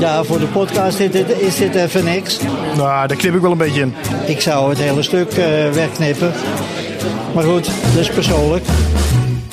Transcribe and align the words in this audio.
Ja, 0.00 0.24
voor 0.24 0.38
de 0.38 0.46
podcast 0.46 0.98
is 0.98 1.10
dit, 1.10 1.40
is 1.40 1.56
dit 1.56 1.74
even 1.74 2.04
niks. 2.04 2.38
Nou, 2.76 3.06
daar 3.06 3.16
knip 3.16 3.34
ik 3.34 3.40
wel 3.40 3.50
een 3.50 3.58
beetje 3.58 3.80
in. 3.80 3.94
Ik 4.26 4.40
zou 4.40 4.68
het 4.68 4.78
hele 4.78 5.02
stuk 5.02 5.36
uh, 5.36 5.70
wegknippen. 5.70 6.32
Maar 7.34 7.44
goed, 7.44 7.64
dat 7.64 8.00
is 8.00 8.10
persoonlijk. 8.10 8.64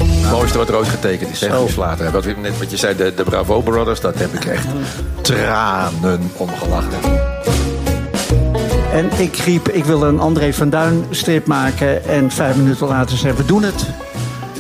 Het 0.04 0.32
mooiste 0.32 0.58
wat 0.58 0.70
er 0.70 0.76
ooit 0.76 0.88
getekend 0.88 1.32
is, 1.32 1.42
Henry 1.42 1.68
Slater. 1.68 2.12
Wat, 2.12 2.26
net 2.26 2.58
wat 2.60 2.72
je 2.72 2.78
zei, 2.78 2.96
de, 2.96 3.14
de 3.14 3.24
Bravo 3.24 3.62
Brothers, 3.62 4.00
dat 4.00 4.20
heb 4.20 4.34
ik 4.34 4.46
echt 4.46 4.68
tranen 5.22 6.32
omgelachen. 6.38 7.00
En 8.94 9.10
ik 9.18 9.36
riep, 9.36 9.70
ik 9.70 9.86
wil 9.86 10.04
een 10.04 10.20
André 10.20 10.54
van 10.54 10.70
Duin 10.70 11.06
strip 11.10 11.46
maken. 11.46 12.06
En 12.06 12.32
vijf 12.32 12.56
minuten 12.56 12.88
later 12.88 13.18
zei 13.18 13.34
we 13.34 13.46
doen 13.46 13.64
het. 13.64 13.86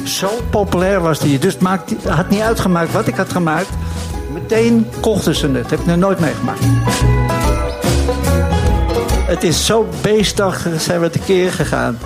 Zo 0.04 0.30
populair 0.50 1.02
was 1.02 1.20
die. 1.20 1.40
Dus 1.40 1.58
het 1.60 2.08
had 2.08 2.30
niet 2.30 2.42
uitgemaakt 2.42 2.92
wat 2.92 3.08
ik 3.08 3.16
had 3.16 3.32
gemaakt. 3.32 3.70
Meteen 4.42 4.88
kochten 5.00 5.36
ze 5.36 5.48
het. 5.52 5.70
Heb 5.70 5.80
ik 5.80 5.86
nog 5.86 5.98
nooit 5.98 6.20
meegemaakt. 6.20 6.60
Het 9.28 9.44
is 9.44 9.66
zo 9.66 9.88
beestachtig 10.02 10.82
zijn 10.82 11.02
we 11.02 11.10
tekeer 11.10 11.52
gegaan. 11.52 12.00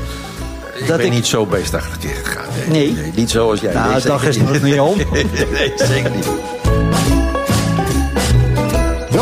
Ik 0.75 0.87
dat 0.87 0.97
ben 0.97 1.05
ik... 1.05 1.11
niet 1.11 1.27
zo 1.27 1.45
beestachtig 1.45 1.97
tekeer 1.97 2.15
gegaan. 2.23 2.45
Nee. 2.69 2.91
nee. 2.91 3.11
Niet 3.15 3.29
zoals 3.29 3.59
jij. 3.59 3.73
Nou, 3.73 3.91
nee, 3.93 4.01
dag 4.01 4.25
is 4.25 4.37
nog 4.37 4.61
niet 4.61 4.79
om. 4.79 4.97
nee, 5.53 5.73
zeker 5.75 6.11
niet. 6.11 6.27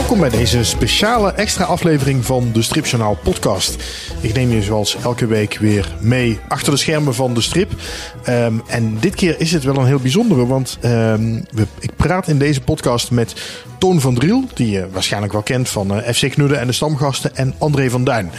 Welkom 0.10 0.30
bij 0.30 0.40
deze 0.40 0.64
speciale 0.64 1.32
extra 1.32 1.64
aflevering 1.64 2.26
van 2.26 2.52
de 2.52 2.62
Stripjournaal 2.62 3.18
podcast. 3.24 3.84
Ik 4.22 4.34
neem 4.34 4.50
je 4.52 4.62
zoals 4.62 4.96
elke 4.96 5.26
week 5.26 5.58
weer 5.58 5.96
mee 6.02 6.40
achter 6.48 6.72
de 6.72 6.78
schermen 6.78 7.16
van 7.16 7.34
de 7.34 7.42
strip. 7.42 7.72
Um, 8.28 8.62
en 8.68 8.98
dit 9.00 9.16
keer 9.16 9.36
is 9.40 9.52
het 9.52 9.64
wel 9.64 9.78
een 9.78 9.86
heel 9.86 10.00
bijzondere, 10.00 10.46
want 10.46 10.78
um, 10.84 11.46
we, 11.52 11.68
ik 11.80 11.96
praat 11.96 12.28
in 12.28 12.38
deze 12.38 12.62
podcast 12.62 13.12
met 13.12 13.36
Toon 13.78 14.02
van 14.02 14.16
Driel, 14.16 14.44
die 14.54 14.70
je 14.70 14.90
waarschijnlijk 14.92 15.34
wel 15.34 15.42
kent 15.42 15.70
van 15.70 15.98
uh, 15.98 15.98
FC 15.98 16.30
Knudden 16.30 16.60
en 16.60 16.68
de 16.68 16.74
Stamgasten, 16.74 17.36
en 17.36 17.54
André 17.58 17.90
van 17.90 18.04
Duin. 18.04 18.32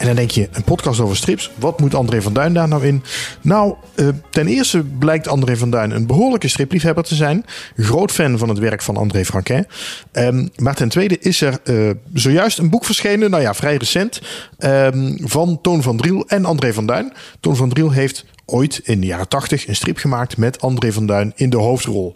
En 0.00 0.06
dan 0.06 0.14
denk 0.14 0.30
je, 0.30 0.48
een 0.52 0.64
podcast 0.64 1.00
over 1.00 1.16
strips, 1.16 1.50
wat 1.58 1.80
moet 1.80 1.94
André 1.94 2.22
van 2.22 2.32
Duin 2.32 2.52
daar 2.52 2.68
nou 2.68 2.86
in? 2.86 3.02
Nou, 3.40 3.74
uh, 3.96 4.08
ten 4.30 4.46
eerste 4.46 4.82
blijkt 4.82 5.28
André 5.28 5.56
van 5.56 5.70
Duin 5.70 5.90
een 5.90 6.06
behoorlijke 6.06 6.48
stripliefhebber 6.48 7.04
te 7.04 7.14
zijn. 7.14 7.44
Groot 7.76 8.10
fan 8.12 8.38
van 8.38 8.48
het 8.48 8.58
werk 8.58 8.82
van 8.82 8.96
André 8.96 9.24
Franquin. 9.24 9.66
Um, 10.12 10.50
maar 10.56 10.74
ten 10.74 10.88
tweede 10.88 11.18
is 11.18 11.40
er 11.40 11.58
uh, 11.64 11.90
zojuist 12.14 12.58
een 12.58 12.70
boek 12.70 12.84
verschenen, 12.84 13.30
nou 13.30 13.42
ja, 13.42 13.54
vrij 13.54 13.76
recent, 13.76 14.20
um, 14.58 15.16
van 15.22 15.60
Toon 15.62 15.82
van 15.82 15.96
Driel 15.96 16.24
en 16.28 16.44
André 16.44 16.72
van 16.72 16.86
Duin. 16.86 17.12
Toon 17.40 17.56
van 17.56 17.68
Driel 17.68 17.90
heeft 17.90 18.24
ooit 18.44 18.80
in 18.84 19.00
de 19.00 19.06
jaren 19.06 19.28
80 19.28 19.68
een 19.68 19.76
strip 19.76 19.98
gemaakt 19.98 20.36
met 20.36 20.60
André 20.60 20.92
van 20.92 21.06
Duin 21.06 21.32
in 21.36 21.50
de 21.50 21.56
hoofdrol. 21.56 22.14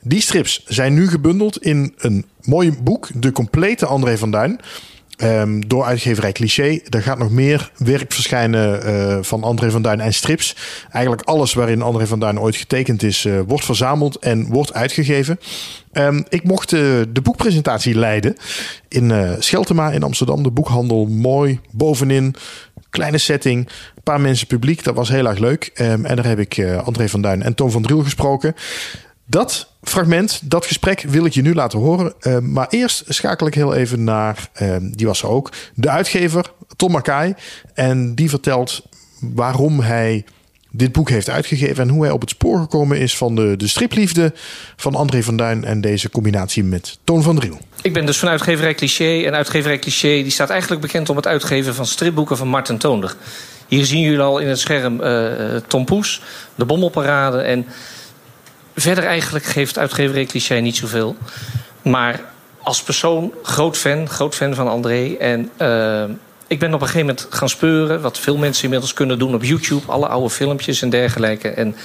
Die 0.00 0.20
strips 0.20 0.62
zijn 0.66 0.94
nu 0.94 1.08
gebundeld 1.08 1.62
in 1.62 1.94
een 1.96 2.26
mooi 2.40 2.72
boek, 2.82 3.08
De 3.14 3.32
Complete 3.32 3.86
André 3.86 4.18
van 4.18 4.30
Duin. 4.30 4.60
Um, 5.24 5.68
door 5.68 5.84
uitgeverij 5.84 6.32
Cliché. 6.32 6.80
Er 6.88 7.02
gaat 7.02 7.18
nog 7.18 7.30
meer 7.30 7.70
werk 7.76 8.12
verschijnen 8.12 8.86
uh, 8.86 9.18
van 9.20 9.42
André 9.42 9.70
van 9.70 9.82
Duin 9.82 10.00
en 10.00 10.14
strips. 10.14 10.56
Eigenlijk 10.90 11.28
alles 11.28 11.54
waarin 11.54 11.82
André 11.82 12.06
van 12.06 12.20
Duin 12.20 12.40
ooit 12.40 12.56
getekend 12.56 13.02
is, 13.02 13.24
uh, 13.24 13.40
wordt 13.46 13.64
verzameld 13.64 14.18
en 14.18 14.46
wordt 14.46 14.72
uitgegeven. 14.74 15.40
Um, 15.92 16.24
ik 16.28 16.44
mocht 16.44 16.72
uh, 16.72 16.80
de 17.08 17.20
boekpresentatie 17.22 17.94
leiden 17.94 18.36
in 18.88 19.36
Scheltema 19.38 19.90
in 19.90 20.02
Amsterdam. 20.02 20.42
De 20.42 20.50
boekhandel 20.50 21.06
mooi 21.06 21.60
bovenin. 21.70 22.34
Kleine 22.90 23.18
setting, 23.18 23.68
een 23.96 24.02
paar 24.02 24.20
mensen 24.20 24.46
publiek. 24.46 24.84
Dat 24.84 24.94
was 24.94 25.08
heel 25.08 25.26
erg 25.26 25.38
leuk. 25.38 25.70
Um, 25.80 26.04
en 26.04 26.16
daar 26.16 26.26
heb 26.26 26.38
ik 26.38 26.64
André 26.84 27.08
van 27.08 27.22
Duin 27.22 27.42
en 27.42 27.54
Toon 27.54 27.70
van 27.70 27.82
Driel 27.82 28.02
gesproken. 28.02 28.54
Dat 29.32 29.68
fragment, 29.82 30.40
dat 30.44 30.66
gesprek 30.66 31.00
wil 31.00 31.24
ik 31.24 31.32
je 31.32 31.42
nu 31.42 31.54
laten 31.54 31.78
horen. 31.78 32.14
Uh, 32.20 32.38
maar 32.38 32.66
eerst 32.70 33.04
schakel 33.08 33.46
ik 33.46 33.54
heel 33.54 33.74
even 33.74 34.04
naar, 34.04 34.48
uh, 34.62 34.76
die 34.80 35.06
was 35.06 35.22
er 35.22 35.28
ook, 35.28 35.52
de 35.74 35.90
uitgever 35.90 36.52
Tom 36.76 36.92
Mackay. 36.92 37.34
En 37.74 38.14
die 38.14 38.28
vertelt 38.30 38.82
waarom 39.20 39.80
hij 39.80 40.24
dit 40.70 40.92
boek 40.92 41.08
heeft 41.08 41.30
uitgegeven 41.30 41.82
en 41.82 41.88
hoe 41.88 42.02
hij 42.02 42.12
op 42.12 42.20
het 42.20 42.30
spoor 42.30 42.60
gekomen 42.60 42.98
is 42.98 43.16
van 43.16 43.34
de, 43.34 43.56
de 43.56 43.68
stripliefde 43.68 44.32
van 44.76 44.94
André 44.94 45.22
van 45.22 45.36
Duin 45.36 45.64
en 45.64 45.80
deze 45.80 46.10
combinatie 46.10 46.64
met 46.64 46.98
Toon 47.04 47.22
van 47.22 47.36
Driel. 47.36 47.58
Ik 47.82 47.92
ben 47.92 48.06
dus 48.06 48.18
van 48.18 48.28
uitgeverij 48.28 48.74
Cliché 48.74 49.22
en 49.24 49.34
uitgeverij 49.34 49.78
Cliché 49.78 50.08
die 50.22 50.30
staat 50.30 50.50
eigenlijk 50.50 50.80
bekend 50.80 51.08
om 51.08 51.16
het 51.16 51.26
uitgeven 51.26 51.74
van 51.74 51.86
stripboeken 51.86 52.36
van 52.36 52.48
Martin 52.48 52.78
Toonder. 52.78 53.16
Hier 53.68 53.84
zien 53.84 54.00
jullie 54.00 54.20
al 54.20 54.38
in 54.38 54.48
het 54.48 54.58
scherm 54.58 55.00
uh, 55.00 55.56
Tom 55.66 55.84
Poes, 55.84 56.20
de 56.54 56.64
Bommelparade 56.64 57.40
en 57.40 57.66
verder 58.76 59.04
eigenlijk 59.04 59.44
geeft 59.44 59.78
uitgeverij 59.78 60.24
Cliché 60.24 60.54
niet 60.54 60.76
zoveel. 60.76 61.16
Maar 61.82 62.20
als 62.62 62.82
persoon 62.82 63.32
groot 63.42 63.76
fan, 63.76 64.08
groot 64.08 64.34
fan 64.34 64.54
van 64.54 64.68
André. 64.68 65.16
En 65.18 65.50
uh, 65.58 66.04
ik 66.46 66.58
ben 66.58 66.74
op 66.74 66.80
een 66.80 66.86
gegeven 66.86 67.06
moment 67.06 67.26
gaan 67.30 67.48
speuren... 67.48 68.00
wat 68.00 68.18
veel 68.18 68.36
mensen 68.36 68.64
inmiddels 68.64 68.92
kunnen 68.92 69.18
doen 69.18 69.34
op 69.34 69.44
YouTube. 69.44 69.92
Alle 69.92 70.06
oude 70.06 70.30
filmpjes 70.30 70.82
en 70.82 70.90
dergelijke. 70.90 71.48
En 71.48 71.76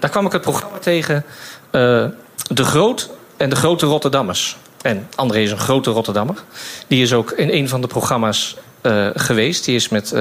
daar 0.00 0.10
kwam 0.10 0.26
ik 0.26 0.32
het 0.32 0.42
programma 0.42 0.78
tegen... 0.78 1.24
Uh, 1.72 2.04
De 2.48 2.64
Groot 2.64 3.10
en 3.36 3.50
de 3.50 3.56
Grote 3.56 3.86
Rotterdammers. 3.86 4.56
En 4.82 5.08
André 5.14 5.38
is 5.38 5.50
een 5.50 5.58
grote 5.58 5.90
Rotterdammer. 5.90 6.36
Die 6.86 7.02
is 7.02 7.12
ook 7.12 7.30
in 7.30 7.50
een 7.50 7.68
van 7.68 7.80
de 7.80 7.86
programma's 7.86 8.56
uh, 8.82 9.06
geweest. 9.14 9.64
Die 9.64 9.74
is 9.74 9.88
met 9.88 10.14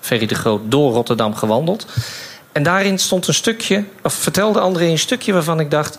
Ferry 0.00 0.26
de 0.26 0.34
Groot 0.34 0.60
door 0.64 0.92
Rotterdam 0.92 1.34
gewandeld. 1.34 1.86
En 2.54 2.62
daarin 2.62 2.98
stond 2.98 3.26
een 3.26 3.34
stukje, 3.34 3.84
of 4.02 4.14
vertelde 4.14 4.60
André 4.60 4.84
een 4.84 4.98
stukje 4.98 5.32
waarvan 5.32 5.60
ik 5.60 5.70
dacht... 5.70 5.98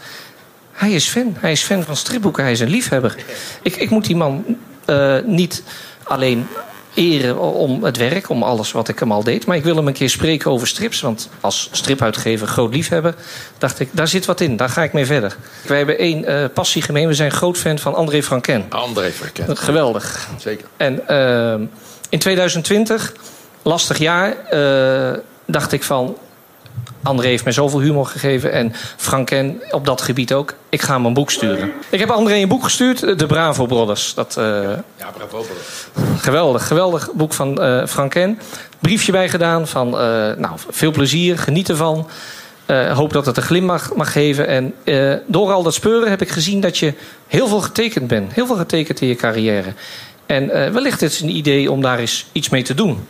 hij 0.72 0.92
is 0.92 1.08
fan, 1.08 1.36
hij 1.40 1.52
is 1.52 1.62
fan 1.62 1.84
van 1.84 1.96
stripboeken, 1.96 2.44
hij 2.44 2.52
is 2.52 2.60
een 2.60 2.70
liefhebber. 2.70 3.16
Ik, 3.62 3.76
ik 3.76 3.90
moet 3.90 4.06
die 4.06 4.16
man 4.16 4.46
uh, 4.86 5.18
niet 5.26 5.64
alleen 6.04 6.48
eren 6.94 7.40
om 7.40 7.84
het 7.84 7.98
werk, 7.98 8.30
om 8.30 8.44
alles 8.44 8.72
wat 8.72 8.88
ik 8.88 9.00
hem 9.00 9.12
al 9.12 9.24
deed... 9.24 9.46
maar 9.46 9.56
ik 9.58 9.64
wil 9.64 9.76
hem 9.76 9.88
een 9.88 9.94
keer 9.94 10.10
spreken 10.10 10.52
over 10.52 10.68
strips. 10.68 11.02
Want 11.02 11.30
als 11.42 11.70
stripuitgever, 11.72 12.48
groot 12.48 12.74
liefhebber, 12.74 13.16
dacht 13.58 13.80
ik, 13.80 13.90
daar 13.92 14.08
zit 14.08 14.26
wat 14.26 14.42
in. 14.42 14.56
Daar 14.56 14.70
ga 14.70 14.84
ik 14.84 14.94
mee 14.94 15.06
verder. 15.06 15.38
Wij 15.68 15.78
hebben 15.78 15.98
één 15.98 16.30
uh, 16.30 16.46
passie 16.54 16.82
gemeen. 16.82 17.08
We 17.08 17.14
zijn 17.14 17.32
groot 17.32 17.58
fan 17.58 17.80
van 17.80 17.96
André 17.96 18.24
Franken. 18.24 18.66
André 18.70 19.12
Franken. 19.12 19.58
Geweldig. 19.58 20.30
Zeker. 20.38 20.68
En 20.78 21.02
uh, 21.10 21.68
in 22.10 22.20
2020, 22.20 23.14
lastig 23.62 23.98
jaar, 23.98 24.36
uh, 24.54 25.18
dacht 25.46 25.72
ik 25.72 25.84
van... 25.84 26.18
André 27.06 27.28
heeft 27.28 27.44
mij 27.44 27.54
zoveel 27.54 27.80
humor 27.80 28.06
gegeven. 28.06 28.52
En 28.52 28.74
Franken 28.98 29.62
op 29.72 29.86
dat 29.86 30.02
gebied 30.02 30.34
ook. 30.34 30.54
Ik 30.70 30.82
ga 30.82 30.94
hem 30.94 31.06
een 31.06 31.14
boek 31.14 31.32
sturen. 31.32 31.72
Ik 31.90 32.00
heb 32.00 32.10
André 32.10 32.36
een 32.36 32.48
boek 32.48 32.64
gestuurd. 32.64 33.20
De 33.20 33.26
Bravo 33.26 33.66
Brothers. 33.66 34.14
Dat, 34.14 34.36
uh, 34.40 34.46
ja, 34.98 35.12
Bravo 35.14 35.28
Brothers. 35.28 35.88
Geweldig. 36.18 36.68
Geweldig 36.68 37.10
boek 37.14 37.34
van 37.34 37.64
uh, 37.64 37.86
Franken. 37.86 38.40
Briefje 38.80 39.12
bij 39.12 39.30
gedaan. 39.30 39.68
Van 39.68 39.88
uh, 39.88 39.94
nou, 40.38 40.52
veel 40.70 40.92
plezier. 40.92 41.38
Geniet 41.38 41.70
ervan. 41.70 42.08
hoop 42.94 43.14
dat 43.14 43.26
het 43.26 43.38
een 43.38 43.44
glim 43.44 43.64
mag, 43.64 43.96
mag 43.96 44.12
geven. 44.12 44.48
En 44.48 44.74
door 45.28 45.52
al 45.52 45.64
dat 45.64 45.74
speuren 45.74 46.10
heb 46.10 46.22
ik 46.22 46.30
gezien 46.30 46.62
dat 46.62 46.78
je 46.78 46.94
heel 47.28 47.48
veel 47.48 47.62
getekend 47.62 48.08
bent. 48.08 48.34
Heel 48.34 48.46
veel 48.46 48.58
getekend 48.58 49.02
in 49.02 49.08
je 49.08 49.16
carrière. 49.16 49.74
En 50.26 50.48
wellicht 50.48 51.02
is 51.02 51.14
het 51.14 51.24
een 51.24 51.36
idee 51.36 51.72
om 51.72 51.82
daar 51.82 52.00
eens 52.00 52.26
iets 52.32 52.50
mee 52.50 52.64
te 52.64 52.74
doen. 52.74 53.08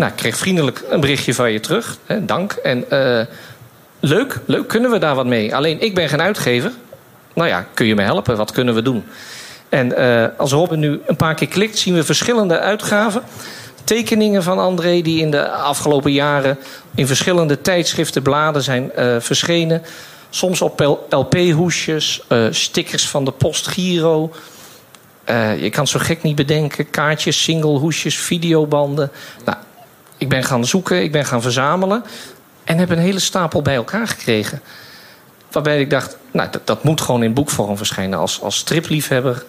Nou, 0.00 0.12
ik 0.12 0.18
kreeg 0.18 0.36
vriendelijk 0.36 0.82
een 0.88 1.00
berichtje 1.00 1.34
van 1.34 1.52
je 1.52 1.60
terug. 1.60 1.96
Hè, 2.06 2.24
dank. 2.24 2.52
En 2.52 2.84
uh, 2.92 3.20
leuk, 4.00 4.40
leuk, 4.46 4.68
kunnen 4.68 4.90
we 4.90 4.98
daar 4.98 5.14
wat 5.14 5.26
mee? 5.26 5.54
Alleen, 5.54 5.80
ik 5.80 5.94
ben 5.94 6.08
geen 6.08 6.20
uitgever. 6.20 6.72
Nou 7.34 7.48
ja, 7.48 7.66
kun 7.74 7.86
je 7.86 7.94
me 7.94 8.02
helpen? 8.02 8.36
Wat 8.36 8.52
kunnen 8.52 8.74
we 8.74 8.82
doen? 8.82 9.04
En 9.68 10.00
uh, 10.00 10.24
als 10.36 10.52
Robin 10.52 10.78
nu 10.78 11.00
een 11.06 11.16
paar 11.16 11.34
keer 11.34 11.48
klikt, 11.48 11.78
zien 11.78 11.94
we 11.94 12.04
verschillende 12.04 12.58
uitgaven. 12.58 13.22
Tekeningen 13.84 14.42
van 14.42 14.58
André 14.58 15.02
die 15.02 15.20
in 15.20 15.30
de 15.30 15.48
afgelopen 15.48 16.12
jaren 16.12 16.58
in 16.94 17.06
verschillende 17.06 17.60
tijdschriften, 17.60 18.22
bladen 18.22 18.62
zijn 18.62 18.90
uh, 18.98 19.16
verschenen. 19.18 19.82
Soms 20.30 20.62
op 20.62 20.98
LP-hoesjes, 21.08 22.22
stickers 22.50 23.08
van 23.08 23.24
de 23.24 23.30
Post 23.32 23.66
Giro. 23.68 24.32
je 25.58 25.70
kan 25.70 25.86
zo 25.86 25.98
gek 26.02 26.22
niet 26.22 26.36
bedenken. 26.36 26.90
Kaartjes, 26.90 27.42
singlehoesjes, 27.42 28.18
videobanden. 28.18 29.10
Nou, 29.44 29.56
ik 30.20 30.28
ben 30.28 30.44
gaan 30.44 30.64
zoeken, 30.64 31.02
ik 31.02 31.12
ben 31.12 31.24
gaan 31.24 31.42
verzamelen. 31.42 32.04
En 32.64 32.78
heb 32.78 32.90
een 32.90 32.98
hele 32.98 33.18
stapel 33.18 33.62
bij 33.62 33.74
elkaar 33.74 34.08
gekregen. 34.08 34.60
Waarbij 35.52 35.80
ik 35.80 35.90
dacht, 35.90 36.16
nou, 36.30 36.50
dat, 36.50 36.66
dat 36.66 36.84
moet 36.84 37.00
gewoon 37.00 37.22
in 37.22 37.34
boekvorm 37.34 37.76
verschijnen. 37.76 38.18
Als, 38.18 38.40
als 38.40 38.56
stripliefhebber, 38.56 39.44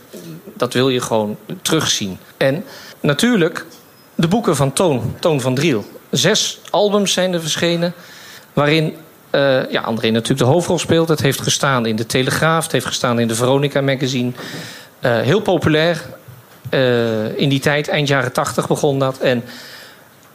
dat 0.58 0.74
wil 0.74 0.90
je 0.90 1.02
gewoon 1.02 1.38
terugzien. 1.62 2.18
En 2.38 2.64
natuurlijk 3.00 3.66
de 4.16 4.28
boeken 4.28 4.56
van 4.56 4.74
Toon, 4.74 5.16
Toon 5.20 5.42
van 5.42 5.56
Driel. 5.56 5.86
Zes 6.10 6.60
albums 6.70 7.14
zijn 7.14 7.34
er 7.34 7.42
verschenen. 7.42 7.94
Waarin 8.54 8.96
uh, 9.32 9.72
ja, 9.72 9.82
André 9.82 10.10
natuurlijk 10.10 10.40
de 10.40 10.54
hoofdrol 10.54 10.80
speelt. 10.80 11.10
Het 11.10 11.22
heeft 11.22 11.42
gestaan 11.42 11.86
in 11.86 11.96
de 11.96 12.06
Telegraaf, 12.06 12.64
het 12.64 12.72
heeft 12.72 12.86
gestaan 12.86 13.20
in 13.20 13.28
de 13.28 13.36
Veronica 13.36 13.82
magazine. 13.82 14.32
Uh, 15.02 15.20
heel 15.20 15.42
populair. 15.42 16.02
Uh, 16.72 17.38
in 17.38 17.50
die 17.50 17.60
tijd, 17.60 17.88
eind 17.88 18.08
jaren 18.08 18.32
tachtig 18.32 18.68
begon 18.68 19.00
dat. 19.00 19.18
En 19.18 19.44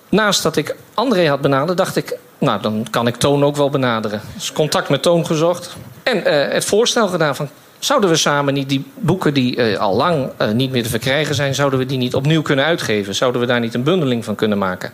naast 0.09 0.43
dat 0.43 0.57
ik 0.57 0.77
André 0.95 1.29
had 1.29 1.41
benaderd, 1.41 1.79
dacht 1.79 1.97
ik, 1.97 2.19
nou 2.39 2.63
dan 2.63 2.87
kan 2.91 3.07
ik 3.07 3.17
Toon 3.17 3.45
ook 3.45 3.57
wel 3.57 3.71
benaderen. 3.71 4.21
Dus 4.35 4.53
contact 4.53 4.89
met 4.89 5.03
Toon 5.03 5.27
gezocht. 5.27 5.77
En 6.03 6.17
uh, 6.17 6.53
het 6.53 6.65
voorstel 6.65 7.09
gedaan 7.09 7.37
van, 7.37 7.49
Zouden 7.79 8.11
we 8.11 8.17
samen 8.17 8.55
niet 8.55 8.69
die 8.69 8.85
boeken 8.95 9.35
die 9.35 9.57
eh, 9.57 9.79
al 9.79 9.97
lang 9.97 10.31
eh, 10.37 10.51
niet 10.51 10.71
meer 10.71 10.83
te 10.83 10.89
verkrijgen 10.89 11.35
zijn, 11.35 11.55
zouden 11.55 11.79
we 11.79 11.87
die 11.87 11.99
niet 11.99 12.15
opnieuw 12.15 12.43
kunnen 12.43 12.65
uitgeven? 12.65 13.15
Zouden 13.15 13.41
we 13.41 13.47
daar 13.47 13.61
niet 13.61 13.75
een 13.75 13.83
bundeling 13.83 14.25
van 14.25 14.35
kunnen 14.35 14.59
maken? 14.59 14.93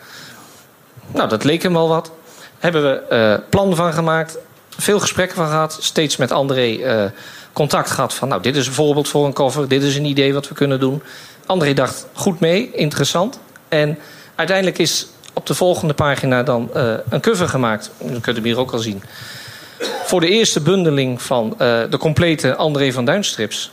Nou, 1.13 1.29
dat 1.29 1.45
leek 1.45 1.63
hem 1.63 1.73
wel 1.73 1.89
wat. 1.89 2.11
Hebben 2.59 2.83
we 2.83 2.91
eh 3.09 3.35
plan 3.49 3.77
van 3.77 3.93
gemaakt, 3.93 4.39
veel 4.69 5.01
gesprekken 5.01 5.37
van 5.37 5.47
gehad, 5.47 5.79
steeds 5.81 6.17
met 6.17 6.33
André 6.33 6.77
eh, 6.77 7.05
contact 7.53 7.91
gehad 7.91 8.15
van, 8.15 8.29
nou, 8.29 8.43
dit 8.43 8.57
is 8.57 8.67
een 8.67 8.73
voorbeeld 8.73 9.09
voor 9.09 9.27
een 9.27 9.33
cover, 9.33 9.69
dit 9.69 9.83
is 9.83 9.97
een 9.97 10.05
idee 10.05 10.35
wat 10.35 10.49
we 10.49 10.55
kunnen 10.55 10.81
doen. 10.81 11.03
André 11.47 11.73
dacht, 11.73 12.07
goed 12.13 12.41
mee, 12.41 12.71
interessant. 12.73 13.39
En 13.69 13.99
uiteindelijk 14.35 14.79
is 14.79 15.07
op 15.33 15.47
de 15.47 15.55
volgende 15.55 15.95
pagina 15.95 16.43
dan 16.43 16.71
eh, 16.75 16.93
een 17.09 17.21
cover 17.21 17.49
gemaakt. 17.49 17.91
Je 17.99 18.21
kunt 18.21 18.37
hem 18.37 18.45
hier 18.45 18.59
ook 18.59 18.73
al 18.73 18.79
zien. 18.79 19.03
Voor 20.05 20.21
de 20.21 20.29
eerste 20.29 20.61
bundeling 20.61 21.23
van 21.23 21.55
eh, 21.59 21.81
de 21.91 21.99
complete 21.99 22.57
André 22.57 22.93
van 22.93 23.05
Duin 23.05 23.25
strips. 23.25 23.71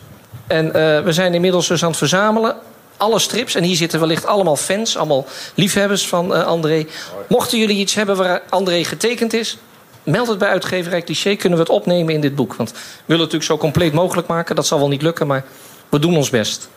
En 0.48 0.74
eh, 0.74 1.04
we 1.04 1.14
zijn 1.14 1.34
inmiddels 1.34 1.68
dus 1.68 1.84
aan 1.84 1.90
het 1.90 1.98
verzamelen. 1.98 2.56
Alle 2.98 3.20
strips. 3.20 3.56
En 3.56 3.64
hier 3.64 3.76
zitten 3.76 4.00
wellicht 4.00 4.26
allemaal 4.26 4.56
fans, 4.56 4.98
allemaal 4.98 5.26
liefhebbers 5.56 6.08
van 6.08 6.46
André. 6.46 6.86
Mochten 7.28 7.60
jullie 7.60 7.78
iets 7.78 7.96
hebben 7.96 8.16
waar 8.16 8.42
André 8.50 8.84
getekend 8.84 9.34
is, 9.34 9.58
meld 10.04 10.28
het 10.28 10.38
bij 10.38 10.50
uitgeverij 10.50 11.02
Cliché. 11.02 11.36
Kunnen 11.36 11.58
we 11.58 11.64
het 11.64 11.74
opnemen 11.74 12.14
in 12.14 12.22
dit 12.22 12.36
boek? 12.36 12.56
Want 12.56 12.72
we 12.72 12.78
willen 13.06 13.24
het 13.24 13.32
natuurlijk 13.34 13.44
zo 13.44 13.58
compleet 13.58 13.94
mogelijk 13.94 14.28
maken. 14.28 14.56
Dat 14.56 14.68
zal 14.68 14.80
wel 14.80 14.88
niet 14.88 15.02
lukken, 15.02 15.28
maar 15.28 15.44
we 15.90 16.00
doen 16.00 16.18
ons 16.18 16.30
best. 16.30 16.70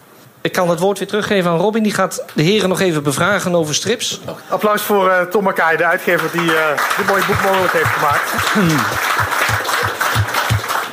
Ik 0.42 0.52
kan 0.52 0.70
het 0.70 0.78
woord 0.78 0.98
weer 0.98 1.08
teruggeven 1.08 1.50
aan 1.50 1.58
Robin. 1.58 1.82
Die 1.82 1.92
gaat 1.92 2.24
de 2.34 2.42
heren 2.42 2.68
nog 2.68 2.80
even 2.80 3.02
bevragen 3.02 3.54
over 3.54 3.74
strips. 3.74 4.20
Applaus 4.48 4.82
voor 4.82 5.10
eh, 5.10 5.22
Tom 5.26 5.44
Makai, 5.44 5.76
de 5.76 5.84
uitgever 5.84 6.30
die 6.32 6.56
eh, 6.56 6.78
dit 6.96 7.06
mooie 7.06 7.24
boek 7.26 7.42
mogelijk 7.42 7.72
heeft 7.72 7.86
gemaakt. 7.86 8.30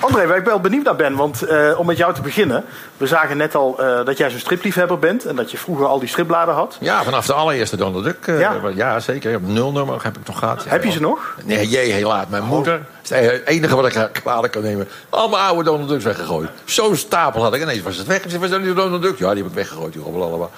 André, 0.09 0.27
waar 0.27 0.37
ik 0.37 0.45
wel 0.45 0.59
benieuwd 0.59 0.83
naar 0.83 0.95
ben, 0.95 1.15
want 1.15 1.41
eh, 1.41 1.79
om 1.79 1.85
met 1.85 1.97
jou 1.97 2.13
te 2.13 2.21
beginnen. 2.21 2.63
We 2.97 3.07
zagen 3.07 3.37
net 3.37 3.55
al 3.55 3.75
eh, 3.79 4.05
dat 4.05 4.17
jij 4.17 4.29
zo'n 4.29 4.39
stripliefhebber 4.39 4.99
bent 4.99 5.25
en 5.25 5.35
dat 5.35 5.51
je 5.51 5.57
vroeger 5.57 5.85
al 5.85 5.99
die 5.99 6.07
stripbladen 6.09 6.53
had. 6.53 6.77
Ja, 6.79 7.03
vanaf 7.03 7.25
de 7.25 7.33
allereerste 7.33 7.77
Donald 7.77 8.03
Duck. 8.03 8.27
eh, 8.27 8.39
Ja. 8.39 8.55
ja. 8.75 8.99
zeker. 8.99 9.35
Op 9.35 9.47
nulnummer 9.47 10.03
heb 10.03 10.17
ik 10.17 10.27
nog 10.27 10.39
gehad. 10.39 10.63
Ja, 10.63 10.69
Heb 10.69 10.83
je 10.83 10.91
ze 10.91 11.01
nog? 11.01 11.35
Nee, 11.43 11.67
jee, 11.67 11.91
helaas. 11.91 12.25
Mijn 12.29 12.43
moeder. 12.43 12.73
Het 13.01 13.11
is 13.11 13.31
het 13.31 13.45
enige 13.47 13.75
wat 13.75 13.85
ik 13.95 14.09
kwalijk 14.13 14.53
kan 14.53 14.61
nemen. 14.61 14.87
Al 15.09 15.29
mijn 15.29 15.43
oude 15.43 15.63
Donald 15.63 15.89
Ducks 15.89 16.03
weggegooid. 16.03 16.49
Zo'n 16.65 16.95
stapel 16.95 17.43
had 17.43 17.53
ik. 17.53 17.61
Ineens 17.61 17.81
was 17.81 17.97
het 17.97 18.07
weg. 18.07 18.23
Ik 18.23 18.29
zei, 18.29 18.41
was 18.41 18.49
dat 18.49 18.61
niet 18.61 18.75
Donald 18.75 19.01
Duck? 19.01 19.17
Ja, 19.19 19.29
die 19.33 19.37
heb 19.43 19.51
ik 19.51 19.57
weggegooid. 19.57 19.93
Die 19.93 20.01
allemaal. 20.03 20.51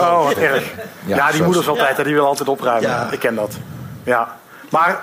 Oh, 0.00 0.24
wat 0.24 0.36
erg. 0.36 0.64
Ja, 1.06 1.16
Ja, 1.16 1.30
die 1.30 1.42
moeders 1.42 1.68
altijd, 1.68 1.96
hè, 1.96 2.02
die 2.04 2.12
willen 2.12 2.28
altijd 2.28 2.48
opruimen. 2.48 2.90
Ja. 2.90 3.08
Ik 3.10 3.18
ken 3.18 3.34
dat. 3.34 3.52
Ja. 4.04 4.36
Maar 4.70 5.00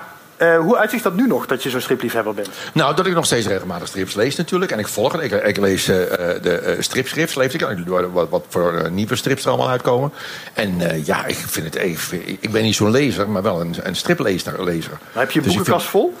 eh, 0.52 0.58
hoe 0.58 0.76
uitzicht 0.76 1.02
dat 1.02 1.14
nu 1.14 1.26
nog, 1.26 1.46
dat 1.46 1.62
je 1.62 1.70
zo'n 1.70 1.80
stripliefhebber 1.80 2.34
bent? 2.34 2.48
Nou, 2.72 2.96
dat 2.96 3.06
ik 3.06 3.14
nog 3.14 3.24
steeds 3.24 3.46
regelmatig 3.46 3.88
strips 3.88 4.14
lees 4.14 4.36
natuurlijk. 4.36 4.70
En 4.70 4.78
ik 4.78 4.88
volg 4.88 5.12
het. 5.12 5.22
Ik, 5.22 5.32
ik 5.32 5.56
lees 5.56 5.88
eh, 5.88 5.96
de 6.42 6.58
eh, 6.58 6.80
stripschrift, 6.80 7.36
lees 7.36 7.54
ik. 7.54 7.62
En 7.62 8.12
wat, 8.12 8.28
wat 8.28 8.44
voor 8.48 8.88
nieuwe 8.90 9.16
strips 9.16 9.42
er 9.44 9.48
allemaal 9.48 9.70
uitkomen. 9.70 10.12
En 10.54 10.90
eh, 10.90 11.06
ja, 11.06 11.26
ik 11.26 11.36
vind 11.36 11.66
het 11.66 11.74
even... 11.74 12.28
Ik 12.42 12.50
ben 12.52 12.62
niet 12.62 12.74
zo'n 12.74 12.90
lezer, 12.90 13.28
maar 13.28 13.42
wel 13.42 13.60
een, 13.60 13.74
een 13.82 13.96
striplezer. 13.96 14.64
lezer. 14.64 14.92
Maar 15.12 15.22
heb 15.22 15.30
je 15.30 15.38
een 15.38 15.44
Dus 15.44 15.54
boekenkast 15.54 15.86
vol? 15.86 16.14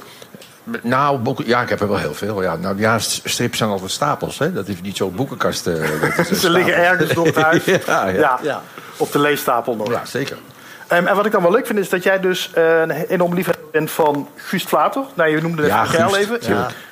Nou, 0.82 1.18
boeken, 1.18 1.46
ja, 1.46 1.62
ik 1.62 1.68
heb 1.68 1.80
er 1.80 1.88
wel 1.88 1.98
heel 1.98 2.14
veel. 2.14 2.42
Ja, 2.42 2.56
nou, 2.56 2.78
ja, 2.78 2.98
st- 2.98 3.20
strips 3.24 3.58
zijn 3.58 3.70
altijd 3.70 3.90
stapels. 3.90 4.38
Hè? 4.38 4.52
Dat 4.52 4.68
is 4.68 4.80
niet 4.82 4.96
zo'n 4.96 5.14
boekenkast. 5.14 5.62
Ze 6.40 6.50
liggen 6.50 6.76
ergens 6.76 7.12
door 7.12 7.26
het 7.26 7.36
huis. 7.50 7.64
Ja, 7.64 8.08
ja. 8.08 8.38
Ja, 8.42 8.62
Op 8.96 9.12
de 9.12 9.18
leestapel 9.18 9.76
nog. 9.76 9.90
Ja, 9.90 10.04
zeker. 10.04 10.36
Ehm, 10.86 11.06
en 11.06 11.16
wat 11.16 11.26
ik 11.26 11.32
dan 11.32 11.42
wel 11.42 11.50
leuk 11.52 11.66
vind, 11.66 11.78
is 11.78 11.88
dat 11.88 12.02
jij 12.02 12.20
dus 12.20 12.50
eh, 12.54 12.80
een 12.80 12.90
enorm 12.90 13.34
liefhebber 13.34 13.63
bent 13.74 13.90
van 13.90 14.28
Guus 14.36 14.62
Vlater. 14.62 15.02
Nou, 15.14 15.30
je 15.30 15.40
noemde 15.40 15.62
het 15.62 15.70
Ja, 15.70 15.84
Guus, 15.84 16.16
even. 16.16 16.38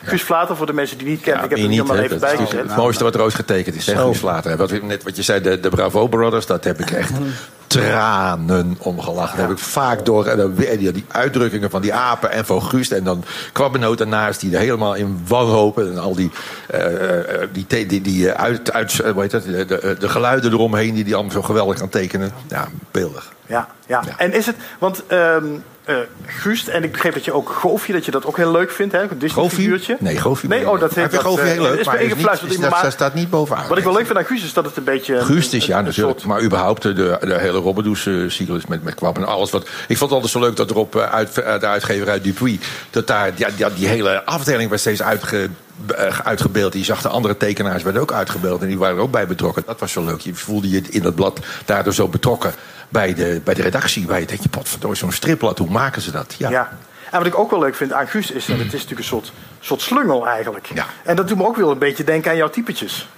Guus 0.03 0.23
Vlater, 0.23 0.57
voor 0.57 0.67
de 0.67 0.73
mensen 0.73 0.99
die 0.99 1.07
niet 1.07 1.21
kennen. 1.21 1.41
Ja, 1.41 1.57
ik 1.57 1.57
heb 1.57 1.79
er 1.79 1.87
maar 1.87 1.97
hè, 1.97 2.03
even 2.03 2.21
bij 2.21 2.37
gezet. 2.37 2.61
Het 2.61 2.77
mooiste 2.77 3.05
wat 3.05 3.15
er 3.15 3.23
ooit 3.23 3.35
getekend 3.35 3.77
is. 3.77 3.87
Hè, 3.87 3.97
Guus 3.97 4.19
Vlater. 4.19 4.57
Wat, 4.57 4.83
net 4.83 5.03
wat 5.03 5.17
je 5.17 5.23
zei, 5.23 5.41
de, 5.41 5.61
de 5.61 5.69
Bravo 5.69 6.09
Brothers, 6.09 6.47
dat 6.47 6.65
heb 6.65 6.81
ik 6.81 6.91
echt 6.91 7.13
tranen 7.67 8.77
om 8.79 9.01
gelachen. 9.01 9.37
Dat 9.37 9.49
heb 9.49 9.57
ik 9.57 9.63
vaak 9.63 10.05
door. 10.05 10.27
En 10.27 10.37
dan 10.37 10.55
weer 10.55 10.79
die, 10.79 10.93
die 10.93 11.05
uitdrukkingen 11.09 11.71
van 11.71 11.83
die 11.83 11.95
apen 11.95 12.31
en 12.31 12.45
van 12.45 12.63
Guus. 12.63 12.91
En 12.91 13.05
dan 13.05 13.25
Kwabbenoot 13.53 13.99
daarnaast, 13.99 14.41
die 14.41 14.55
er 14.55 14.61
helemaal 14.61 14.95
in 14.95 15.25
wanhopen. 15.29 15.93
En 15.93 15.99
al 15.99 16.15
die, 16.15 16.31
eh, 16.67 17.43
eh, 17.43 17.49
die, 17.53 17.87
die, 17.87 18.01
die 18.01 18.31
eh, 18.31 18.43
uit, 18.43 18.73
uit, 18.73 19.01
eh, 19.01 19.15
dat, 19.15 19.31
de, 19.31 19.65
de, 19.65 19.97
de 19.99 20.09
geluiden 20.09 20.53
eromheen 20.53 20.95
die 20.95 21.05
die 21.05 21.15
allemaal 21.15 21.33
zo 21.33 21.43
geweldig 21.43 21.79
kan 21.79 21.89
tekenen. 21.89 22.33
Ja, 22.49 22.69
beeldig. 22.91 23.33
Ja, 23.47 23.69
ja. 23.87 24.03
Ja. 24.07 24.15
En 24.17 24.33
is 24.33 24.47
het, 24.47 24.57
want 24.79 25.07
ehm 25.07 25.45
eh 25.85 25.97
Guust, 26.27 26.69
en 26.69 26.85
ik 26.85 26.93
begreep 26.93 27.15
dat 27.15 27.25
je 27.25 27.33
ook 27.33 27.49
Goofje, 27.49 27.93
dat 27.93 28.05
je 28.05 28.11
dat 28.11 28.27
ook 28.27 28.37
heel 28.37 28.51
leuk 28.51 28.71
vindt, 28.71 28.93
hè? 28.93 29.01
Een 29.03 29.19
Disney-figuurtje. 29.19 29.97
Nee, 30.01 30.17
Goofie. 30.19 30.49
Nee, 30.49 30.71
oh, 30.71 30.81
dat 30.81 30.95
heeft 30.95 31.11
dat, 31.13 31.39
eh, 31.39 31.45
heel 31.45 31.63
leuk. 31.63 31.79
is 31.81 31.87
maar 31.87 32.01
is 32.01 32.15
niet- 32.15 32.29
is- 32.51 32.61
dat, 32.61 32.93
staat 32.93 33.15
niet 33.15 33.31
bovenaan. 33.31 33.69
Wat 33.69 33.79
ik 33.79 33.85
wel 33.85 33.93
leuk 33.93 34.07
vind 34.07 34.19
aan 34.19 34.25
Guus 34.25 34.45
is 34.45 34.53
dat 34.53 34.65
het 34.65 34.77
een 34.77 34.85
beetje... 34.85 35.21
Guust 35.21 35.53
is, 35.53 35.67
ja, 35.67 35.79
een 35.79 35.85
natuurlijk. 35.85 36.19
soort- 36.19 36.31
Maar 36.31 36.43
überhaupt 36.43 36.83
de, 36.83 36.93
de 37.21 37.37
hele 37.39 37.59
Robbedoes-cyclus 37.59 38.67
met, 38.67 38.85
met 38.85 38.95
Kwab 38.95 39.17
en 39.17 39.25
alles. 39.27 39.51
Wat, 39.51 39.63
ik 39.63 39.97
vond 39.97 40.01
het 40.01 40.11
altijd 40.13 40.31
zo 40.33 40.41
leuk 40.41 40.57
dat 40.57 40.71
er 40.71 40.77
op 40.77 40.97
eh, 40.97 41.13
uit, 41.13 41.39
eh, 41.39 41.61
de 41.61 41.67
uitgeverij 41.67 42.21
Dupuis... 42.21 42.59
dat 42.91 43.07
daar 43.07 43.31
ja, 43.35 43.49
ja, 43.57 43.69
die 43.77 43.87
hele 43.87 44.25
afdeling 44.25 44.69
werd 44.69 44.81
steeds 44.81 45.03
uitge, 45.03 45.49
eh, 45.97 46.19
uitgebeeld. 46.19 46.73
Die 46.73 46.85
zag 46.85 47.03
de 47.03 47.09
andere 47.09 47.37
tekenaars 47.37 47.83
werden 47.83 48.03
ook 48.03 48.13
uitgebeeld. 48.13 48.61
En 48.63 48.69
die 48.69 48.79
waren 48.79 48.97
er 48.97 49.03
ook 49.03 49.11
bij 49.11 49.27
betrokken. 49.27 49.63
Dat 49.67 49.81
was 49.81 49.93
zo 49.93 50.05
leuk. 50.05 50.21
Je 50.21 50.35
voelde 50.35 50.71
je 50.71 50.83
in 50.91 51.03
dat 51.03 51.15
blad 51.15 51.41
daardoor 51.65 51.95
zo 51.95 52.09
betrokken 52.09 52.53
bij 52.93 53.15
de, 53.15 53.41
bij 53.45 53.55
de 53.55 53.63
redactie. 53.63 54.07
Waar 54.07 54.21
je 54.21 54.27
denkt, 54.27 54.51
potverdorie, 54.51 54.97
zo'n 54.97 55.13
stripblad, 55.13 55.59
hoe 55.59 55.71
maken 55.71 56.03
ze 56.03 56.11
dat? 56.11 56.35
Ja. 56.39 56.51
Ja. 56.51 56.79
En 57.11 57.19
wat 57.19 57.27
ik 57.27 57.39
ook 57.39 57.51
wel 57.51 57.61
leuk 57.61 57.75
vind 57.75 57.93
aan 57.93 58.09
Guus 58.09 58.31
is 58.31 58.47
dat 58.47 58.59
het 58.59 58.67
is 58.67 58.73
natuurlijk 58.73 58.99
een 58.99 59.05
soort, 59.05 59.33
soort 59.61 59.81
slungel 59.81 60.27
eigenlijk. 60.27 60.67
Ja. 60.75 60.87
En 61.05 61.17
dat 61.17 61.29
doet 61.29 61.37
me 61.37 61.47
ook 61.47 61.57
wel 61.57 61.71
een 61.71 61.79
beetje 61.79 62.05
denken 62.05 62.31
aan 62.31 62.37
jouw 62.37 62.51
typetjes. 62.51 63.09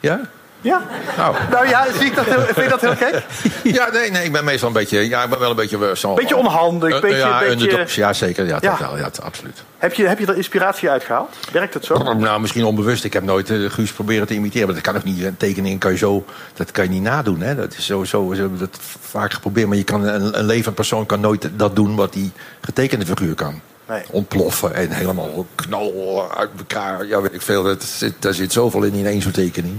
Ja? 0.00 0.20
Ja. 0.62 0.82
Nou. 1.16 1.34
Nou 1.50 1.68
ja, 1.68 1.86
zie 1.98 2.06
ik 2.06 2.14
dat 2.14 2.24
heel, 2.24 2.40
vind 2.40 2.56
je 2.56 2.68
dat 2.68 2.80
heel 2.80 2.96
gek? 2.96 3.22
Ja, 3.78 3.90
nee, 3.92 4.10
nee, 4.10 4.24
ik 4.24 4.32
ben 4.32 4.44
meestal 4.44 4.68
een 4.68 4.74
beetje... 4.74 5.08
Ja, 5.08 5.22
ik 5.22 5.30
ben 5.30 5.38
wel 5.38 5.50
een 5.50 5.56
beetje... 5.56 5.88
eh, 5.88 5.94
zo, 5.94 6.14
Beetje 6.14 6.36
onhandig, 6.36 6.94
Eh, 6.94 7.00
beetje- 7.00 7.16
ja, 7.16 7.38
beetje- 7.38 7.52
underdogs. 7.52 7.94
Ja, 7.94 8.12
zeker. 8.12 8.46
Ja, 8.46 8.58
Ja. 8.60 8.76
wel. 8.80 8.96
Ja, 8.98 9.10
absoluut. 9.22 9.62
Heb 9.78 9.94
je, 9.94 10.06
heb 10.06 10.18
je 10.18 10.26
er 10.26 10.36
inspiratie 10.36 10.90
uit 10.90 11.04
gehaald? 11.04 11.34
Werkt 11.52 11.74
het 11.74 11.84
zo? 11.84 12.14
Nou, 12.14 12.40
misschien 12.40 12.64
onbewust. 12.64 13.04
Ik 13.04 13.12
heb 13.12 13.22
nooit 13.22 13.50
eh, 13.50 13.58
Guus 13.70 13.92
proberen 13.92 14.26
te 14.26 14.34
imiteren. 14.34 14.66
Maar 14.66 14.74
dat 14.74 14.84
kan 14.84 14.96
ook 14.96 15.04
niet. 15.04 15.24
Een 15.24 15.36
tekening 15.36 15.80
kan 15.80 15.90
je 15.90 15.96
zo, 15.96 16.24
dat 16.54 16.70
kan 16.70 16.84
je 16.84 16.90
niet 16.90 17.02
nadoen. 17.02 17.40
Hè? 17.40 17.54
Dat 17.54 17.74
is 17.76 17.84
sowieso, 17.86 18.28
we 18.28 18.36
hebben 18.36 18.58
dat 18.58 18.78
vaak 19.00 19.32
geprobeerd. 19.32 19.68
Maar 19.68 19.76
je 19.76 19.84
kan, 19.84 20.02
een, 20.04 20.38
een 20.38 20.44
levend 20.46 20.74
persoon 20.74 21.06
kan 21.06 21.20
nooit 21.20 21.48
dat 21.56 21.76
doen 21.76 21.94
wat 21.96 22.12
die 22.12 22.32
getekende 22.60 23.06
figuur 23.06 23.34
kan. 23.34 23.60
Nee. 23.88 24.02
Ontploffen 24.10 24.74
en 24.74 24.90
helemaal 24.90 25.46
knal 25.54 26.26
uit 26.36 26.50
elkaar. 26.58 27.06
Ja, 27.06 27.20
weet 27.20 27.34
ik 27.34 27.42
veel. 27.42 27.62
Dat 27.62 27.82
zit, 27.82 28.14
daar 28.18 28.34
zit 28.34 28.52
zoveel 28.52 28.82
in 28.82 28.92
in 28.94 29.06
één 29.06 29.22
zo'n 29.22 29.32
tekening. 29.32 29.76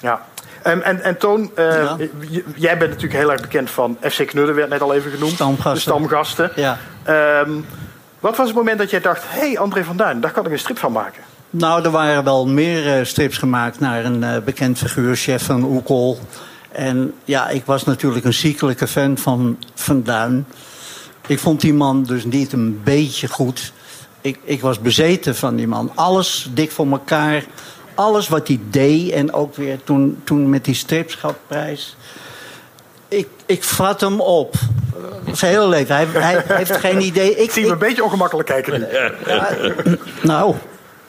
Ja. 0.00 0.22
En, 0.62 0.82
en, 0.82 1.02
en 1.02 1.18
Toon, 1.18 1.50
eh, 1.54 1.64
Ja. 1.74 1.96
j- 2.28 2.42
jij 2.54 2.78
bent 2.78 2.90
natuurlijk 2.90 3.20
heel 3.20 3.32
erg 3.32 3.40
bekend 3.40 3.70
van 3.70 3.96
FC 4.00 4.26
Knudden, 4.26 4.54
werd 4.54 4.68
net 4.68 4.80
al 4.80 4.94
even 4.94 5.10
genoemd. 5.10 5.32
Stamgasten. 5.32 5.72
De 5.74 5.80
stamgasten. 5.80 6.50
Ja. 6.56 6.78
Ehm, 7.02 7.50
wat 8.20 8.36
was 8.36 8.46
het 8.46 8.56
moment 8.56 8.78
dat 8.78 8.90
jij 8.90 9.00
dacht, 9.00 9.22
hé 9.26 9.38
hey, 9.46 9.58
André 9.58 9.84
van 9.84 9.96
Duin, 9.96 10.20
daar 10.20 10.30
kan 10.30 10.46
ik 10.46 10.52
een 10.52 10.58
strip 10.58 10.78
van 10.78 10.92
maken? 10.92 11.22
Nou, 11.50 11.84
er 11.84 11.90
waren 11.90 12.24
wel 12.24 12.46
meer 12.46 12.98
eh, 12.98 13.04
strips 13.04 13.38
gemaakt 13.38 13.80
naar 13.80 14.04
een 14.04 14.24
eh, 14.24 14.42
bekend 14.44 14.78
figuur, 14.78 15.16
chef 15.16 15.44
van 15.44 15.62
Oekel. 15.64 16.18
En 16.72 17.12
ja, 17.24 17.48
ik 17.48 17.64
was 17.64 17.84
natuurlijk 17.84 18.24
een 18.24 18.32
ziekelijke 18.34 18.86
fan 18.86 19.18
van 19.18 19.58
Van 19.74 20.02
Duin. 20.02 20.46
Ik 21.26 21.38
vond 21.38 21.60
die 21.60 21.74
man 21.74 22.02
dus 22.02 22.24
niet 22.24 22.52
een 22.52 22.80
beetje 22.84 23.28
goed. 23.28 23.72
Ik, 24.20 24.38
ik 24.44 24.60
was 24.60 24.80
bezeten 24.80 25.36
van 25.36 25.56
die 25.56 25.66
man. 25.68 25.90
Alles 25.94 26.48
dik 26.54 26.70
voor 26.70 26.86
elkaar. 26.90 27.44
Alles 27.98 28.28
wat 28.28 28.48
hij 28.48 28.60
deed. 28.70 29.10
En 29.12 29.32
ook 29.32 29.54
weer 29.54 29.78
toen, 29.84 30.20
toen 30.24 30.48
met 30.48 30.64
die 30.64 30.74
stripschapprijs. 30.74 31.96
Ik, 33.08 33.28
ik 33.46 33.64
vat 33.64 34.00
hem 34.00 34.20
op. 34.20 34.54
Zijn 35.32 35.52
hele 35.52 35.68
leven. 35.68 35.94
Hij, 35.94 36.04
hij 36.12 36.42
heeft 36.56 36.76
geen 36.76 37.00
idee. 37.00 37.36
Ik, 37.36 37.50
zie 37.50 37.62
hem 37.62 37.72
een 37.72 37.78
beetje 37.78 38.04
ongemakkelijk 38.04 38.48
kijken 38.48 38.80
nu. 38.80 38.86
ja, 39.26 39.56
nou, 40.22 40.54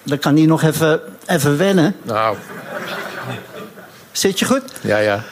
dan 0.03 0.19
kan 0.19 0.36
hij 0.36 0.46
nog 0.46 0.63
even, 0.63 1.01
even 1.25 1.58
wennen. 1.58 1.96
Nou, 2.01 2.38
Zit 4.12 4.39
je 4.39 4.46
goed? 4.46 4.63
ja, 4.81 4.98
ja. 4.98 5.24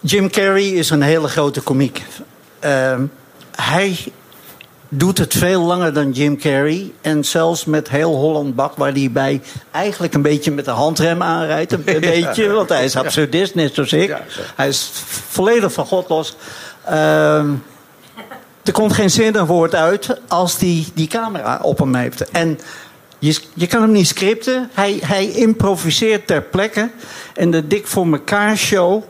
Jim 0.00 0.30
Carrey 0.30 0.68
is 0.68 0.90
een 0.90 1.02
hele 1.02 1.28
grote 1.28 1.60
komiek. 1.60 2.02
Ehm, 2.58 3.04
hij 3.56 4.12
doet 4.88 5.18
het 5.18 5.34
veel 5.34 5.62
langer 5.62 5.92
dan 5.92 6.10
Jim 6.10 6.38
Carrey. 6.38 6.92
En 7.00 7.24
zelfs 7.24 7.64
met 7.64 7.88
heel 7.88 8.14
Holland 8.14 8.54
Bak, 8.54 8.76
waar 8.76 8.92
hij 8.92 9.10
bij 9.12 9.42
eigenlijk 9.70 10.14
een 10.14 10.22
beetje 10.22 10.50
met 10.50 10.64
de 10.64 10.70
handrem 10.70 11.22
aanrijdt. 11.22 11.72
Een 11.72 11.84
beetje, 12.00 12.48
want 12.48 12.68
hij 12.68 12.84
is 12.84 12.96
absurdist, 12.96 13.54
net 13.54 13.74
zoals 13.74 13.92
ik. 13.92 14.08
Ja. 14.08 14.20
Hij 14.56 14.68
is 14.68 14.90
volledig 15.28 15.72
van 15.72 15.86
God 15.86 16.08
los. 16.08 16.36
Ehm, 16.84 17.52
er 18.64 18.72
komt 18.72 18.92
geen 18.92 19.10
zin 19.10 19.36
een 19.36 19.46
woord 19.46 19.74
uit 19.74 20.20
als 20.28 20.58
hij 20.58 20.86
die 20.94 21.06
camera 21.06 21.58
op 21.62 21.78
hem 21.78 21.94
heeft. 21.94 22.30
En 22.30 22.58
je, 23.18 23.38
je 23.54 23.66
kan 23.66 23.82
hem 23.82 23.92
niet 23.92 24.08
scripten. 24.08 24.70
Hij, 24.72 24.98
hij 25.02 25.30
improviseert 25.30 26.26
ter 26.26 26.42
plekke. 26.42 26.90
En 27.34 27.50
de 27.50 27.66
Dik 27.66 27.86
voor 27.86 28.06
mekaar 28.06 28.56
show 28.56 29.02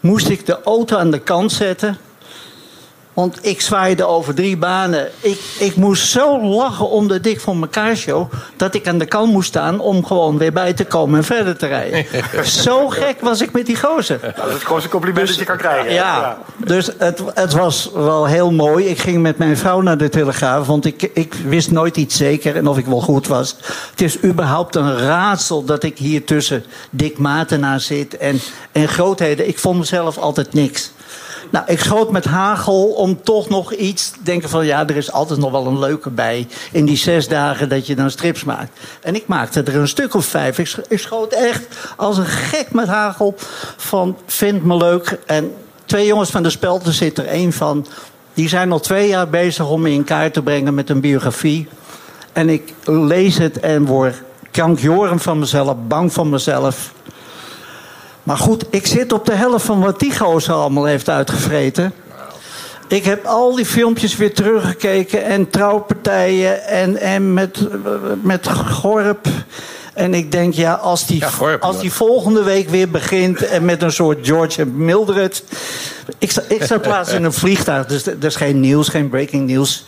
moest 0.00 0.28
ik 0.28 0.46
de 0.46 0.62
auto 0.62 0.96
aan 0.96 1.10
de 1.10 1.20
kant 1.20 1.52
zetten. 1.52 1.98
Want 3.14 3.38
ik 3.42 3.60
zwaaide 3.60 4.04
over 4.04 4.34
drie 4.34 4.56
banen. 4.56 5.10
Ik, 5.20 5.40
ik 5.58 5.76
moest 5.76 6.10
zo 6.10 6.42
lachen 6.42 6.88
om 6.88 7.08
de 7.08 7.20
Dik 7.20 7.40
voor 7.40 7.56
elkaar 7.60 7.96
show. 7.96 8.32
dat 8.56 8.74
ik 8.74 8.88
aan 8.88 8.98
de 8.98 9.06
kant 9.06 9.32
moest 9.32 9.48
staan 9.48 9.80
om 9.80 10.04
gewoon 10.04 10.38
weer 10.38 10.52
bij 10.52 10.72
te 10.72 10.84
komen 10.84 11.18
en 11.18 11.24
verder 11.24 11.56
te 11.56 11.66
rijden. 11.66 12.06
zo 12.64 12.88
gek 12.88 13.20
was 13.20 13.40
ik 13.40 13.52
met 13.52 13.66
die 13.66 13.76
gozer. 13.76 14.18
Nou, 14.22 14.34
dat 14.34 14.46
is 14.46 14.52
het 14.52 14.62
grootste 14.62 14.88
compliment 14.88 15.28
dat 15.28 15.36
je 15.36 15.44
kan 15.44 15.56
krijgen. 15.56 15.92
Ja, 15.92 16.20
ja. 16.20 16.38
dus 16.56 16.90
het, 16.98 17.22
het 17.34 17.52
was 17.52 17.90
wel 17.94 18.26
heel 18.26 18.52
mooi. 18.52 18.86
Ik 18.86 18.98
ging 18.98 19.22
met 19.22 19.38
mijn 19.38 19.56
vrouw 19.56 19.80
naar 19.80 19.98
de 19.98 20.08
Telegraaf, 20.08 20.66
want 20.66 20.84
ik, 20.84 21.10
ik 21.14 21.34
wist 21.34 21.70
nooit 21.70 21.96
iets 21.96 22.16
zeker 22.16 22.56
en 22.56 22.66
of 22.66 22.78
ik 22.78 22.86
wel 22.86 23.00
goed 23.00 23.26
was. 23.26 23.56
Het 23.90 24.00
is 24.00 24.22
überhaupt 24.24 24.74
een 24.74 24.98
raadsel 24.98 25.64
dat 25.64 25.82
ik 25.82 25.98
hier 25.98 26.24
tussen 26.24 26.64
Dick 26.90 27.18
Matenaar 27.18 27.80
zit 27.80 28.16
en, 28.16 28.40
en 28.72 28.88
grootheden. 28.88 29.48
Ik 29.48 29.58
vond 29.58 29.78
mezelf 29.78 30.18
altijd 30.18 30.52
niks. 30.52 30.92
Nou, 31.52 31.64
ik 31.66 31.80
schoot 31.80 32.10
met 32.10 32.24
hagel 32.24 32.84
om 32.84 33.22
toch 33.22 33.48
nog 33.48 33.72
iets 33.72 34.12
denken 34.22 34.48
van... 34.48 34.66
ja, 34.66 34.88
er 34.88 34.96
is 34.96 35.12
altijd 35.12 35.38
nog 35.38 35.50
wel 35.50 35.66
een 35.66 35.78
leuke 35.78 36.10
bij 36.10 36.46
in 36.72 36.84
die 36.84 36.96
zes 36.96 37.28
dagen 37.28 37.68
dat 37.68 37.86
je 37.86 37.94
dan 37.94 38.10
strips 38.10 38.44
maakt. 38.44 38.78
En 39.00 39.14
ik 39.14 39.26
maakte 39.26 39.62
er 39.62 39.76
een 39.76 39.88
stuk 39.88 40.14
of 40.14 40.24
vijf. 40.24 40.58
Ik 40.88 40.98
schoot 40.98 41.32
echt 41.32 41.66
als 41.96 42.18
een 42.18 42.26
gek 42.26 42.72
met 42.72 42.86
hagel 42.86 43.34
van 43.76 44.16
vind 44.26 44.64
me 44.64 44.76
leuk. 44.76 45.18
En 45.26 45.54
twee 45.84 46.06
jongens 46.06 46.30
van 46.30 46.42
de 46.42 46.50
Spelten 46.50 46.92
zit 46.92 47.18
er 47.18 47.26
één 47.26 47.52
van... 47.52 47.86
die 48.34 48.48
zijn 48.48 48.72
al 48.72 48.80
twee 48.80 49.08
jaar 49.08 49.28
bezig 49.28 49.68
om 49.68 49.80
me 49.80 49.90
in 49.90 50.04
kaart 50.04 50.32
te 50.32 50.42
brengen 50.42 50.74
met 50.74 50.90
een 50.90 51.00
biografie. 51.00 51.68
En 52.32 52.48
ik 52.48 52.74
lees 52.84 53.38
het 53.38 53.60
en 53.60 53.84
word 53.84 54.22
krankjoren 54.50 55.18
van 55.18 55.38
mezelf, 55.38 55.76
bang 55.88 56.12
van 56.12 56.30
mezelf... 56.30 56.92
Maar 58.22 58.36
goed, 58.36 58.64
ik 58.70 58.86
zit 58.86 59.12
op 59.12 59.26
de 59.26 59.34
helft 59.34 59.64
van 59.64 59.80
wat 59.80 60.00
die 60.00 60.18
gozer 60.18 60.54
allemaal 60.54 60.84
heeft 60.84 61.08
uitgevreten. 61.08 61.92
Ik 62.88 63.04
heb 63.04 63.24
al 63.24 63.54
die 63.54 63.66
filmpjes 63.66 64.16
weer 64.16 64.34
teruggekeken 64.34 65.24
en 65.24 65.50
trouwpartijen 65.50 66.64
en, 66.66 66.96
en 66.96 67.34
met, 67.34 67.68
met 68.22 68.48
Gorp. 68.48 69.26
En 69.94 70.14
ik 70.14 70.32
denk, 70.32 70.54
ja, 70.54 70.72
als 70.72 71.06
die, 71.06 71.24
als 71.60 71.80
die 71.80 71.92
volgende 71.92 72.42
week 72.42 72.68
weer 72.68 72.90
begint 72.90 73.42
en 73.42 73.64
met 73.64 73.82
een 73.82 73.92
soort 73.92 74.26
George 74.26 74.60
en 74.60 74.84
Mildred. 74.84 75.44
Ik, 76.18 76.32
ik 76.48 76.62
zat 76.62 76.82
plaats 76.82 77.12
in 77.18 77.24
een 77.24 77.32
vliegtuig, 77.32 77.86
dus 77.86 78.06
er 78.06 78.24
is 78.24 78.36
geen 78.36 78.60
nieuws, 78.60 78.88
geen 78.88 79.08
breaking 79.08 79.46
nieuws. 79.46 79.84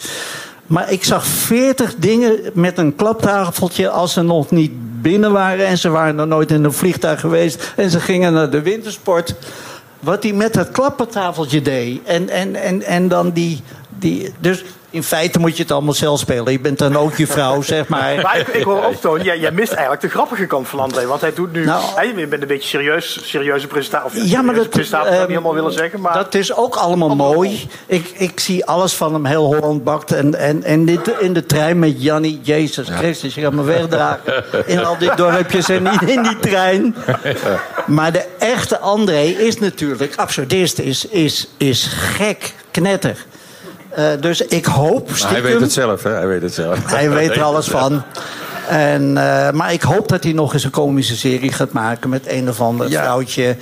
Maar 0.67 0.93
ik 0.93 1.05
zag 1.05 1.27
veertig 1.27 1.95
dingen 1.97 2.41
met 2.53 2.79
een 2.79 2.95
klaptafeltje 2.95 3.89
als 3.89 4.13
ze 4.13 4.23
nog 4.23 4.51
niet 4.51 4.73
binnen 5.03 5.33
waren. 5.33 5.67
En 5.67 5.79
ze 5.79 5.89
waren 5.89 6.15
nog 6.15 6.27
nooit 6.27 6.51
in 6.51 6.65
een 6.65 6.73
vliegtuig 6.73 7.21
geweest. 7.21 7.73
En 7.77 7.91
ze 7.91 8.01
gingen 8.01 8.33
naar 8.33 8.51
de 8.51 8.63
wintersport. 8.63 9.35
Wat 10.01 10.23
hij 10.23 10.33
met 10.33 10.55
dat 10.55 10.71
klappertafeltje 10.71 11.63
deed. 11.63 12.01
En, 12.05 12.29
en, 12.29 12.55
en, 12.55 12.83
en 12.83 13.09
dan 13.09 13.31
die, 13.31 13.63
die. 14.05 14.33
Dus 14.39 14.65
in 14.91 15.03
feite 15.03 15.39
moet 15.39 15.57
je 15.57 15.63
het 15.63 15.73
allemaal 15.73 15.95
zelf 15.95 16.19
spelen. 16.19 16.53
Je 16.53 16.61
bent 16.61 16.79
dan 16.79 16.97
ook 16.97 17.17
je 17.17 17.27
vrouw, 17.27 17.63
zeg 17.75 17.89
maar. 17.89 18.21
Maar 18.23 18.39
ik, 18.39 18.49
ik 18.49 18.63
hoor 18.63 18.85
ook, 18.85 18.95
Toon, 18.95 19.23
jij, 19.23 19.39
jij 19.39 19.51
mist 19.51 19.73
eigenlijk 19.73 20.01
de 20.01 20.09
grappige 20.09 20.47
kant 20.47 20.69
van 20.69 20.79
André. 20.81 21.07
Want 21.07 21.21
hij 21.21 21.33
doet 21.35 21.53
nu... 21.53 21.65
Nou, 21.65 21.85
hij, 21.95 22.07
je 22.07 22.27
bent 22.27 22.43
een 22.43 22.49
beetje 22.49 22.69
serieus, 22.69 23.29
serieuze 23.29 23.67
presentatie. 23.67 24.23
Of 24.23 24.29
ja, 24.29 24.43
maar 24.43 24.55
dat, 24.55 24.71
presentatie 24.71 25.13
uh, 25.13 25.19
niet 25.19 25.29
helemaal 25.29 25.55
willen 25.55 25.73
zeggen. 25.73 26.01
Maar 26.01 26.15
dat 26.15 26.35
is 26.35 26.55
ook 26.55 26.75
allemaal 26.75 27.17
mooi. 27.17 27.69
Ik, 27.87 28.13
ik 28.17 28.41
zie 28.41 28.67
alles 28.67 28.95
van 28.95 29.13
hem 29.13 29.25
heel 29.25 29.45
Holland 29.45 29.85
bakt. 29.85 30.13
En, 30.13 30.35
en, 30.35 30.63
en 30.63 30.85
dit, 30.85 31.09
in 31.21 31.33
de 31.33 31.47
trein 31.47 31.79
met 31.79 32.03
Jannie. 32.03 32.41
Jezus 32.43 32.89
Christus, 32.89 33.35
je 33.35 33.41
gaat 33.41 33.53
me 33.53 33.63
wegdragen. 33.63 34.45
In 34.67 34.85
al 34.85 34.99
die 34.99 35.15
dorpjes 35.15 35.69
en 35.69 35.83
niet 35.83 36.03
in 36.03 36.23
die 36.23 36.39
trein. 36.39 36.95
Maar 37.87 38.13
de 38.13 38.25
echte 38.39 38.79
André 38.79 39.23
is 39.23 39.59
natuurlijk... 39.59 40.17
Absurdist 40.17 40.79
is, 40.79 41.07
is, 41.07 41.49
is 41.57 41.87
gek, 41.87 42.55
knetter. 42.71 43.27
Uh, 43.99 44.05
dus 44.21 44.41
ik 44.41 44.65
hoop 44.65 45.09
stiekem... 45.13 45.31
hij 45.31 45.43
weet 45.43 45.61
het 45.61 45.73
zelf, 45.73 46.03
hè? 46.03 46.11
Hij 46.11 46.27
weet 46.27 46.43
het 46.43 46.55
zelf. 46.55 46.79
Hij 46.91 47.11
weet 47.11 47.31
er 47.31 47.43
alles 47.43 47.69
van. 47.69 48.03
En, 48.69 49.03
uh, 49.03 49.51
maar 49.51 49.73
ik 49.73 49.83
hoop 49.83 50.09
dat 50.09 50.25
hij 50.25 50.33
nog 50.33 50.53
eens 50.53 50.65
een 50.65 50.71
komische 50.71 51.17
serie 51.17 51.53
gaat 51.53 51.73
maken 51.73 52.11
met 52.11 52.23
een 52.29 52.49
of 52.49 52.61
ander 52.61 52.91
ja. 52.91 53.03
vrouwtje 53.03 53.57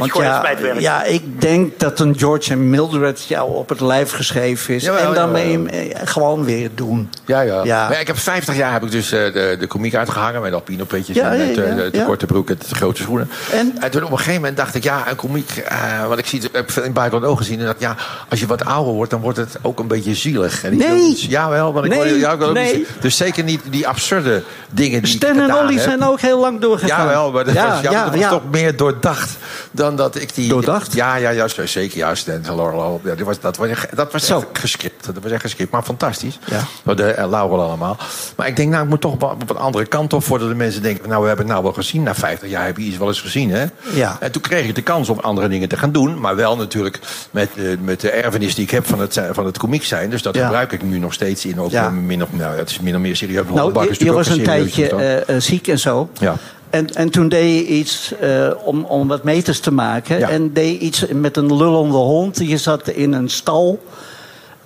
Beetje 0.00 0.22
ja, 0.22 0.44
ja, 0.78 1.04
ik 1.04 1.40
denk 1.40 1.80
dat 1.80 2.00
een 2.00 2.18
George 2.18 2.50
en 2.50 2.70
Mildred 2.70 3.24
jou 3.28 3.54
op 3.54 3.68
het 3.68 3.80
lijf 3.80 4.10
geschreven 4.10 4.74
is. 4.74 4.84
en 4.84 5.14
dan 5.14 5.32
ben 5.32 5.48
je 5.48 5.58
hem 5.58 6.06
gewoon 6.06 6.44
weer 6.44 6.70
doen. 6.74 7.10
Ja, 7.24 7.40
ja. 7.40 7.64
ja. 7.64 7.88
Maar 7.88 8.00
ik 8.00 8.06
heb 8.06 8.18
50 8.18 8.56
jaar 8.56 8.72
heb 8.72 8.82
ik 8.82 8.90
dus 8.90 9.12
uh, 9.12 9.32
de, 9.32 9.56
de 9.58 9.66
komiek 9.66 9.94
uitgehangen. 9.94 10.42
Met 10.42 10.52
alpinopetjes 10.52 11.16
en 11.16 11.38
met 11.38 11.48
uh, 11.48 11.74
de, 11.76 11.88
de 11.92 12.04
korte 12.04 12.26
broek 12.26 12.50
en 12.50 12.58
de 12.68 12.74
grote 12.74 13.02
schoenen. 13.02 13.30
En? 13.52 13.76
en? 13.80 13.90
toen 13.90 14.02
op 14.02 14.10
een 14.10 14.16
gegeven 14.16 14.40
moment 14.40 14.56
dacht 14.56 14.74
ik, 14.74 14.82
ja, 14.82 15.08
een 15.08 15.16
komiek. 15.16 15.64
Uh, 15.72 16.06
want 16.06 16.18
ik 16.18 16.26
zie 16.26 16.40
het, 16.40 16.50
heb 16.52 16.70
in 16.70 16.82
het 16.82 16.92
buitenland 16.92 17.32
ook 17.32 17.38
gezien. 17.38 17.60
En 17.60 17.66
dat 17.66 17.76
ja, 17.78 17.96
als 18.28 18.40
je 18.40 18.46
wat 18.46 18.64
ouder 18.64 18.92
wordt, 18.92 19.10
dan 19.10 19.20
wordt 19.20 19.38
het 19.38 19.58
ook 19.62 19.78
een 19.78 19.86
beetje 19.86 20.14
zielig. 20.14 20.64
En 20.64 20.72
ik 20.72 20.78
nee. 20.78 20.88
Wil, 20.88 21.12
jawel, 21.12 21.72
want 21.72 21.84
ik 21.84 21.90
nee. 21.90 22.02
wil, 22.02 22.14
ja, 22.14 22.32
ik 22.32 22.38
wil 22.38 22.52
nee. 22.52 22.86
Dus 23.00 23.16
zeker 23.16 23.44
niet 23.44 23.60
die 23.70 23.88
absurde 23.88 24.42
dingen 24.70 25.02
die 25.02 25.12
Stan 25.12 25.40
en 25.40 25.54
Olly 25.54 25.78
zijn 25.78 26.02
ook 26.02 26.20
heel 26.20 26.40
lang 26.40 26.60
doorgegaan. 26.60 27.06
Jawel, 27.06 27.32
maar 27.32 27.44
dat 27.44 27.54
ja, 27.54 27.68
was, 27.68 27.80
ja, 27.80 28.04
dat 28.04 28.20
was 28.20 28.30
toch 28.30 28.50
meer 28.50 28.76
doordacht 28.76 29.36
dan 29.70 29.85
dat 29.94 30.20
ik 30.20 30.34
die 30.34 30.48
Doordacht? 30.48 30.92
Ja, 30.92 31.16
ja, 31.16 31.32
juist. 31.32 31.60
Zeker 31.64 31.96
juist. 31.96 32.28
En 32.28 32.42
Laurel, 32.42 33.00
ja, 33.04 33.14
dat 33.14 33.26
was, 33.26 33.40
dat 33.40 33.56
was, 33.56 33.68
dat 33.94 34.12
was 34.12 34.26
Zo. 34.26 34.44
gescript. 34.52 35.04
Dat 35.04 35.22
was 35.22 35.32
echt 35.32 35.40
gescript. 35.40 35.70
Maar 35.70 35.82
fantastisch. 35.82 36.38
Ja. 36.44 36.94
De 36.94 37.14
uh, 37.18 37.30
Laurel 37.30 37.62
allemaal. 37.62 37.96
Maar 38.36 38.46
ik 38.46 38.56
denk, 38.56 38.70
nou, 38.70 38.82
ik 38.82 38.88
moet 38.88 39.00
toch 39.00 39.12
op 39.12 39.50
een 39.50 39.56
andere 39.56 39.86
kant 39.86 40.12
op. 40.12 40.24
Voordat 40.24 40.48
de 40.48 40.54
mensen 40.54 40.82
denken, 40.82 41.08
nou, 41.08 41.20
we 41.20 41.26
hebben 41.26 41.44
het 41.44 41.54
nou 41.54 41.64
wel 41.64 41.74
gezien. 41.74 42.02
Na 42.02 42.14
50 42.14 42.48
jaar 42.48 42.66
heb 42.66 42.76
je 42.76 42.82
iets 42.82 42.98
wel 42.98 43.08
eens 43.08 43.20
gezien, 43.20 43.50
hè? 43.50 43.64
Ja. 43.92 44.16
En 44.20 44.32
toen 44.32 44.42
kreeg 44.42 44.68
ik 44.68 44.74
de 44.74 44.82
kans 44.82 45.08
om 45.08 45.18
andere 45.18 45.48
dingen 45.48 45.68
te 45.68 45.76
gaan 45.76 45.92
doen. 45.92 46.20
Maar 46.20 46.36
wel 46.36 46.56
natuurlijk 46.56 46.98
met, 47.30 47.48
uh, 47.54 47.76
met 47.80 48.00
de 48.00 48.10
erfenis 48.10 48.54
die 48.54 48.64
ik 48.64 48.70
heb 48.70 48.86
van 48.86 49.00
het, 49.00 49.20
van 49.30 49.46
het 49.46 49.58
komiek 49.58 49.84
zijn. 49.84 50.10
Dus 50.10 50.22
dat 50.22 50.34
ja. 50.34 50.42
gebruik 50.44 50.72
ik 50.72 50.82
nu 50.82 50.98
nog 50.98 51.12
steeds 51.12 51.44
in. 51.44 51.60
Ook 51.60 51.70
ja. 51.70 51.90
min 51.90 52.22
of, 52.22 52.32
nou, 52.32 52.56
het 52.56 52.70
is 52.70 52.80
min 52.80 52.94
of 52.94 53.00
meer 53.00 53.16
serieus. 53.16 53.44
Nou, 53.54 53.88
je, 53.88 54.04
je 54.04 54.12
was 54.12 54.28
een 54.28 54.42
tijdje 54.42 55.24
uh, 55.26 55.36
ziek 55.38 55.68
en 55.68 55.78
zo. 55.78 56.10
Ja. 56.18 56.36
En, 56.76 56.94
en 56.94 57.10
toen 57.10 57.28
deed 57.28 57.54
je 57.54 57.66
iets 57.66 58.12
uh, 58.22 58.50
om, 58.64 58.84
om 58.84 59.08
wat 59.08 59.24
meters 59.24 59.60
te 59.60 59.72
maken. 59.72 60.18
Ja. 60.18 60.28
En 60.28 60.52
deed 60.52 60.80
iets 60.80 61.06
met 61.06 61.36
een 61.36 61.56
lullende 61.56 61.96
hond. 61.96 62.38
Je 62.38 62.56
zat 62.56 62.88
in 62.88 63.12
een 63.12 63.30
stal. 63.30 63.82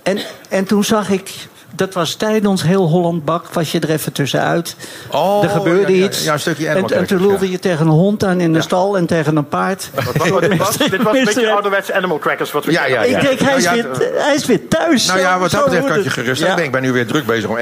En, 0.02 0.18
en 0.48 0.64
toen 0.64 0.84
zag 0.84 1.10
ik 1.10 1.48
dat 1.72 1.94
was 1.94 2.14
tijdens 2.14 2.62
heel 2.62 2.88
Holland 2.88 3.24
Bak, 3.24 3.46
was 3.52 3.72
je 3.72 3.80
er 3.80 3.90
even 3.90 4.12
tussenuit. 4.12 4.76
Oh, 5.10 5.44
er 5.44 5.50
gebeurde 5.50 5.96
ja, 5.96 6.04
iets. 6.04 6.24
Ja, 6.24 6.32
een 6.32 6.40
stukje 6.40 6.68
en, 6.68 6.88
en 6.88 7.06
toen 7.06 7.20
lulde 7.20 7.50
je 7.50 7.58
tegen 7.58 7.86
een 7.86 7.92
hond 7.92 8.24
aan 8.24 8.40
in 8.40 8.52
de 8.52 8.62
stal 8.62 8.96
en 8.96 9.06
tegen 9.06 9.36
een 9.36 9.48
paard. 9.48 9.90
Wat, 9.94 10.28
wat, 10.28 10.40
dit, 10.40 10.56
was, 10.56 10.76
dit 10.90 11.02
was 11.02 11.16
een 11.16 11.24
beetje 11.24 11.50
ouderwetse 11.50 11.94
animal 11.94 12.18
crackers. 12.18 12.52
Wat 12.52 12.64
we 12.64 12.72
ja, 12.72 12.86
ja, 12.86 13.02
Ik 13.02 13.20
denk, 13.20 13.40
hij 13.40 13.56
is, 13.56 13.70
weer, 13.70 13.86
hij 14.14 14.34
is 14.34 14.46
weer 14.46 14.68
thuis. 14.68 15.06
Nou 15.06 15.18
ja, 15.18 15.38
wat 15.38 15.50
dat 15.50 15.64
betreft 15.64 15.86
kan 15.86 16.02
je 16.02 16.10
gerust 16.10 16.42
ja. 16.42 16.56
Ik 16.56 16.72
ben 16.72 16.82
nu 16.82 16.92
weer 16.92 17.06
druk 17.06 17.26
bezig 17.26 17.48
om 17.48 17.56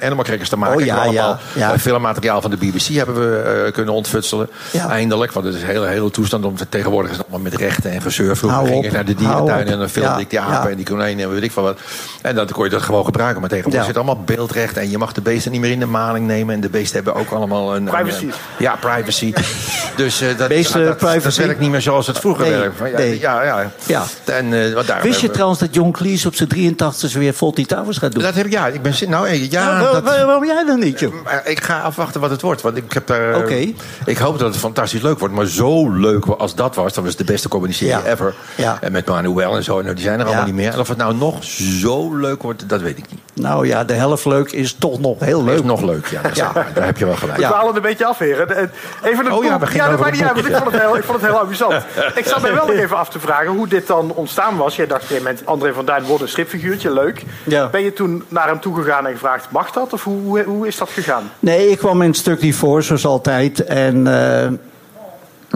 animal 0.00 0.24
crackers 0.24 0.48
te 0.48 0.56
maken. 0.56 0.76
Oh, 0.76 0.84
ja, 0.84 0.96
allemaal 0.96 1.38
ja, 1.54 1.78
filmmateriaal 1.78 2.40
van 2.40 2.50
de 2.50 2.56
BBC 2.56 2.82
hebben 2.82 3.14
we 3.14 3.62
uh, 3.66 3.72
kunnen 3.72 3.94
ontfutselen. 3.94 4.50
Eindelijk, 4.88 5.32
want 5.32 5.46
het 5.46 5.54
is 5.54 5.62
een 5.62 5.68
hele, 5.68 5.86
hele 5.86 6.10
toestand. 6.10 6.44
Om 6.44 6.56
tegenwoordig 6.68 7.10
is 7.10 7.16
het 7.16 7.26
allemaal 7.26 7.50
met 7.50 7.60
rechten 7.60 7.90
en 7.90 8.02
gezeur. 8.02 8.36
Vroeger 8.36 8.66
ging 8.66 8.84
ik 8.84 8.92
naar 8.92 9.04
de 9.04 9.14
dierentuin 9.14 9.66
en 9.66 9.78
dan 9.78 9.88
filmde 9.88 10.20
ik 10.20 10.30
die 10.30 10.40
apen 10.40 10.70
en 10.70 10.76
die 10.76 10.86
konijnen 10.86 11.24
en 11.24 11.32
weet 11.32 11.42
ik 11.42 11.52
van 11.52 11.62
wat. 11.62 11.78
En 12.22 12.34
dan 12.34 12.46
kon 12.46 12.64
je 12.64 12.70
dat 12.70 12.82
gewoon 12.82 13.04
gebruiken. 13.04 13.40
Maar 13.42 13.50
tegenwoordig 13.50 13.86
zit 13.86 13.96
allemaal 13.96 14.24
beeldrecht. 14.24 14.76
En 14.76 14.90
je 14.90 14.98
mag 14.98 15.12
de 15.12 15.20
beesten 15.20 15.52
niet 15.52 15.60
meer 15.60 15.70
in 15.70 15.78
de 15.78 15.86
maling 15.86 16.26
nemen. 16.26 16.54
En 16.54 16.60
de 16.60 16.68
beesten 16.68 16.94
hebben 16.94 17.14
ook 17.14 17.30
allemaal 17.30 17.76
een... 17.76 17.84
Privacy. 17.84 18.24
Een, 18.24 18.32
ja, 18.58 18.76
privacy. 18.76 19.32
dus 19.96 20.22
uh, 20.22 20.38
dat, 20.38 20.48
beesten, 20.48 20.84
dat, 20.84 20.96
privacy. 20.96 21.24
dat 21.24 21.46
werkt 21.46 21.60
niet 21.60 21.70
meer 21.70 21.80
zoals 21.80 22.06
het 22.06 22.18
vroeger 22.18 22.44
nee, 22.44 22.58
werkte. 22.58 22.84
Ja, 22.88 22.96
nee. 22.96 23.20
ja, 23.20 23.42
ja. 23.42 23.70
ja. 23.86 24.04
En, 24.24 24.52
uh, 24.52 24.74
wat 24.74 24.86
daar, 24.86 25.02
Wist 25.02 25.20
je 25.20 25.30
trouwens 25.30 25.60
dat 25.60 25.74
John 25.74 25.90
Cleese 25.90 26.28
op 26.28 26.34
zijn 26.34 26.48
83 26.48 27.12
weer 27.12 27.32
Fawlty 27.32 27.64
Towers 27.64 27.98
gaat 27.98 28.12
doen? 28.12 28.22
Dat 28.22 28.34
heb 28.34 28.46
ik, 28.46 28.52
ja. 28.52 28.66
Ik 28.66 28.82
ben, 28.82 28.94
nou, 29.08 29.28
ja, 29.28 29.46
ja 29.50 29.92
dat, 29.92 30.02
waarom 30.02 30.44
jij 30.44 30.64
dan 30.64 30.78
niet, 30.78 31.00
joh? 31.00 31.14
Ik 31.44 31.62
ga 31.62 31.80
afwachten 31.80 32.20
wat 32.20 32.30
het 32.30 32.40
wordt. 32.40 32.62
Want 32.62 32.76
ik 32.76 32.92
heb 32.92 33.06
daar... 33.06 33.36
Okay. 33.36 33.74
Ik 34.04 34.18
hoop 34.18 34.38
dat 34.38 34.48
het 34.48 34.58
fantastisch 34.58 35.02
leuk 35.02 35.18
wordt. 35.18 35.34
Maar 35.34 35.46
zo 35.46 35.90
leuk 35.90 36.26
als 36.26 36.54
dat 36.54 36.74
was, 36.74 36.92
dat 36.92 37.04
was 37.04 37.16
de 37.16 37.24
beste 37.24 37.48
ja. 37.68 38.04
ever. 38.04 38.34
Ja. 38.54 38.78
En 38.80 38.92
met 38.92 39.06
Manuel 39.06 39.56
en 39.56 39.64
zo. 39.64 39.82
Nou, 39.82 39.94
die 39.94 40.04
zijn 40.04 40.20
er 40.20 40.26
allemaal 40.26 40.44
niet 40.44 40.54
meer. 40.54 40.72
En 40.72 40.80
of 40.80 40.88
het 40.88 40.98
nou 40.98 41.16
nog 41.16 41.44
zo 41.44 42.14
leuk 42.16 42.42
wordt, 42.42 42.68
dat 42.68 42.80
weet 42.80 42.98
ik 42.98 43.04
niet. 43.10 43.20
Nou 43.34 43.66
ja, 43.66 43.84
de 43.84 43.92
helft 43.92 44.24
leuk 44.24 44.52
is 44.52 44.72
toch 44.74 45.00
nog 45.00 45.20
heel 45.20 45.44
leuk. 45.44 45.54
Is 45.54 45.62
nog 45.62 45.82
leuk, 45.82 46.06
ja. 46.06 46.20
ja. 46.32 46.52
Daar 46.74 46.84
heb 46.84 46.98
je 46.98 47.04
wel 47.04 47.14
gelijk. 47.14 47.38
We 47.38 47.44
dwalen 47.44 47.66
het 47.66 47.76
een 47.76 47.82
beetje 47.82 48.06
af, 48.06 48.18
heren. 48.18 48.70
Even 49.02 49.26
een 49.26 49.32
oh 49.32 49.44
ja, 49.44 49.58
we 49.58 49.74
ja, 49.74 49.88
dat 49.88 50.00
maakt 50.00 50.12
niet 50.12 50.22
uit, 50.22 50.36
ik 50.36 50.56
vond 50.56 50.72
het 50.72 50.80
heel, 50.80 50.96
ik 50.96 51.04
vond 51.04 51.20
het 51.20 51.30
heel 51.30 51.40
amusant. 51.40 51.74
ik 52.14 52.24
zat 52.24 52.42
mij 52.42 52.54
wel 52.54 52.66
nog 52.66 52.76
even 52.76 52.96
af 52.96 53.08
te 53.08 53.20
vragen 53.20 53.46
hoe 53.46 53.68
dit 53.68 53.86
dan 53.86 54.12
ontstaan 54.14 54.56
was. 54.56 54.76
Jij 54.76 54.86
dacht 54.86 55.02
op 55.02 55.10
een 55.10 55.16
gegeven 55.16 55.32
moment, 55.32 55.48
André 55.48 55.72
van 55.72 55.84
Duin 55.84 56.04
wordt 56.04 56.22
een 56.22 56.28
stripfiguurtje, 56.28 56.92
leuk. 56.92 57.24
Ja. 57.44 57.68
Ben 57.68 57.82
je 57.82 57.92
toen 57.92 58.24
naar 58.28 58.48
hem 58.48 58.60
toe 58.60 58.74
gegaan 58.74 59.06
en 59.06 59.12
gevraagd, 59.12 59.50
mag 59.50 59.70
dat? 59.70 59.92
Of 59.92 60.04
hoe, 60.04 60.42
hoe 60.42 60.66
is 60.66 60.76
dat 60.76 60.90
gegaan? 60.90 61.30
Nee, 61.38 61.70
ik 61.70 61.78
kwam 61.78 62.02
in 62.02 62.08
een 62.08 62.14
stuk 62.14 62.40
die 62.40 62.56
voor, 62.56 62.82
zoals 62.82 63.06
altijd. 63.06 63.64
En... 63.64 64.06
Uh, 64.06 64.70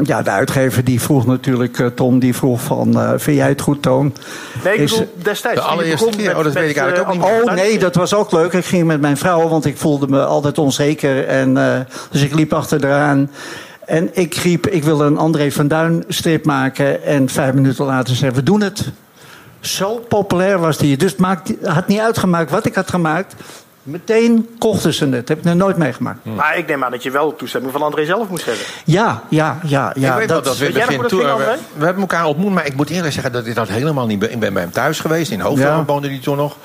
ja, 0.03 0.23
de 0.23 0.31
uitgever 0.31 0.85
die 0.85 1.01
vroeg 1.01 1.27
natuurlijk, 1.27 1.79
uh, 1.79 1.87
Tom, 1.87 2.19
die 2.19 2.35
vroeg 2.35 2.61
van, 2.61 2.89
uh, 2.89 3.13
vind 3.17 3.37
jij 3.37 3.49
het 3.49 3.61
goed, 3.61 3.83
Toon? 3.83 4.15
Nee, 4.65 4.75
ik 4.75 4.91
bedoel, 4.91 5.13
destijds. 5.15 5.61
De 5.61 5.67
allereerste 5.67 6.11
keer, 6.17 6.31
oh, 6.31 6.37
dat 6.37 6.45
met, 6.45 6.55
weet 6.55 6.71
ik 6.71 6.77
eigenlijk 6.77 7.09
ook 7.09 7.15
niet. 7.15 7.49
Oh 7.49 7.55
nee, 7.55 7.79
dat 7.79 7.95
was 7.95 8.15
ook 8.15 8.33
leuk. 8.33 8.53
Ik 8.53 8.65
ging 8.65 8.87
met 8.87 9.01
mijn 9.01 9.17
vrouw, 9.17 9.49
want 9.49 9.65
ik 9.65 9.77
voelde 9.77 10.09
me 10.09 10.25
altijd 10.25 10.59
onzeker. 10.59 11.27
En, 11.27 11.57
uh, 11.57 11.79
dus 12.11 12.23
ik 12.23 12.35
liep 12.35 12.53
achter 12.53 12.85
eraan. 12.85 13.31
En 13.87 14.11
ik 14.13 14.35
riep, 14.35 14.67
ik 14.67 14.85
wil 14.85 15.01
een 15.01 15.19
André 15.19 15.51
van 15.51 15.69
Duin 15.69 16.05
strip 16.09 16.45
maken. 16.45 17.05
En 17.05 17.29
vijf 17.29 17.55
minuten 17.55 17.85
later 17.85 18.15
zei 18.15 18.31
we 18.31 18.43
doen 18.43 18.61
het. 18.61 18.93
Zo 19.61 19.99
populair 20.09 20.59
was 20.59 20.79
die. 20.79 20.97
Dus 20.97 21.17
maakt, 21.17 21.53
had 21.63 21.89
niet 21.89 22.01
uitgemaakt 22.01 22.51
wat 22.51 22.67
ik 22.67 22.75
had 22.75 22.91
gemaakt. 22.91 23.35
Meteen 23.87 24.49
kochten 24.59 24.95
ze 24.95 25.09
het. 25.09 25.29
Heb 25.29 25.39
ik 25.39 25.45
nog 25.45 25.55
nooit 25.55 25.77
meegemaakt. 25.77 26.19
Hmm. 26.23 26.35
Maar 26.35 26.59
ik 26.59 26.67
neem 26.67 26.85
aan 26.85 26.91
dat 26.91 27.03
je 27.03 27.11
wel 27.11 27.37
toestemming 27.37 27.73
van 27.73 27.83
André 27.83 28.05
zelf 28.05 28.29
moest 28.29 28.45
hebben. 28.45 28.65
Ja, 28.85 29.23
ja, 29.29 29.59
ja. 29.63 29.93
ja 29.97 30.13
ik 30.13 30.19
weet 30.19 30.29
dat, 30.29 30.45
dat, 30.45 30.59
we, 30.59 30.73
we, 30.73 30.85
we, 30.87 31.59
we, 31.77 31.85
hebben 31.85 32.03
elkaar 32.03 32.25
ontmoet, 32.25 32.53
maar 32.53 32.67
ik 32.67 32.77
moet 32.77 32.91
eerlijk 32.91 33.13
zeggen 33.13 33.33
dat 33.33 33.47
ik 33.47 33.55
dat 33.55 33.69
helemaal 33.69 34.07
niet 34.07 34.19
ben. 34.19 34.33
Ik 34.33 34.41
ben 34.41 34.53
bij 34.53 34.63
hem 34.63 34.73
thuis 34.73 35.01
geweest. 35.01 35.31
In 35.31 35.41
Hoofddorp 35.41 35.71
ja. 35.71 35.85
woonde 35.85 36.09
hij 36.09 36.19
toen 36.19 36.37
nog. 36.37 36.57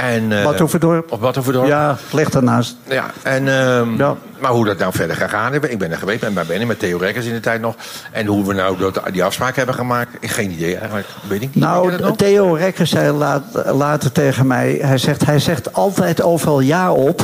En, 0.00 0.30
uh, 0.30 0.44
Badhoevedorp. 0.44 1.12
Op 1.12 1.20
Badhoevedorp. 1.20 1.66
Ja, 1.66 1.96
ligt 2.12 2.34
ernaast. 2.34 2.76
Ja, 2.88 3.10
en, 3.22 3.46
uh, 3.46 3.98
ja. 3.98 4.16
Maar 4.38 4.50
hoe 4.50 4.64
dat 4.64 4.78
nou 4.78 4.92
verder 4.92 5.16
gegaan 5.16 5.54
is, 5.54 5.68
ik 5.68 5.78
ben 5.78 5.90
er 5.90 5.98
geweest, 5.98 6.20
ben 6.20 6.34
bij 6.34 6.44
Benny 6.44 6.64
met 6.64 6.78
Theo 6.78 6.98
Rekkers 6.98 7.26
in 7.26 7.32
de 7.32 7.40
tijd 7.40 7.60
nog. 7.60 7.74
En 8.10 8.26
hoe 8.26 8.46
we 8.46 8.54
nou 8.54 8.78
dat, 8.78 9.00
die 9.12 9.24
afspraak 9.24 9.56
hebben 9.56 9.74
gemaakt, 9.74 10.10
geen 10.20 10.50
idee 10.50 10.76
eigenlijk. 10.76 11.06
Weet 11.28 11.42
ik 11.42 11.54
niet. 11.54 11.64
Nou, 11.64 12.16
Theo 12.16 12.52
Rekkers 12.52 12.90
zei 12.90 13.12
laat, 13.12 13.42
later 13.72 14.12
tegen 14.12 14.46
mij, 14.46 14.78
hij 14.82 14.98
zegt, 14.98 15.24
hij 15.24 15.38
zegt 15.38 15.72
altijd 15.72 16.22
overal 16.22 16.60
ja 16.60 16.92
op. 16.92 17.22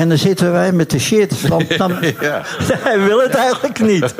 En 0.00 0.08
dan 0.08 0.18
zitten 0.18 0.52
wij 0.52 0.72
met 0.72 0.90
de 0.90 0.98
shit. 0.98 1.48
Want 1.48 1.76
dan, 1.78 1.96
ja. 2.20 2.42
hij 2.88 3.00
wil 3.00 3.20
het 3.20 3.34
eigenlijk 3.34 3.80
niet. 3.80 4.14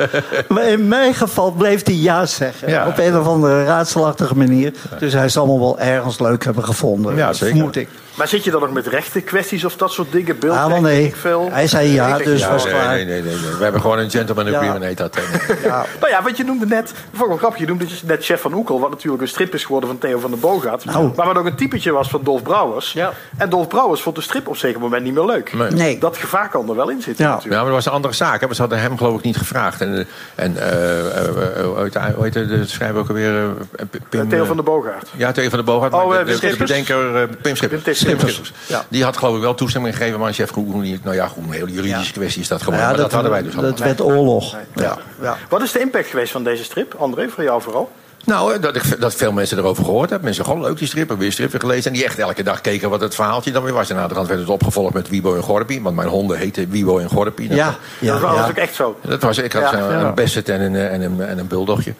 Maar 0.47 0.63
in 0.63 0.87
mijn 0.87 1.13
geval 1.13 1.51
bleef 1.51 1.85
hij 1.85 1.95
ja 1.95 2.25
zeggen. 2.25 2.87
Op 2.87 2.97
een 2.97 3.17
of 3.17 3.27
andere 3.27 3.63
raadselachtige 3.63 4.35
manier. 4.35 4.73
Dus 4.99 5.13
hij 5.13 5.29
zal 5.29 5.45
me 5.45 5.59
wel 5.59 5.79
ergens 5.79 6.19
leuk 6.19 6.43
hebben 6.43 6.63
gevonden. 6.63 7.15
Ja, 7.15 7.33
zeker. 7.33 7.55
Vermoed 7.55 7.75
ik. 7.75 7.87
Maar 8.15 8.27
zit 8.27 8.43
je 8.43 8.51
dan 8.51 8.61
nog 8.61 8.71
met 8.71 8.87
rechte 8.87 9.21
kwesties 9.21 9.65
of 9.65 9.75
dat 9.75 9.91
soort 9.91 10.11
dingen? 10.11 10.39
Beeld, 10.39 10.57
ah, 10.57 10.79
nee. 10.79 11.13
Hij 11.51 11.67
zei 11.67 11.89
ja, 11.89 12.17
dus 12.17 12.47
was 12.47 12.63
nee, 12.63 12.73
klaar. 12.73 12.95
Nee, 12.95 13.05
nee, 13.05 13.21
nee, 13.21 13.35
We 13.57 13.63
hebben 13.63 13.81
gewoon 13.81 13.97
een 13.97 14.09
gentleman 14.09 14.55
agreement, 14.55 14.83
heet 14.83 14.97
dat. 14.97 15.19
Ja. 15.63 15.85
nou 15.99 16.11
ja, 16.11 16.23
wat 16.23 16.37
je 16.37 16.43
noemde 16.43 16.65
net, 16.65 16.93
vond 17.09 17.21
ik 17.21 17.27
wel 17.27 17.37
grappig. 17.37 17.59
Je 17.59 17.67
noemde 17.67 17.85
net 18.05 18.25
Chef 18.25 18.41
van 18.41 18.53
Oekel, 18.53 18.79
wat 18.79 18.89
natuurlijk 18.89 19.21
een 19.21 19.27
strip 19.27 19.53
is 19.53 19.63
geworden 19.63 19.89
van 19.89 19.97
Theo 19.97 20.19
van 20.19 20.29
der 20.29 20.39
Boogaard. 20.39 20.85
Nou. 20.85 21.11
Maar 21.15 21.25
wat 21.25 21.37
ook 21.37 21.45
een 21.45 21.55
typetje 21.55 21.91
was 21.91 22.09
van 22.09 22.23
Dolf 22.23 22.43
Brouwers. 22.43 22.93
Ja. 22.93 23.13
En 23.37 23.49
Dolf 23.49 23.67
Brouwers 23.67 24.01
vond 24.01 24.15
de 24.15 24.21
strip 24.21 24.47
op 24.47 24.53
een 24.53 24.59
zeker 24.59 24.79
moment 24.79 25.03
niet 25.03 25.13
meer 25.13 25.25
leuk. 25.25 25.53
Nee. 25.69 25.97
Dat 25.97 26.17
gevaar 26.17 26.49
kan 26.49 26.69
er 26.69 26.75
wel 26.75 26.89
in 26.89 27.01
zitten 27.01 27.25
ja. 27.25 27.31
natuurlijk. 27.31 27.55
Ja, 27.55 27.63
maar 27.63 27.73
dat 27.73 27.83
was 27.83 27.85
een 27.85 27.91
andere 27.91 28.13
zaak. 28.13 28.41
Hè. 28.41 28.53
Ze 28.53 28.61
hadden 28.61 28.79
hem 28.79 28.97
geloof 28.97 29.17
ik 29.17 29.23
niet 29.23 29.37
gevraagd. 29.37 29.81
En, 29.81 30.07
en 30.35 30.51
uh, 30.51 30.59
hoe 32.15 32.23
heet 32.23 32.33
de 32.33 32.65
schrijver 32.65 32.99
ook 32.99 33.07
alweer? 33.07 33.53
Pim, 34.09 34.29
Theo 34.29 34.45
van 34.45 34.55
der 34.55 34.65
Boogaard. 34.65 35.09
Ja, 35.15 35.31
Theo 35.31 35.49
van 35.49 35.57
der 35.57 35.63
Boogaard. 35.63 35.93
Oh, 35.93 36.25
de, 36.25 36.39
de, 36.39 36.55
bedenker 36.57 37.27
Pim 37.41 37.55
Schippers. 37.55 38.00
Ja. 38.67 38.85
Die 38.89 39.03
had 39.03 39.17
geloof 39.17 39.35
ik 39.35 39.41
wel 39.41 39.55
toestemming 39.55 39.95
gegeven, 39.95 40.19
maar 40.19 40.33
chef 40.33 40.51
Groen 40.51 40.81
niet. 40.81 41.03
Nou 41.03 41.15
ja, 41.15 41.27
goed, 41.27 41.43
een 41.43 41.51
hele 41.51 41.71
juridische 41.71 42.13
kwestie 42.13 42.41
is 42.41 42.47
dat 42.47 42.61
gewoon. 42.61 42.79
Ja, 42.79 42.85
maar 42.85 42.93
dat, 42.93 43.01
dat, 43.01 43.11
hadden 43.11 43.31
wij 43.31 43.41
dus 43.41 43.55
Dat 43.55 43.79
werd 43.79 44.01
oorlog. 44.01 44.55
Ja. 44.75 44.97
Ja. 45.21 45.37
Wat 45.49 45.61
is 45.61 45.71
de 45.71 45.79
impact 45.79 46.07
geweest 46.07 46.31
van 46.31 46.43
deze 46.43 46.63
strip, 46.63 46.93
André, 46.93 47.29
voor 47.29 47.43
jou 47.43 47.61
vooral? 47.61 47.91
Nou, 48.25 48.59
dat, 48.59 48.75
ik, 48.75 48.99
dat 48.99 49.15
veel 49.15 49.31
mensen 49.31 49.57
erover 49.57 49.83
gehoord 49.83 50.09
hebben. 50.09 50.25
Mensen 50.25 50.45
gewoon 50.45 50.61
leuk 50.61 50.77
die 50.77 50.87
strippen, 50.87 51.17
weer 51.17 51.31
strippen 51.31 51.59
gelezen. 51.59 51.91
En 51.91 51.97
die 51.97 52.05
echt 52.05 52.19
elke 52.19 52.43
dag 52.43 52.61
keken 52.61 52.89
wat 52.89 53.01
het 53.01 53.15
verhaaltje 53.15 53.51
dan 53.51 53.63
weer 53.63 53.73
was. 53.73 53.89
En 53.89 53.97
aan 53.97 54.07
de 54.07 54.13
rand 54.13 54.27
werd 54.27 54.39
het 54.39 54.49
opgevolgd 54.49 54.93
met 54.93 55.09
Wiebo 55.09 55.35
en 55.35 55.41
Gorpie. 55.41 55.81
Want 55.81 55.95
mijn 55.95 56.07
honden 56.07 56.37
heten 56.37 56.69
Wiebo 56.69 56.97
en 56.99 57.09
Gorpie. 57.09 57.49
Ja, 57.49 57.55
ja, 57.55 57.75
ja, 57.99 58.19
dat 58.19 58.21
was 58.21 58.49
ook 58.49 58.55
echt 58.55 58.75
zo. 58.75 58.99
Dat 59.01 59.21
was, 59.21 59.37
ik 59.37 59.53
had 59.53 59.73
een, 59.73 60.05
een 60.05 60.15
Besset 60.15 60.49
en 60.49 60.61
een, 60.61 60.75
en 60.75 61.01
een, 61.01 61.21
en 61.21 61.37
een 61.37 61.47
buldogje. 61.47 61.93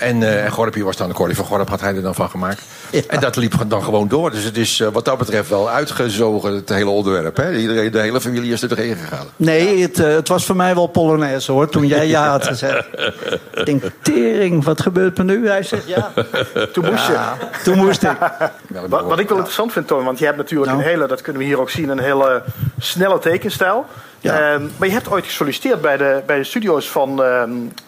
En, 0.00 0.20
uh, 0.20 0.44
en 0.44 0.50
Gorpie 0.50 0.84
was 0.84 0.96
dan 0.96 1.08
een 1.08 1.14
Corrie 1.14 1.36
van 1.36 1.44
Gorp, 1.44 1.68
had 1.68 1.80
hij 1.80 1.94
er 1.94 2.02
dan 2.02 2.14
van 2.14 2.30
gemaakt. 2.30 2.62
En 3.08 3.20
dat 3.20 3.36
liep 3.36 3.54
dan 3.68 3.82
gewoon 3.82 4.08
door. 4.08 4.30
Dus 4.30 4.44
het 4.44 4.56
is 4.56 4.80
uh, 4.80 4.88
wat 4.88 5.04
dat 5.04 5.18
betreft 5.18 5.48
wel 5.48 5.70
uitgezogen, 5.70 6.54
het 6.54 6.68
hele 6.68 6.90
onderwerp. 6.90 7.36
Hè? 7.36 7.56
Iedereen, 7.56 7.90
de 7.92 7.98
hele 7.98 8.20
familie 8.20 8.52
is 8.52 8.62
er 8.62 8.68
doorheen 8.68 8.96
gegaan. 8.96 9.26
Nee, 9.36 9.82
het, 9.82 9.98
uh, 9.98 10.06
het 10.06 10.28
was 10.28 10.44
voor 10.44 10.56
mij 10.56 10.74
wel 10.74 10.86
Polonaise 10.86 11.52
hoor, 11.52 11.68
toen 11.68 11.86
jij 11.86 12.06
ja 12.06 12.30
had 12.30 12.46
gezegd. 12.46 12.86
ik 13.54 13.66
denk, 13.66 13.82
tering, 14.02 14.64
wat 14.64 14.80
gebeurt 14.80 15.18
er 15.18 15.24
nu? 15.24 15.48
Hij 15.50 15.62
zegt 15.62 15.86
ja. 15.86 16.12
Toen 16.72 16.84
moest 16.84 17.06
je. 17.06 17.18
toen 17.64 17.76
moest 17.78 18.02
ik. 18.02 18.16
Wat, 18.88 19.04
wat, 19.04 19.18
ik 19.18 19.28
wel 19.28 19.36
interessant 19.36 19.72
vind, 19.72 19.86
Toon, 19.86 20.04
want 20.04 20.18
je 20.18 20.24
hebt 20.24 20.36
natuurlijk 20.36 20.70
nou. 20.70 20.82
een 20.82 20.88
hele, 20.88 21.06
dat 21.06 21.20
kunnen 21.20 21.42
we 21.42 21.48
hier 21.48 21.60
ook 21.60 21.70
zien, 21.70 21.88
een 21.88 21.98
hele 21.98 22.42
snelle 22.78 23.18
tekenstijl. 23.18 23.86
Ja. 24.20 24.52
Um, 24.52 24.70
maar 24.76 24.88
je 24.88 24.94
hebt 24.94 25.10
ooit 25.10 25.24
gesolliciteerd 25.24 25.80
bij 25.80 25.96
de, 25.96 26.22
bij 26.26 26.36
de 26.36 26.44
studio's 26.44 26.90
van 26.90 27.22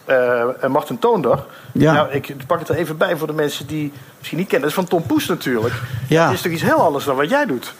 uh, 0.07 0.67
Martin 0.67 0.99
Toonder. 0.99 1.43
Ja. 1.71 1.93
Nou, 1.93 2.11
ik 2.11 2.47
pak 2.47 2.59
het 2.59 2.69
er 2.69 2.75
even 2.75 2.97
bij 2.97 3.17
voor 3.17 3.27
de 3.27 3.33
mensen 3.33 3.67
die 3.67 3.91
misschien 4.17 4.37
niet 4.37 4.47
kennen. 4.47 4.69
Dat 4.69 4.77
is 4.77 4.87
van 4.87 4.99
Tom 4.99 5.07
Poes 5.07 5.27
natuurlijk. 5.27 5.73
Ja. 6.07 6.25
Het 6.25 6.33
is 6.33 6.41
toch 6.41 6.51
iets 6.51 6.61
heel 6.61 6.81
anders 6.81 7.05
dan 7.05 7.15
wat 7.15 7.29
jij 7.29 7.45
doet? 7.45 7.73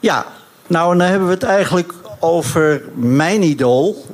Ja, 0.00 0.26
nou, 0.66 0.98
dan 0.98 1.06
hebben 1.06 1.28
we 1.28 1.34
het 1.34 1.42
eigenlijk 1.42 1.92
over 2.20 2.82
mijn 2.94 3.42
idool. 3.42 4.06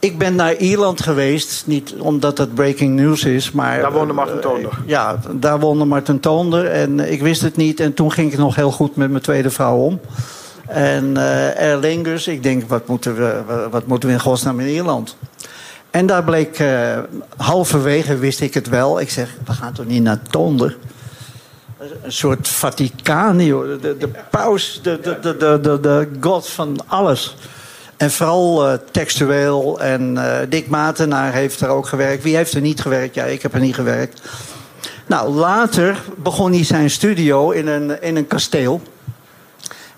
Ik 0.00 0.18
ben 0.18 0.34
naar 0.34 0.56
Ierland 0.56 1.02
geweest, 1.02 1.62
niet 1.66 1.94
omdat 1.98 2.38
het 2.38 2.54
breaking 2.54 2.96
news 2.96 3.24
is, 3.24 3.52
maar... 3.52 3.80
Daar 3.80 3.92
woonde 3.92 4.12
Martin 4.12 4.40
Toonder. 4.40 4.72
Uh, 4.72 4.88
ja, 4.88 5.18
daar 5.30 5.60
woonde 5.60 5.84
Martin 5.84 6.20
Toonder 6.20 6.66
en 6.66 7.12
ik 7.12 7.22
wist 7.22 7.42
het 7.42 7.56
niet. 7.56 7.80
En 7.80 7.94
toen 7.94 8.12
ging 8.12 8.32
ik 8.32 8.38
nog 8.38 8.54
heel 8.54 8.70
goed 8.70 8.96
met 8.96 9.10
mijn 9.10 9.22
tweede 9.22 9.50
vrouw 9.50 9.76
om. 9.76 10.00
En 10.66 11.04
uh, 11.16 11.60
Erlingers, 11.60 12.28
ik 12.28 12.42
denk, 12.42 12.68
wat 12.68 12.86
moeten, 12.86 13.16
we, 13.16 13.42
wat 13.70 13.86
moeten 13.86 14.08
we 14.08 14.14
in 14.14 14.20
godsnaam 14.20 14.60
in 14.60 14.66
Ierland? 14.66 15.16
En 15.90 16.06
daar 16.06 16.24
bleek, 16.24 16.58
uh, 16.58 16.98
halverwege 17.36 18.18
wist 18.18 18.40
ik 18.40 18.54
het 18.54 18.68
wel. 18.68 19.00
Ik 19.00 19.10
zeg, 19.10 19.36
we 19.46 19.52
gaan 19.52 19.72
toch 19.72 19.86
niet 19.86 20.02
naar 20.02 20.22
Toonder? 20.30 20.76
Een 22.02 22.12
soort 22.12 22.48
Vaticaan, 22.48 23.44
joh. 23.44 23.80
De, 23.80 23.96
de 23.96 24.08
paus, 24.30 24.80
de, 24.82 24.98
de, 25.02 25.18
de, 25.20 25.58
de, 25.60 25.80
de 25.80 26.08
god 26.20 26.48
van 26.48 26.76
alles. 26.86 27.36
En 28.00 28.10
vooral 28.10 28.66
uh, 28.66 28.78
textueel. 28.90 29.80
En 29.80 30.14
uh, 30.14 30.36
Dick 30.48 30.68
Matenaar 30.68 31.32
heeft 31.32 31.60
er 31.60 31.68
ook 31.68 31.86
gewerkt. 31.86 32.22
Wie 32.22 32.36
heeft 32.36 32.52
er 32.52 32.60
niet 32.60 32.80
gewerkt? 32.80 33.14
Ja, 33.14 33.24
ik 33.24 33.42
heb 33.42 33.54
er 33.54 33.60
niet 33.60 33.74
gewerkt. 33.74 34.20
Nou, 35.06 35.30
later 35.30 36.02
begon 36.16 36.52
hij 36.52 36.64
zijn 36.64 36.90
studio 36.90 37.50
in 37.50 37.66
een, 37.66 38.02
in 38.02 38.16
een 38.16 38.26
kasteel. 38.26 38.80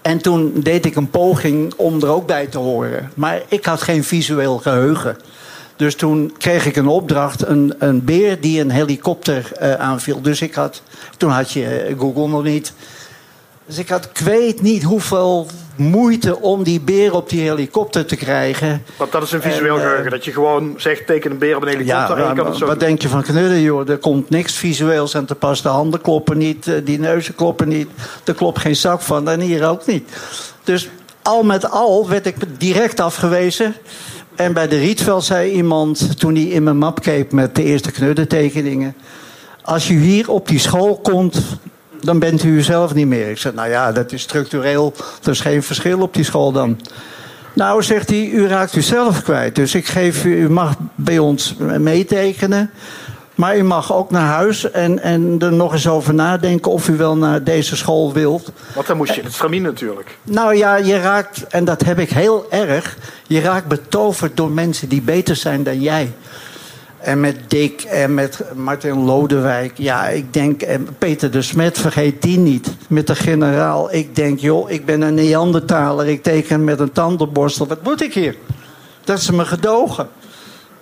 En 0.01 0.19
toen 0.19 0.53
deed 0.55 0.87
ik 0.87 0.97
een 0.97 1.11
poging 1.11 1.75
om 1.77 2.03
er 2.03 2.09
ook 2.09 2.27
bij 2.27 2.47
te 2.47 2.59
horen. 2.59 3.11
Maar 3.15 3.43
ik 3.49 3.65
had 3.65 3.83
geen 3.83 4.05
visueel 4.05 4.59
geheugen. 4.59 5.17
Dus 5.77 5.95
toen 5.95 6.35
kreeg 6.39 6.67
ik 6.67 6.77
een 6.77 6.89
opdracht, 6.89 7.47
een, 7.47 7.75
een 7.79 8.05
beer 8.05 8.41
die 8.41 8.61
een 8.61 8.71
helikopter 8.71 9.53
uh, 9.63 9.75
aanviel. 9.75 10.21
Dus 10.23 10.41
ik 10.41 10.55
had, 10.55 10.83
toen 11.17 11.31
had 11.31 11.53
je 11.53 11.95
Google 11.99 12.29
nog 12.29 12.43
niet. 12.43 12.73
Dus 13.67 13.79
ik 13.79 13.89
had, 13.89 14.05
ik 14.05 14.19
weet 14.19 14.63
niet 14.63 14.83
hoeveel 14.83 15.47
moeite 15.77 16.41
om 16.41 16.63
die 16.63 16.81
beer 16.81 17.15
op 17.15 17.29
die 17.29 17.41
helikopter 17.41 18.07
te 18.07 18.17
krijgen. 18.17 18.85
Want 18.97 19.13
dat 19.13 19.23
is 19.23 19.33
een 19.33 19.43
visueel 19.43 19.75
en, 19.75 19.81
geheugen. 19.81 20.11
Dat 20.11 20.25
je 20.25 20.33
gewoon 20.33 20.75
zegt, 20.77 21.07
teken 21.07 21.31
een 21.31 21.39
beer 21.39 21.57
op 21.57 21.63
een 21.63 21.69
helikopter. 21.69 22.19
Ja, 22.19 22.23
en 22.23 22.29
je 22.29 22.35
kan 22.35 22.47
het 22.47 22.57
zo 22.57 22.67
wat 22.67 22.79
doen. 22.79 22.89
denk 22.89 23.03
je 23.03 23.09
van 23.09 23.23
knudden, 23.23 23.61
joh? 23.61 23.89
Er 23.89 23.99
komt 23.99 24.31
niks 24.31 24.55
visueels 24.55 25.17
aan 25.17 25.25
te 25.25 25.35
pas. 25.35 25.63
De 25.63 25.69
handen 25.69 26.01
kloppen 26.01 26.39
niet, 26.39 26.71
die 26.85 26.99
neuzen 26.99 27.35
kloppen 27.35 27.69
niet. 27.69 27.89
Er 28.25 28.35
klopt 28.35 28.59
geen 28.59 28.77
zak 28.77 29.01
van 29.01 29.29
en 29.29 29.41
hier 29.41 29.69
ook 29.69 29.87
niet. 29.87 30.09
Dus 30.65 30.89
al 31.23 31.43
met 31.43 31.71
al 31.71 32.09
werd 32.09 32.27
ik 32.27 32.37
direct 32.59 33.01
afgewezen. 33.01 33.75
En 34.35 34.53
bij 34.53 34.69
de 34.69 34.79
Rietveld 34.79 35.25
zei 35.25 35.51
iemand, 35.51 36.19
toen 36.19 36.35
hij 36.35 36.45
in 36.45 36.63
mijn 36.63 36.79
map 36.79 37.01
keek 37.03 37.33
met 37.33 37.55
de 37.55 37.63
eerste 37.63 37.91
knuddentekeningen... 37.91 38.95
Als 39.65 39.89
je 39.89 39.95
hier 39.95 40.31
op 40.31 40.49
die 40.49 40.59
school 40.59 40.99
komt, 41.03 41.43
dan 42.03 42.19
bent 42.19 42.43
u 42.43 42.63
zelf 42.63 42.95
niet 42.95 43.07
meer. 43.07 43.31
Ik 43.31 43.39
zeg, 43.39 43.55
nou 43.55 43.69
ja, 43.69 43.93
dat 43.93 44.13
is 44.13 44.23
structureel. 44.23 44.95
Er 45.23 45.31
is 45.31 45.41
geen 45.41 45.63
verschil 45.63 46.01
op 46.01 46.15
die 46.15 46.25
school 46.25 46.53
dan. 46.53 46.81
Nou, 47.55 47.83
zegt 47.83 48.09
hij, 48.11 48.29
u 48.29 48.47
raakt 48.47 48.77
u 48.77 48.83
zelf 48.83 49.23
kwijt. 49.23 49.55
Dus 49.55 49.75
ik 49.75 49.87
geef 49.87 50.25
u, 50.25 50.43
u 50.43 50.51
mag 50.51 50.75
bij 50.95 51.19
ons 51.19 51.57
meetekenen. 51.79 52.71
Maar 53.35 53.57
u 53.57 53.63
mag 53.63 53.93
ook 53.93 54.11
naar 54.11 54.27
huis 54.27 54.71
en, 54.71 55.03
en 55.03 55.37
er 55.39 55.53
nog 55.53 55.73
eens 55.73 55.89
over 55.89 56.15
nadenken 56.15 56.73
of 56.73 56.89
u 56.89 56.97
wel 56.97 57.17
naar 57.17 57.45
deze 57.45 57.77
school 57.77 58.13
wilt. 58.13 58.53
Want 58.75 58.87
dan 58.87 58.97
moest 58.97 59.15
je 59.15 59.23
het 59.23 59.33
stramien 59.33 59.63
natuurlijk. 59.63 60.19
Nou 60.23 60.57
ja, 60.57 60.77
je 60.77 60.99
raakt, 60.99 61.47
en 61.47 61.65
dat 61.65 61.83
heb 61.83 61.99
ik 61.99 62.11
heel 62.11 62.47
erg, 62.51 62.97
je 63.27 63.41
raakt 63.41 63.67
betoverd 63.67 64.37
door 64.37 64.51
mensen 64.51 64.89
die 64.89 65.03
beter 65.03 65.37
zijn 65.37 65.63
dan 65.63 65.81
jij. 65.81 66.13
En 67.03 67.21
met 67.21 67.51
Dick 67.51 67.83
en 67.83 68.15
met 68.15 68.41
Martin 68.55 69.05
Lodewijk. 69.05 69.73
Ja, 69.77 70.09
ik 70.09 70.33
denk, 70.33 70.63
en 70.63 70.89
Peter 70.99 71.31
de 71.31 71.43
Smet, 71.43 71.79
vergeet 71.79 72.23
die 72.23 72.39
niet. 72.39 72.71
Met 72.89 73.07
de 73.07 73.15
generaal. 73.15 73.93
Ik 73.95 74.17
denk, 74.17 74.39
joh, 74.39 74.71
ik 74.71 74.85
ben 74.85 75.01
een 75.01 75.15
Neandertaler. 75.15 76.09
Ik 76.09 76.23
teken 76.23 76.65
met 76.65 76.81
een 76.81 76.93
tandenborstel. 76.93 77.67
Wat 77.67 77.83
moet 77.83 78.03
ik 78.03 78.15
hier? 78.15 78.37
Dat 79.05 79.21
ze 79.21 79.33
me 79.33 79.45
gedogen. 79.45 80.09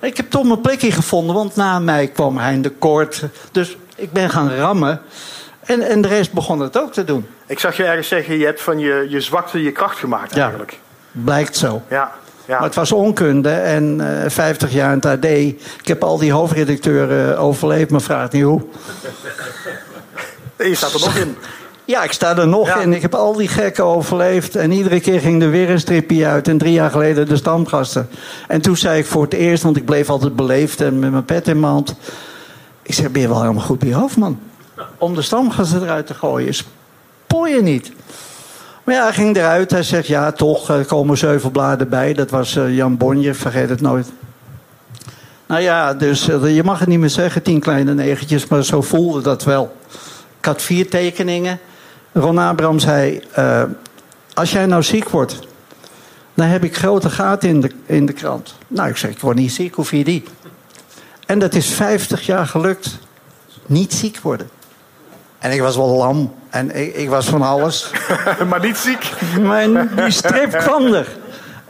Ik 0.01 0.17
heb 0.17 0.31
toch 0.31 0.45
mijn 0.45 0.61
plekje 0.61 0.93
gevonden, 0.93 1.35
want 1.35 1.57
na 1.57 1.79
mij 1.79 2.09
kwam 2.09 2.39
Hein 2.39 2.63
de 2.63 2.71
Koort. 2.71 3.25
Dus 3.53 3.77
ik 3.97 4.13
ben 4.13 4.31
gaan 4.31 4.51
rammen. 4.55 5.01
En, 5.61 5.81
en 5.81 6.01
de 6.01 6.09
rest 6.09 6.33
begon 6.33 6.61
het 6.61 6.79
ook 6.79 6.93
te 6.93 7.05
doen. 7.05 7.27
Ik 7.47 7.59
zag 7.59 7.77
je 7.77 7.85
ergens 7.85 8.09
zeggen, 8.09 8.39
je 8.39 8.45
hebt 8.45 8.63
van 8.63 8.79
je, 8.79 9.07
je 9.09 9.21
zwakte 9.21 9.63
je 9.63 9.73
kracht 9.73 9.99
gemaakt 9.99 10.37
eigenlijk. 10.37 10.73
Ja, 10.73 10.79
blijkt 11.25 11.57
zo. 11.57 11.83
Ja. 11.89 12.13
Ja. 12.51 12.57
Maar 12.57 12.67
het 12.67 12.75
was 12.75 12.93
onkunde 12.93 13.51
en 13.51 14.01
uh, 14.01 14.07
50 14.27 14.73
jaar 14.73 14.89
in 14.93 14.97
het 14.97 15.07
AD. 15.07 15.25
Ik 15.25 15.59
heb 15.83 16.05
al 16.05 16.19
die 16.19 16.33
hoofdredacteuren 16.33 17.39
overleefd, 17.39 17.91
maar 17.91 18.01
vraag 18.01 18.31
niet 18.31 18.43
hoe. 18.43 18.61
Je 20.59 20.75
staat 20.75 20.93
er 20.95 21.01
nog 21.01 21.17
in. 21.17 21.37
Ja, 21.85 22.03
ik 22.03 22.13
sta 22.13 22.37
er 22.37 22.49
nog 22.49 22.67
ja. 22.67 22.81
in. 22.81 22.93
Ik 22.93 23.03
heb 23.03 23.15
al 23.15 23.33
die 23.33 23.49
gekken 23.49 23.85
overleefd. 23.85 24.57
En 24.57 24.71
iedere 24.71 25.01
keer 25.01 25.21
ging 25.21 25.43
er 25.43 25.51
weer 25.51 25.71
een 25.71 25.81
stripje 25.81 26.27
uit. 26.27 26.49
En 26.49 26.59
drie 26.59 26.73
jaar 26.73 26.91
geleden 26.91 27.29
de 27.29 27.37
stamgasten. 27.37 28.09
En 28.49 28.61
toen 28.61 28.77
zei 28.77 28.99
ik 28.99 29.07
voor 29.07 29.23
het 29.23 29.35
eerst, 29.35 29.63
want 29.63 29.77
ik 29.77 29.85
bleef 29.85 30.11
altijd 30.11 30.37
beleefd 30.37 30.81
en 30.81 30.99
met 30.99 31.11
mijn 31.11 31.25
pet 31.25 31.49
in 31.49 31.61
mijn 31.61 31.73
hand. 31.73 31.95
Ik 32.83 32.95
zeg, 32.95 33.11
ben 33.11 33.23
je 33.23 33.29
wel 33.29 33.41
helemaal 33.41 33.65
goed 33.65 33.79
bij 33.79 33.89
je 33.89 33.95
hoofd, 33.95 34.17
man? 34.17 34.41
Om 34.99 35.15
de 35.15 35.23
stamgasten 35.23 35.83
eruit 35.83 36.07
te 36.07 36.15
gooien. 36.15 36.55
Spoor 36.55 37.49
je 37.49 37.63
niet. 37.63 37.93
Maar 38.91 38.99
ja, 38.99 39.05
hij 39.05 39.15
ging 39.15 39.37
eruit. 39.37 39.71
Hij 39.71 39.83
zegt, 39.83 40.07
ja, 40.07 40.33
toch, 40.33 40.69
er 40.69 40.85
komen 40.85 41.19
zeven 41.19 41.51
bladen 41.51 41.89
bij. 41.89 42.15
Dat 42.15 42.31
was 42.31 42.57
uh, 42.57 42.77
Jan 42.77 42.97
Bonje, 42.97 43.35
vergeet 43.35 43.69
het 43.69 43.81
nooit. 43.81 44.13
Nou 45.47 45.61
ja, 45.61 45.95
dus 45.95 46.29
uh, 46.29 46.55
je 46.55 46.65
mag 46.65 46.79
het 46.79 46.89
niet 46.89 46.99
meer 46.99 47.11
zeggen, 47.11 47.43
tien 47.43 47.61
kleine 47.61 47.95
negentjes. 47.95 48.47
Maar 48.47 48.65
zo 48.65 48.83
voelde 48.83 49.21
dat 49.21 49.45
wel. 49.45 49.77
Ik 50.39 50.45
had 50.45 50.63
vier 50.63 50.89
tekeningen. 50.89 51.59
Ron 52.13 52.39
Abraham 52.39 52.79
zei, 52.79 53.23
uh, 53.39 53.63
als 54.35 54.53
jij 54.53 54.67
nou 54.67 54.83
ziek 54.83 55.09
wordt... 55.09 55.39
dan 56.35 56.47
heb 56.47 56.65
ik 56.65 56.77
grote 56.77 57.11
gaten 57.11 57.49
in 57.49 57.61
de, 57.61 57.71
in 57.87 58.07
de 58.07 58.13
krant. 58.13 58.55
Nou, 58.69 58.89
ik 58.89 58.97
zeg, 58.97 59.11
ik 59.11 59.21
word 59.21 59.37
niet 59.37 59.53
ziek, 59.53 59.75
hoe 59.75 59.85
vind 59.85 60.07
je 60.07 60.13
die? 60.13 60.25
En 61.27 61.39
dat 61.39 61.55
is 61.55 61.71
50 61.71 62.27
jaar 62.27 62.47
gelukt. 62.47 62.99
Niet 63.67 63.93
ziek 63.93 64.19
worden. 64.19 64.51
En 65.41 65.51
ik 65.51 65.61
was 65.61 65.77
wel 65.77 65.89
lam. 65.89 66.35
En 66.51 66.77
ik, 66.77 66.95
ik 66.95 67.09
was 67.09 67.29
van 67.29 67.43
alles. 67.43 67.91
maar 68.49 68.61
niet 68.61 68.77
ziek. 68.77 69.13
Maar 69.43 69.95
die 69.97 70.11
strip 70.11 70.51
kwam 70.59 70.95
er. 70.95 71.07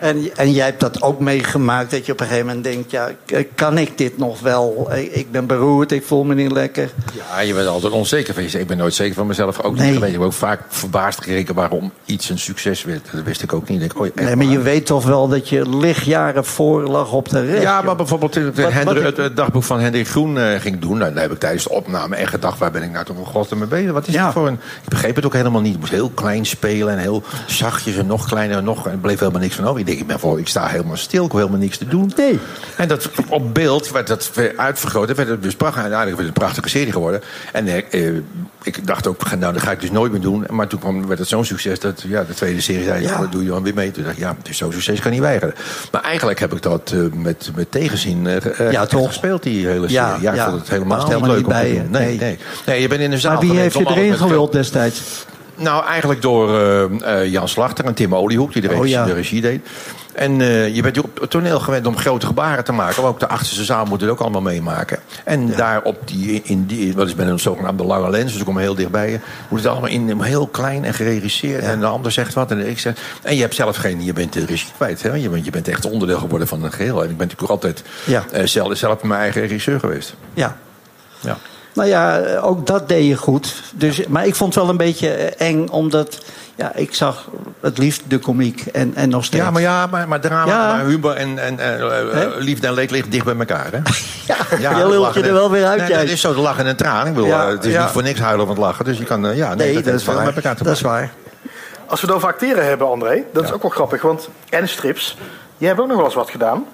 En, 0.00 0.36
en 0.36 0.52
jij 0.52 0.64
hebt 0.64 0.80
dat 0.80 1.02
ook 1.02 1.20
meegemaakt, 1.20 1.90
dat 1.90 2.06
je 2.06 2.12
op 2.12 2.20
een 2.20 2.26
gegeven 2.26 2.46
moment 2.46 2.64
denkt: 2.64 2.90
ja, 2.90 3.10
kan 3.54 3.78
ik 3.78 3.98
dit 3.98 4.18
nog 4.18 4.40
wel? 4.40 4.90
Ik 5.10 5.30
ben 5.30 5.46
beroerd, 5.46 5.92
ik 5.92 6.04
voel 6.04 6.24
me 6.24 6.34
niet 6.34 6.52
lekker. 6.52 6.90
Ja, 7.12 7.40
je 7.40 7.54
bent 7.54 7.66
altijd 7.66 7.92
onzeker 7.92 8.34
van 8.34 8.42
jezelf. 8.42 8.62
Ik 8.62 8.68
ben 8.68 8.76
nooit 8.76 8.94
zeker 8.94 9.14
van 9.14 9.26
mezelf 9.26 9.62
ook 9.62 9.74
niet 9.74 9.82
geweest. 9.82 10.04
Ik 10.04 10.12
heb 10.12 10.20
ook 10.20 10.32
vaak 10.32 10.60
verbaasd 10.68 11.22
gekeken 11.22 11.54
waarom 11.54 11.92
iets 12.04 12.28
een 12.28 12.38
succes 12.38 12.84
werd. 12.84 13.08
Dat 13.12 13.24
wist 13.24 13.42
ik 13.42 13.52
ook 13.52 13.68
niet. 13.68 13.82
Ik, 13.82 14.00
oh, 14.00 14.06
nee, 14.14 14.36
maar 14.36 14.46
je 14.46 14.60
weet 14.60 14.86
toch 14.86 15.04
wel 15.04 15.28
dat 15.28 15.48
je 15.48 15.76
lichtjaren 15.76 16.44
voor 16.44 16.82
lag 16.82 17.12
op 17.12 17.28
de 17.28 17.46
rest. 17.46 17.62
Ja, 17.62 17.82
maar 17.82 17.96
bijvoorbeeld 17.96 18.34
het, 18.34 19.16
het, 19.16 19.36
dagboek 19.36 19.64
van 19.64 19.80
Hendrik 19.80 20.08
Groen 20.08 20.36
uh, 20.36 20.54
ging 20.60 20.80
doen. 20.80 20.98
Nou, 20.98 21.12
daar 21.12 21.22
heb 21.22 21.32
ik 21.32 21.38
tijdens 21.38 21.64
de 21.64 21.70
opname 21.70 22.16
echt 22.16 22.30
gedacht: 22.30 22.58
waar 22.58 22.70
ben 22.70 22.82
ik 22.82 22.90
nou 22.90 23.04
toch 23.04 23.18
een 23.18 23.26
god 23.26 23.54
mee 23.54 23.68
bezig? 23.68 23.92
Wat 23.92 24.06
is 24.06 24.14
ja. 24.14 24.24
dit 24.24 24.32
voor 24.32 24.46
een. 24.46 24.60
Ik 24.82 24.88
begreep 24.88 25.16
het 25.16 25.24
ook 25.24 25.32
helemaal 25.32 25.60
niet. 25.60 25.74
Ik 25.74 25.80
moest 25.80 25.92
heel 25.92 26.10
klein 26.10 26.46
spelen 26.46 26.92
en 26.92 26.98
heel 26.98 27.22
zachtjes 27.46 27.96
en 27.96 28.06
nog 28.06 28.26
kleiner 28.26 28.56
en 28.56 28.64
nog. 28.64 28.86
En 28.86 28.92
er 28.92 28.98
bleef 28.98 29.18
helemaal 29.18 29.40
niks 29.40 29.54
van 29.54 29.64
over 29.64 29.80
ik 29.98 30.06
ben 30.06 30.20
voor, 30.20 30.38
ik 30.38 30.48
sta 30.48 30.66
helemaal 30.66 30.96
stil, 30.96 31.24
ik 31.24 31.30
hoef 31.30 31.40
helemaal 31.40 31.60
niks 31.60 31.78
te 31.78 31.88
doen. 31.88 32.12
Nee. 32.16 32.38
En 32.76 32.88
dat, 32.88 33.10
op 33.28 33.54
beeld 33.54 33.90
werd 33.90 34.06
dat 34.06 34.30
uitvergroot. 34.56 35.14
Werd 35.14 35.28
het 35.28 35.42
dus 35.42 35.54
prachtig. 35.54 35.82
Uiteindelijk 35.82 36.20
werd 36.20 36.28
het 36.28 36.38
een 36.38 36.44
prachtige 36.44 36.68
serie 36.68 36.92
geworden. 36.92 37.22
En 37.52 37.66
eh, 37.66 38.06
eh, 38.08 38.14
ik 38.62 38.86
dacht 38.86 39.06
ook, 39.06 39.36
nou, 39.38 39.52
dat 39.52 39.62
ga 39.62 39.70
ik 39.70 39.80
dus 39.80 39.90
nooit 39.90 40.12
meer 40.12 40.20
doen. 40.20 40.44
Maar 40.50 40.66
toen 40.66 40.78
kwam, 40.78 41.06
werd 41.06 41.18
het 41.18 41.28
zo'n 41.28 41.44
succes 41.44 41.80
dat 41.80 42.04
ja, 42.06 42.24
de 42.24 42.34
tweede 42.34 42.60
serie 42.60 42.84
zei, 42.84 43.02
ja. 43.02 43.18
dat 43.18 43.32
doe 43.32 43.42
je 43.42 43.48
dan 43.48 43.62
weer 43.62 43.74
mee. 43.74 43.90
Toen 43.90 44.02
dacht 44.02 44.16
ik, 44.16 44.22
ja, 44.22 44.34
het 44.38 44.48
is 44.48 44.56
zo'n 44.56 44.72
succes, 44.72 45.00
kan 45.00 45.10
niet 45.10 45.20
weigeren. 45.20 45.54
Maar 45.92 46.02
eigenlijk 46.02 46.38
heb 46.40 46.52
ik 46.52 46.62
dat 46.62 46.92
uh, 46.94 47.12
met, 47.12 47.50
met 47.54 47.70
tegenzin 47.70 48.24
uh, 48.24 48.72
ja, 48.72 48.86
toch? 48.86 49.06
gespeeld, 49.06 49.42
die 49.42 49.66
hele 49.66 49.88
serie. 49.88 49.92
Ja, 49.92 50.18
ja, 50.20 50.32
ik 50.32 50.40
vond 50.40 50.60
het 50.60 50.70
helemaal, 50.70 51.08
niet 51.08 51.26
leuk 51.26 51.36
niet 51.36 51.46
bij 51.46 51.62
Nee, 51.62 51.88
nee, 51.88 52.18
nee. 52.18 52.38
nee, 52.66 52.80
je 52.80 52.88
bent 52.88 53.00
in 53.00 53.12
een 53.12 53.18
zaal 53.18 53.32
Maar 53.32 53.40
wie 53.40 53.58
heeft 53.58 53.78
je 53.78 53.86
erin 53.86 54.16
geluld 54.16 54.52
destijds? 54.52 55.26
Nou, 55.60 55.84
eigenlijk 55.84 56.22
door 56.22 56.48
uh, 56.48 56.84
uh, 57.00 57.26
Jan 57.32 57.48
Slachter 57.48 57.84
en 57.84 57.94
Tim 57.94 58.14
Oliehoek, 58.14 58.52
die 58.52 58.62
de, 58.62 58.68
regie, 58.68 58.98
oh, 58.98 59.04
de 59.04 59.12
regie 59.12 59.40
deed. 59.40 59.68
En 60.14 60.40
uh, 60.40 60.74
je 60.74 60.82
bent 60.82 60.98
op 60.98 61.20
het 61.20 61.30
toneel 61.30 61.60
gewend 61.60 61.86
om 61.86 61.96
grote 61.96 62.26
gebaren 62.26 62.64
te 62.64 62.72
maken. 62.72 63.02
Maar 63.02 63.10
ook 63.10 63.20
de 63.20 63.28
achterste 63.28 63.64
zaal 63.64 63.84
moet 63.84 64.00
het 64.00 64.10
ook 64.10 64.20
allemaal 64.20 64.40
meemaken. 64.40 64.98
En 65.24 65.46
ja. 65.46 65.56
daar 65.56 65.82
op 65.82 65.96
die, 66.04 66.42
in 66.44 66.66
die, 66.66 66.94
wat 66.94 67.06
is 67.06 67.14
met 67.14 67.26
een 67.26 67.38
zogenaamde 67.38 67.84
lange 67.84 68.10
lens, 68.10 68.30
dus 68.30 68.40
ik 68.40 68.46
kom 68.46 68.58
heel 68.58 68.74
dichtbij 68.74 69.10
je. 69.10 69.18
Moet 69.48 69.58
het 69.58 69.68
allemaal 69.68 69.90
in 69.90 70.20
heel 70.20 70.46
klein 70.46 70.84
en 70.84 70.94
geregisseerd. 70.94 71.62
Ja. 71.62 71.70
En 71.70 71.80
de 71.80 71.86
ander 71.86 72.12
zegt 72.12 72.34
wat 72.34 72.50
en 72.50 72.68
ik 72.68 72.78
zeg. 72.78 72.94
En 73.22 73.34
je 73.34 73.40
hebt 73.40 73.54
zelf 73.54 73.76
geen, 73.76 74.04
je 74.04 74.12
bent 74.12 74.32
de 74.32 74.44
regie 74.44 74.72
kwijt. 74.76 75.02
Hè? 75.02 75.14
Je, 75.14 75.28
bent, 75.28 75.44
je 75.44 75.50
bent 75.50 75.68
echt 75.68 75.90
onderdeel 75.90 76.18
geworden 76.18 76.48
van 76.48 76.64
een 76.64 76.72
geheel. 76.72 77.02
En 77.02 77.10
ik 77.10 77.16
ben 77.16 77.26
natuurlijk 77.26 77.50
altijd 77.50 77.82
ja. 78.06 78.24
uh, 78.34 78.46
zelf, 78.46 78.76
zelf 78.76 79.02
mijn 79.02 79.20
eigen 79.20 79.40
regisseur 79.40 79.80
geweest. 79.80 80.14
Ja. 80.34 80.56
ja. 81.20 81.38
Nou 81.72 81.88
ja, 81.88 82.36
ook 82.36 82.66
dat 82.66 82.88
deed 82.88 83.06
je 83.06 83.16
goed. 83.16 83.62
Dus, 83.74 84.06
maar 84.06 84.26
ik 84.26 84.34
vond 84.34 84.54
het 84.54 84.62
wel 84.62 84.72
een 84.72 84.76
beetje 84.76 85.10
eng, 85.36 85.68
omdat 85.68 86.18
ja, 86.60 86.74
ik 86.74 86.94
zag 86.94 87.28
het 87.60 87.78
liefst 87.78 88.02
de 88.06 88.18
komiek 88.18 88.66
en, 88.66 88.94
en 88.94 89.08
nog 89.08 89.24
steeds. 89.24 89.44
Ja, 89.44 89.50
maar, 89.50 89.62
ja, 89.62 89.86
maar, 89.86 90.08
maar 90.08 90.20
drama, 90.20 90.52
ja. 90.52 90.76
maar 90.76 90.84
humor 90.84 91.14
en, 91.14 91.38
en 91.38 91.58
uh, 91.58 92.26
liefde 92.38 92.66
en 92.66 92.74
leed 92.74 92.90
ligt 92.90 93.10
dicht 93.10 93.24
bij 93.24 93.36
elkaar. 93.36 93.68
Hè? 93.70 93.78
ja, 94.34 94.36
ja, 94.58 94.78
je 94.78 94.88
lult 94.88 95.14
je 95.14 95.22
er 95.22 95.32
wel 95.32 95.50
weer 95.50 95.66
uit. 95.66 95.88
Nee, 95.88 95.92
het 95.92 96.10
is 96.10 96.20
zo 96.20 96.34
de 96.34 96.40
lachen 96.40 96.66
en 96.66 96.76
traan. 96.76 97.06
Ik 97.06 97.14
bedoel, 97.14 97.28
ja, 97.28 97.48
het 97.48 97.64
is 97.64 97.76
niet 97.76 97.88
voor 97.88 98.02
niks 98.02 98.20
huilen 98.20 98.46
van 98.46 98.54
het 98.54 98.64
lachen. 98.64 98.84
Dus 98.84 98.98
je 98.98 99.04
kan, 99.04 99.36
ja, 99.36 99.54
nee, 99.54 99.66
nee 99.66 99.74
dat, 99.74 99.84
dat, 99.84 99.94
is 99.94 100.04
waar. 100.04 100.24
met 100.24 100.34
elkaar 100.34 100.56
te 100.56 100.64
Dat 100.64 100.74
is 100.74 100.80
waar. 100.80 101.10
Als 101.86 102.00
we 102.00 102.06
het 102.06 102.16
over 102.16 102.28
acteren 102.28 102.66
hebben, 102.66 102.88
André, 102.88 103.22
dat 103.32 103.44
is 103.44 103.52
ook 103.52 103.62
wel 103.62 103.70
grappig. 103.70 104.02
Want 104.02 104.28
en 104.48 104.68
strips, 104.68 105.16
jij 105.56 105.68
hebt 105.68 105.80
ook 105.80 105.86
nog 105.86 105.96
wel 105.96 106.04
eens 106.04 106.14
wat 106.14 106.30
gedaan. 106.30 106.66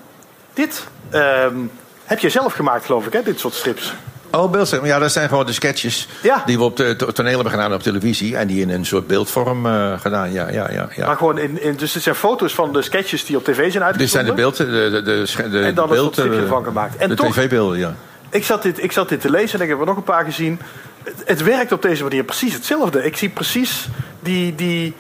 Dit 0.55 0.87
um, 1.13 1.71
heb 2.05 2.19
je 2.19 2.31
zelf 2.31 2.53
gemaakt, 2.53 2.85
geloof 2.85 3.07
ik, 3.07 3.13
hè? 3.13 3.23
dit 3.23 3.41
soort 3.41 3.55
strips. 3.55 3.95
Oh, 4.37 4.51
beeldscherm. 4.51 4.87
Ja, 4.87 4.99
dat 4.99 5.13
zijn 5.13 5.29
gewoon 5.29 5.47
de 5.47 5.53
sketches 5.53 6.09
ja. 6.23 6.43
die 6.47 6.59
we 6.59 6.65
op 6.65 6.77
de 6.77 6.97
toneel 6.97 7.35
hebben 7.35 7.53
gedaan 7.53 7.75
op 7.75 7.83
televisie. 7.83 8.37
En 8.37 8.47
die 8.47 8.61
in 8.61 8.71
een 8.71 8.87
soort 8.87 9.07
beeldvorm 9.07 9.67
uh, 9.67 10.01
gedaan. 10.01 10.33
Ja, 10.33 10.51
ja, 10.51 10.71
ja, 10.71 10.89
ja. 10.97 11.07
Maar 11.07 11.17
gewoon 11.17 11.39
in, 11.39 11.63
in, 11.63 11.77
dus 11.77 11.95
het 11.95 12.03
zijn 12.03 12.15
foto's 12.15 12.55
van 12.55 12.73
de 12.73 12.83
sketches 12.83 13.25
die 13.25 13.37
op 13.37 13.45
tv 13.45 13.73
zijn 13.73 13.85
uitgezonden? 13.85 13.99
Dit 13.99 14.11
zijn 14.11 14.27
de 14.27 14.33
beelden. 14.33 14.93
De, 14.93 15.03
de, 15.03 15.51
de, 15.51 15.61
en 15.61 15.75
dan 15.75 15.89
beeld, 15.89 16.17
een 16.17 16.33
ervan 16.33 16.65
gemaakt. 16.65 16.97
En 16.97 17.09
de 17.09 17.15
tv-beelden, 17.15 17.79
ja. 17.79 17.95
Ik 18.31 18.45
zat, 18.45 18.63
dit, 18.63 18.83
ik 18.83 18.93
zat 18.93 19.09
dit 19.09 19.21
te 19.21 19.31
lezen 19.31 19.59
en 19.59 19.65
ik 19.65 19.71
heb 19.71 19.81
er 19.81 19.87
nog 19.87 19.97
een 19.97 20.03
paar 20.03 20.25
gezien. 20.25 20.61
Het, 21.03 21.23
het, 21.25 21.43
werkt 21.43 21.73
op 21.73 21.83
deze 21.83 22.03
manier 22.03 22.25
precies 22.25 22.55
hetzelfde. 22.55 23.05
Ik 23.05 23.17
zie 23.17 23.29
precies 23.29 23.89
die... 24.21 24.55
die 24.55 24.95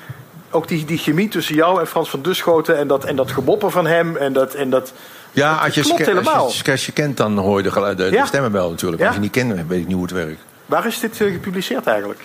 ook 0.51 0.69
die, 0.69 0.85
die 0.85 0.99
chemie 0.99 1.29
tussen 1.29 1.55
jou 1.55 1.81
en 1.81 1.87
Frans 1.87 2.11
van 2.11 2.23
Duschoten 2.23 2.79
en 2.79 2.89
dat, 2.89 3.05
en 3.05 3.17
dat 3.17 3.31
gemopper 3.31 3.71
van 3.71 3.87
hem 3.87 4.17
en 4.17 4.33
dat, 4.33 4.55
en 4.55 4.71
dat, 4.71 4.93
ja, 5.37 5.55
als 5.55 5.75
je, 5.75 5.81
als 5.83 6.61
je, 6.61 6.71
als 6.71 6.87
je 6.87 6.93
kent, 6.93 7.17
dan 7.17 7.39
hoor 7.39 7.63
je 7.63 7.95
de, 7.97 8.23
stemmen 8.27 8.53
wel 8.53 8.71
natuurlijk. 8.71 9.03
Als 9.03 9.15
je 9.15 9.21
niet 9.21 9.31
kent, 9.31 9.67
weet 9.69 9.81
ik 9.81 9.87
niet 9.87 9.95
hoe 9.95 10.05
het 10.05 10.13
werkt. 10.13 10.41
Waar 10.67 10.87
is 10.87 11.01
dit 11.01 11.21
uh, 11.21 11.33
gepubliceerd 11.33 11.87
eigenlijk? 11.87 12.21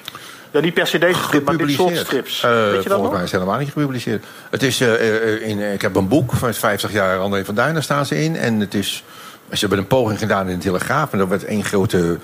Ja, 0.52 0.60
niet 0.60 0.74
per 0.74 0.88
se 0.88 0.98
deze 0.98 1.22
strip, 1.22 1.46
maar 1.46 1.58
dit 1.58 1.72
soort 1.72 1.98
strips. 1.98 2.44
Uh, 2.44 2.52
Weet 2.52 2.84
je 2.84 2.90
dat 2.90 2.98
volgens 2.98 3.12
mij 3.12 3.24
is 3.24 3.32
het 3.32 3.40
helemaal 3.40 3.60
niet 3.60 3.72
gepubliceerd. 3.72 4.26
Het 4.50 4.64
is, 4.64 4.82
uh, 4.82 5.48
in, 5.48 5.74
ik 5.74 5.82
heb 5.82 5.96
een 5.96 6.08
boek 6.08 6.32
van 6.34 6.54
50 6.54 6.92
jaar 6.92 7.20
André 7.20 7.46
van 7.46 7.56
Duin, 7.56 7.74
daar 7.74 7.84
staan 7.84 8.06
ze 8.06 8.24
in. 8.24 8.36
En 8.36 8.60
het 8.60 8.74
is, 8.74 9.04
ze 9.52 9.60
hebben 9.60 9.78
een 9.78 9.88
poging 9.88 10.20
gedaan 10.20 10.50
in 10.50 10.56
de 10.56 10.64
Telegraaf. 10.64 11.12
En 11.12 11.18
dat 11.18 11.28
werd 11.28 11.44
één 11.44 11.64
grote 11.64 12.18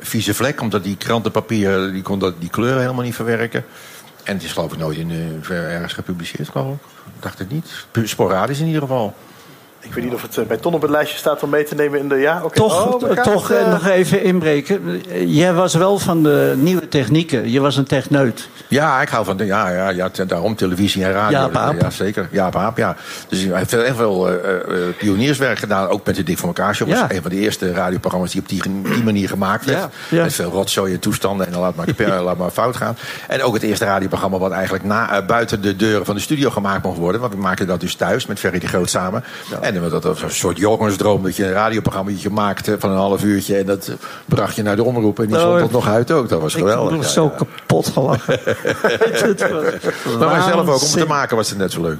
vieze 0.00 0.34
vlek, 0.34 0.60
omdat 0.60 0.84
die 0.84 0.96
krantenpapier 0.96 1.92
die 1.92 2.02
kon 2.02 2.18
dat, 2.18 2.34
die 2.38 2.50
kleuren 2.50 2.80
helemaal 2.80 3.04
niet 3.04 3.14
verwerken. 3.14 3.64
En 4.22 4.34
het 4.34 4.42
is 4.42 4.52
geloof 4.52 4.72
ik 4.72 4.78
nooit 4.78 4.98
in, 4.98 5.10
uh, 5.10 5.74
ergens 5.74 5.92
gepubliceerd, 5.92 6.48
geloof 6.48 6.74
ik. 6.74 6.80
Dacht 7.20 7.38
het 7.38 7.50
niet. 7.50 7.86
Sporadisch 8.04 8.60
in 8.60 8.66
ieder 8.66 8.82
geval. 8.82 9.14
Ik 9.84 9.94
weet 9.94 10.04
niet 10.04 10.14
of 10.14 10.22
het 10.22 10.38
eh, 10.38 10.44
bij 10.44 10.56
Ton 10.56 10.74
op 10.74 10.82
het 10.82 10.90
lijstje 10.90 11.18
staat 11.18 11.42
om 11.42 11.50
mee 11.50 11.64
te 11.64 11.74
nemen 11.74 11.98
in 11.98 12.08
de 12.08 12.14
ja. 12.14 12.36
Okay. 12.36 12.50
Toch, 12.50 12.86
oh, 12.86 13.22
toch 13.22 13.48
het, 13.48 13.66
uh... 13.66 13.70
nog 13.70 13.86
even 13.86 14.22
inbreken. 14.22 15.02
Jij 15.26 15.52
was 15.52 15.74
wel 15.74 15.98
van 15.98 16.22
de 16.22 16.54
nieuwe 16.56 16.88
technieken. 16.88 17.50
Je 17.50 17.60
was 17.60 17.76
een 17.76 17.84
techneut. 17.84 18.48
Ja, 18.68 19.00
ik 19.00 19.08
hou 19.08 19.24
van 19.24 19.36
de, 19.36 19.44
ja, 19.44 19.70
ja, 19.70 19.88
ja, 19.88 20.10
daarom 20.26 20.56
televisie 20.56 21.04
en 21.04 21.12
radio. 21.12 21.38
Ja, 21.38 21.48
Paap. 21.48 21.80
Ja, 21.80 21.90
zeker. 21.90 22.28
Ja, 22.30 22.50
Paap, 22.50 22.76
ja. 22.76 22.96
Dus 23.28 23.42
hij 23.42 23.58
heeft 23.58 23.70
heel 23.70 23.94
veel 23.94 24.32
uh, 24.32 24.38
pionierswerk 24.98 25.58
gedaan. 25.58 25.88
Ook 25.88 26.06
met 26.06 26.16
de 26.16 26.22
Dik 26.22 26.38
voor 26.38 26.48
elkaar 26.48 26.74
show. 26.74 26.88
Ja. 26.88 27.10
een 27.10 27.22
van 27.22 27.30
de 27.30 27.36
eerste 27.36 27.72
radioprogramma's 27.72 28.30
die 28.32 28.40
op 28.40 28.48
die, 28.48 28.62
die 28.82 29.02
manier 29.02 29.28
gemaakt 29.28 29.64
werd. 29.64 29.86
Ja. 30.08 30.22
Met 30.22 30.34
veel 30.34 30.50
rotzooi 30.50 30.92
en 30.92 31.00
toestanden. 31.00 31.46
En 31.46 31.52
dan 31.52 31.60
laat 31.60 31.74
maar, 31.74 32.22
laat 32.22 32.36
maar 32.36 32.50
fout 32.50 32.76
gaan. 32.76 32.96
En 33.28 33.42
ook 33.42 33.54
het 33.54 33.62
eerste 33.62 33.84
radioprogramma 33.84 34.38
wat 34.38 34.52
eigenlijk 34.52 34.84
na, 34.84 35.22
buiten 35.22 35.60
de 35.60 35.76
deuren 35.76 36.06
van 36.06 36.14
de 36.14 36.20
studio 36.20 36.50
gemaakt 36.50 36.82
mocht 36.82 36.98
worden. 36.98 37.20
Want 37.20 37.32
we 37.32 37.38
maakten 37.38 37.66
dat 37.66 37.80
dus 37.80 37.94
thuis 37.94 38.26
met 38.26 38.38
Ferry 38.38 38.58
de 38.58 38.68
Groot 38.68 38.90
samen. 38.90 39.24
En 39.76 39.88
dat 39.90 40.04
was 40.04 40.22
een 40.22 40.30
soort 40.30 40.58
jongensdroom 40.58 41.22
dat 41.22 41.36
je 41.36 41.44
een 41.44 41.52
radioprogramma 41.52 42.12
maakte 42.30 42.76
van 42.78 42.90
een 42.90 42.96
half 42.96 43.24
uurtje. 43.24 43.56
En 43.56 43.66
dat 43.66 43.90
bracht 44.24 44.56
je 44.56 44.62
naar 44.62 44.76
de 44.76 44.84
omroep. 44.84 45.18
En 45.18 45.26
die 45.26 45.38
stond 45.38 45.58
dat 45.58 45.70
nog 45.70 45.88
uit 45.88 46.10
ook. 46.10 46.28
Dat 46.28 46.40
was 46.40 46.54
geweldig. 46.54 46.94
Ik 46.94 47.02
was 47.02 47.12
zo 47.12 47.28
kapot 47.28 47.86
gelachen. 47.86 48.40
maar 50.18 50.28
wij 50.28 50.40
zelf 50.40 50.68
ook. 50.68 50.82
Om 50.82 50.88
te 50.88 51.06
maken 51.06 51.36
was 51.36 51.48
het 51.48 51.58
net 51.58 51.72
zo 51.72 51.82
leuk. 51.82 51.98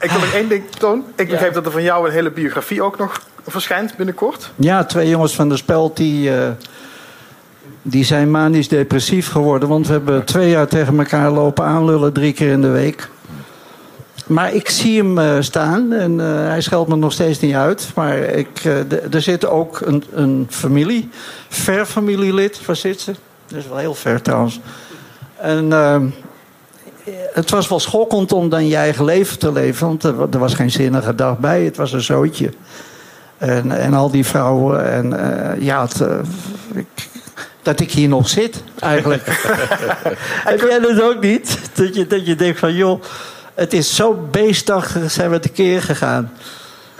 Ik 0.00 0.10
wil 0.10 0.20
nog 0.20 0.32
één 0.32 0.48
ding, 0.48 0.70
Toon. 0.78 1.04
Ik 1.14 1.28
begreep 1.28 1.54
dat 1.54 1.66
er 1.66 1.72
van 1.72 1.82
jou 1.82 2.06
een 2.06 2.12
hele 2.12 2.30
biografie 2.30 2.82
ook 2.82 2.98
nog 2.98 3.20
verschijnt 3.46 3.96
binnenkort. 3.96 4.50
Ja, 4.56 4.84
twee 4.84 5.08
jongens 5.08 5.34
van 5.34 5.48
de 5.48 5.56
speld 5.56 5.96
die... 5.96 6.30
Uh, 6.30 6.48
die 7.88 8.04
zijn 8.04 8.30
manisch 8.30 8.68
depressief 8.68 9.30
geworden. 9.30 9.68
Want 9.68 9.86
we 9.86 9.92
hebben 9.92 10.24
twee 10.24 10.50
jaar 10.50 10.66
tegen 10.66 10.98
elkaar 10.98 11.30
lopen 11.30 11.64
aanlullen, 11.64 12.12
drie 12.12 12.32
keer 12.32 12.50
in 12.50 12.60
de 12.60 12.68
week. 12.68 13.08
Maar 14.26 14.54
ik 14.54 14.68
zie 14.68 14.98
hem 14.98 15.18
uh, 15.18 15.36
staan 15.40 15.92
en 15.92 16.18
uh, 16.18 16.26
hij 16.26 16.60
scheldt 16.60 16.88
me 16.88 16.96
nog 16.96 17.12
steeds 17.12 17.40
niet 17.40 17.54
uit. 17.54 17.90
Maar 17.94 18.18
ik, 18.18 18.64
uh, 18.64 19.14
er 19.14 19.22
zit 19.22 19.46
ook 19.46 19.80
een, 19.80 20.04
een 20.12 20.46
familie, 20.50 21.08
ver 21.48 21.86
familielid, 21.86 22.66
waar 22.66 22.76
zit 22.76 23.00
ze? 23.00 23.14
Dat 23.46 23.58
is 23.58 23.68
wel 23.68 23.76
heel 23.76 23.94
ver 23.94 24.22
trouwens. 24.22 24.60
En 25.36 25.70
het 27.32 27.50
was 27.50 27.68
wel 27.68 27.80
schokkend 27.80 28.32
om 28.32 28.48
dan 28.48 28.66
je 28.66 28.76
eigen 28.76 29.04
leven 29.04 29.38
te 29.38 29.52
leven. 29.52 29.86
Want 29.86 30.02
er, 30.02 30.14
er 30.30 30.38
was 30.38 30.54
geen 30.54 30.70
zinnige 30.70 31.14
dag 31.14 31.38
bij. 31.38 31.64
Het 31.64 31.76
was 31.76 31.92
een 31.92 32.00
zootje. 32.00 32.50
En, 33.38 33.72
en 33.72 33.94
al 33.94 34.10
die 34.10 34.26
vrouwen. 34.26 34.92
En 34.92 35.08
ja, 35.60 35.82
het, 35.82 36.04
ik, 36.74 37.08
dat 37.62 37.80
ik 37.80 37.92
hier 37.92 38.08
nog 38.08 38.28
zit, 38.28 38.62
eigenlijk. 38.78 39.22
Heb 40.50 40.60
jij 40.60 40.78
dat 40.78 41.02
ook 41.02 41.20
niet? 41.20 41.58
Dat 41.72 41.94
je, 41.94 42.06
dat 42.06 42.26
je 42.26 42.34
denkt 42.34 42.58
van, 42.58 42.74
joh, 42.74 43.02
het 43.56 43.72
is 43.72 43.94
zo 43.94 44.28
beestachtig 44.30 45.10
zijn 45.10 45.30
we 45.30 45.38
tekeer 45.38 45.82
gegaan. 45.82 46.32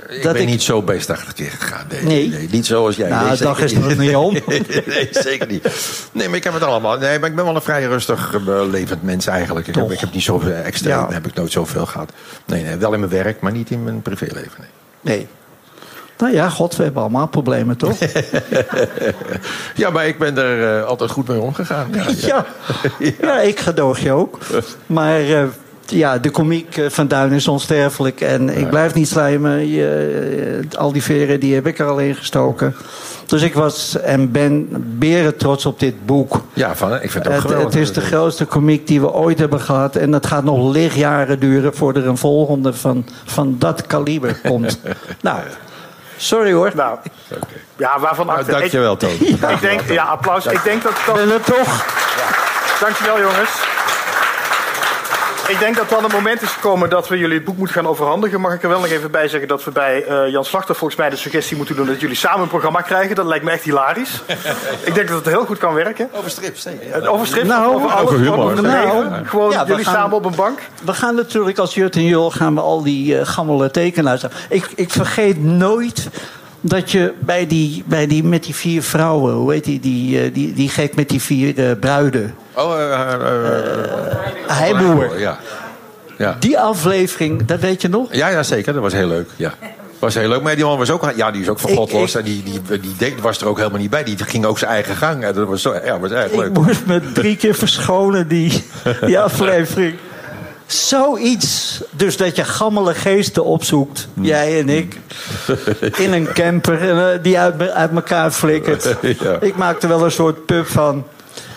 ik 0.08 0.22
ben 0.32 0.46
niet 0.46 0.62
zo 0.62 0.82
beestachtig 0.82 1.32
keer 1.32 1.50
gegaan. 1.50 1.86
Nee, 2.02 2.28
nee. 2.28 2.48
niet 2.50 2.66
zoals 2.66 2.96
jij. 2.96 3.08
Nou, 3.08 3.28
nee, 3.28 3.36
dag 3.36 3.60
is 3.60 3.72
er 3.72 3.98
niet 3.98 4.16
om. 4.16 4.32
nee, 4.86 5.08
zeker 5.10 5.46
niet. 5.46 5.68
Nee, 6.12 6.28
maar 6.28 6.36
ik 6.36 6.44
heb 6.44 6.52
het 6.52 6.62
allemaal. 6.62 6.98
Nee, 6.98 7.18
maar 7.18 7.28
ik 7.28 7.34
ben 7.34 7.44
wel 7.44 7.54
een 7.54 7.62
vrij 7.62 7.84
rustig 7.84 8.34
uh, 8.34 8.60
levend 8.70 9.02
mens 9.02 9.26
eigenlijk. 9.26 9.66
Ik 9.66 9.74
heb, 9.74 9.90
ik 9.90 10.00
heb, 10.00 10.12
niet 10.12 10.22
zoveel 10.22 10.52
extreem, 10.52 10.98
ja. 10.98 11.08
heb 11.10 11.26
ik 11.26 11.34
nooit 11.34 11.52
zoveel 11.52 11.86
gehad. 11.86 12.12
Nee, 12.46 12.62
nee, 12.62 12.76
wel 12.76 12.92
in 12.92 13.00
mijn 13.00 13.12
werk, 13.12 13.40
maar 13.40 13.52
niet 13.52 13.70
in 13.70 13.84
mijn 13.84 14.02
privéleven. 14.02 14.64
Nee. 15.00 15.16
nee. 15.16 15.28
Nou 16.18 16.32
ja, 16.32 16.48
god, 16.48 16.76
we 16.76 16.82
hebben 16.82 17.02
allemaal 17.02 17.26
problemen, 17.26 17.76
toch? 17.76 17.98
ja, 19.74 19.90
maar 19.90 20.06
ik 20.06 20.18
ben 20.18 20.38
er 20.38 20.78
uh, 20.78 20.86
altijd 20.86 21.10
goed 21.10 21.28
mee 21.28 21.40
omgegaan. 21.40 21.88
Ja, 21.94 22.06
ja. 22.16 22.46
ja. 22.98 23.12
ja 23.20 23.40
ik 23.40 23.60
gedoog 23.60 23.98
je 23.98 24.12
ook. 24.12 24.38
Maar 24.86 25.22
uh, 25.22 25.42
ja, 25.86 26.18
de 26.18 26.30
komiek 26.30 26.80
van 26.88 27.08
Duin 27.08 27.32
is 27.32 27.48
onsterfelijk. 27.48 28.20
En 28.20 28.58
ik 28.58 28.70
blijf 28.70 28.94
niet 28.94 29.08
slijmen. 29.08 29.68
Je, 29.68 30.60
al 30.76 30.92
die 30.92 31.02
veren 31.02 31.40
die 31.40 31.54
heb 31.54 31.66
ik 31.66 31.78
er 31.78 31.86
al 31.86 31.98
ingestoken. 31.98 32.74
Dus 33.26 33.42
ik 33.42 33.54
was 33.54 34.00
en 34.00 34.30
ben 34.32 34.68
beren 34.98 35.36
trots 35.36 35.66
op 35.66 35.80
dit 35.80 36.06
boek. 36.06 36.42
Ja, 36.52 36.76
van, 36.76 36.94
ik 36.94 37.10
vind 37.10 37.24
het 37.24 37.34
ook 37.34 37.40
geweldig. 37.40 37.64
Het 37.64 37.82
is 37.82 37.92
de 37.92 38.00
grootste 38.00 38.44
komiek 38.44 38.86
die 38.86 39.00
we 39.00 39.12
ooit 39.12 39.38
hebben 39.38 39.60
gehad. 39.60 39.96
En 39.96 40.12
het 40.12 40.26
gaat 40.26 40.44
nog 40.44 40.72
lichtjaren 40.72 41.40
duren 41.40 41.74
voordat 41.74 42.02
er 42.02 42.08
een 42.08 42.16
volgende 42.16 42.72
van, 42.72 43.06
van 43.24 43.56
dat 43.58 43.86
kaliber 43.86 44.40
komt. 44.42 44.80
nou, 45.20 45.38
Sorry 46.16 46.52
hoor. 46.52 46.72
Nou, 46.74 46.98
ja, 47.76 48.00
waarvan 48.00 48.26
nou, 48.26 48.44
Dankjewel, 48.44 48.96
Toon. 48.96 49.16
Ja. 49.40 49.48
Ik 49.48 49.60
denk, 49.60 49.80
ja, 49.88 50.04
applaus. 50.04 50.46
Ik 50.46 50.64
denk 50.64 50.82
dat... 50.82 50.92
dat... 51.06 51.14
Ben 51.14 51.28
het 51.28 51.44
toch? 51.44 51.84
Ja. 52.16 52.36
Dankjewel, 52.80 53.20
jongens. 53.20 53.75
Ik 55.48 55.58
denk 55.58 55.76
dat 55.76 55.88
dan 55.88 56.02
het 56.02 56.12
moment 56.12 56.42
is 56.42 56.48
gekomen 56.48 56.90
dat 56.90 57.08
we 57.08 57.18
jullie 57.18 57.36
het 57.36 57.44
boek 57.44 57.56
moeten 57.56 57.76
gaan 57.76 57.86
overhandigen. 57.86 58.40
Mag 58.40 58.54
ik 58.54 58.62
er 58.62 58.68
wel 58.68 58.80
nog 58.80 58.88
even 58.88 59.10
bij 59.10 59.28
zeggen 59.28 59.48
dat 59.48 59.64
we 59.64 59.70
bij 59.70 60.04
uh, 60.08 60.30
Jan 60.30 60.44
Slachter 60.44 60.74
volgens 60.74 60.98
mij 60.98 61.10
de 61.10 61.16
suggestie 61.16 61.56
moeten 61.56 61.76
doen 61.76 61.86
dat 61.86 62.00
jullie 62.00 62.16
samen 62.16 62.40
een 62.40 62.48
programma 62.48 62.80
krijgen. 62.80 63.16
Dat 63.16 63.26
lijkt 63.26 63.44
me 63.44 63.50
echt 63.50 63.62
hilarisch. 63.62 64.22
ik 64.84 64.94
denk 64.94 65.08
dat 65.08 65.16
het 65.16 65.34
heel 65.34 65.44
goed 65.44 65.58
kan 65.58 65.74
werken. 65.74 66.08
Over 66.12 66.30
strips, 66.30 66.62
zeker. 66.62 67.08
Over 67.08 67.26
strips, 67.26 67.48
nou, 67.48 67.74
over 67.74 67.90
alles. 67.90 68.10
Over 68.10 68.18
humor. 68.18 68.38
Over 68.38 68.62
nou, 68.62 69.24
gewoon 69.24 69.50
ja, 69.50 69.64
jullie 69.66 69.84
gaan, 69.84 69.94
samen 69.94 70.16
op 70.16 70.24
een 70.24 70.34
bank. 70.34 70.58
We 70.82 70.92
gaan 70.92 71.14
natuurlijk 71.14 71.58
als 71.58 71.74
Jut 71.74 71.96
en 71.96 72.04
Jul 72.04 72.30
gaan 72.30 72.54
we 72.54 72.60
al 72.60 72.82
die 72.82 73.14
uh, 73.14 73.26
gammele 73.26 73.70
tekenaars. 73.70 74.24
Ik, 74.48 74.68
ik 74.74 74.90
vergeet 74.90 75.42
nooit 75.42 76.08
dat 76.60 76.90
je 76.90 77.12
bij 77.18 77.46
die, 77.46 77.84
bij 77.86 78.06
die, 78.06 78.24
met 78.24 78.44
die 78.44 78.54
vier 78.54 78.82
vrouwen, 78.82 79.34
hoe 79.34 79.52
heet 79.52 79.64
die, 79.64 79.80
die, 79.80 80.32
die, 80.32 80.52
die 80.52 80.68
gek 80.68 80.96
met 80.96 81.08
die 81.08 81.22
vier 81.22 81.58
uh, 81.58 81.70
bruiden. 81.80 82.34
Oh, 82.54 82.78
uh, 82.78 84.15
Heiboer. 84.46 85.20
Ja. 85.20 85.38
ja. 86.18 86.36
Die 86.40 86.58
aflevering, 86.58 87.44
dat 87.44 87.60
weet 87.60 87.82
je 87.82 87.88
nog? 87.88 88.14
Ja, 88.14 88.28
ja, 88.28 88.42
zeker. 88.42 88.72
Dat 88.72 88.82
was 88.82 88.92
heel 88.92 89.08
leuk. 89.08 89.28
Ja. 89.36 89.54
was 89.98 90.14
heel 90.14 90.28
leuk. 90.28 90.42
Maar 90.42 90.54
die 90.54 90.64
man 90.64 90.78
was 90.78 90.90
ook, 90.90 91.12
ja, 91.16 91.30
die 91.30 91.42
is 91.42 91.48
ook 91.48 91.58
van 91.58 91.70
God 91.70 91.92
los. 91.92 92.14
En 92.14 92.24
die, 92.24 92.42
die, 92.42 92.80
die, 92.80 92.94
die, 92.98 93.14
was 93.20 93.40
er 93.40 93.46
ook 93.46 93.56
helemaal 93.56 93.80
niet 93.80 93.90
bij. 93.90 94.04
Die 94.04 94.18
ging 94.18 94.44
ook 94.44 94.58
zijn 94.58 94.70
eigen 94.70 94.96
gang. 94.96 95.24
En 95.24 95.34
dat 95.34 95.48
was, 95.48 95.62
zo, 95.62 95.74
ja, 95.84 95.98
was 95.98 96.10
echt 96.10 96.36
leuk. 96.36 96.46
Ik 96.46 96.58
moest 96.58 96.86
me 96.86 97.12
drie 97.12 97.36
keer 97.36 97.54
verschonen, 97.54 98.28
die, 98.28 98.64
die 99.00 99.20
aflevering. 99.28 99.94
Zoiets. 100.66 101.82
Dus 101.90 102.16
dat 102.16 102.36
je 102.36 102.44
gammele 102.44 102.94
geesten 102.94 103.44
opzoekt, 103.44 104.08
jij 104.20 104.60
en 104.60 104.68
ik, 104.68 104.96
in 106.04 106.12
een 106.12 106.32
camper 106.32 107.22
die 107.22 107.38
uit, 107.38 107.70
uit 107.70 107.90
elkaar 107.94 108.30
flikkert. 108.30 108.96
Ik 109.40 109.56
maak 109.56 109.82
er 109.82 109.88
wel 109.88 110.04
een 110.04 110.10
soort 110.10 110.46
pub 110.46 110.66
van. 110.66 111.04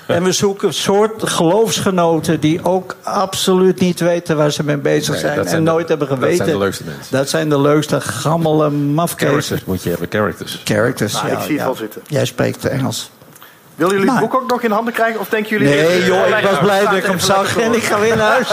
En 0.15 0.23
we 0.23 0.31
zoeken 0.31 0.67
een 0.67 0.73
soort 0.73 1.29
geloofsgenoten 1.29 2.39
die 2.39 2.65
ook 2.65 2.95
absoluut 3.03 3.79
niet 3.79 3.99
weten 3.99 4.37
waar 4.37 4.51
ze 4.51 4.63
mee 4.63 4.77
bezig 4.77 5.11
nee, 5.11 5.21
zijn. 5.21 5.45
En 5.45 5.63
nooit 5.63 5.89
hebben 5.89 6.07
geweten. 6.07 6.37
Dat 6.37 6.47
zijn 6.47 6.57
de 6.57 6.63
leukste 6.63 6.83
mensen. 6.83 7.17
Dat 7.17 7.29
zijn 7.29 7.49
de 7.49 7.59
leukste 7.59 8.01
gammele 8.01 8.69
mafkezen. 8.69 9.27
Characters 9.27 9.65
moet 9.65 9.83
je 9.83 9.89
hebben, 9.89 10.07
characters. 10.09 10.61
Characters, 10.63 11.13
nou, 11.13 11.27
ja. 11.27 11.33
Ik 11.33 11.43
zie 11.43 11.55
het 11.55 11.63
wel 11.63 11.75
zitten. 11.75 12.01
Jij 12.07 12.25
spreekt 12.25 12.65
Engels. 12.65 13.11
Willen 13.75 13.95
jullie 13.95 14.11
het 14.11 14.19
boek 14.19 14.35
ook 14.35 14.49
nog 14.49 14.61
in 14.61 14.71
handen 14.71 14.93
krijgen? 14.93 15.19
Of 15.19 15.29
denken 15.29 15.49
jullie... 15.49 15.67
Nee, 15.67 16.05
joh, 16.05 16.27
ik 16.27 16.45
was 16.49 16.59
blij 16.59 16.83
dat 16.83 16.93
ik 16.93 17.03
hem 17.03 17.19
zag 17.19 17.57
en 17.57 17.73
ik 17.73 17.83
ga 17.83 17.99
weer 17.99 18.17
naar 18.17 18.31
huis. 18.31 18.49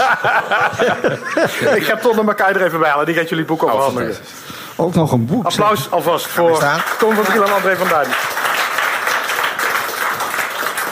ik 1.79 1.83
ga 1.83 1.95
Ton 1.95 2.19
en 2.19 2.27
elkaar 2.27 2.55
er 2.55 2.65
even 2.65 2.79
bij 2.79 2.89
halen. 2.89 3.05
Die 3.05 3.15
gaat 3.15 3.29
jullie 3.29 3.45
boek 3.45 3.63
overhandigen. 3.63 4.15
Oh, 4.75 4.85
ook 4.85 4.95
nog 4.95 5.11
een 5.11 5.25
boek. 5.25 5.45
Applaus 5.45 5.91
alvast 5.91 6.27
voor 6.27 6.63
Tom 6.99 7.15
van 7.15 7.23
Driel 7.23 7.43
en 7.43 7.53
André 7.53 7.75
van 7.75 7.87
Duin. 7.87 8.07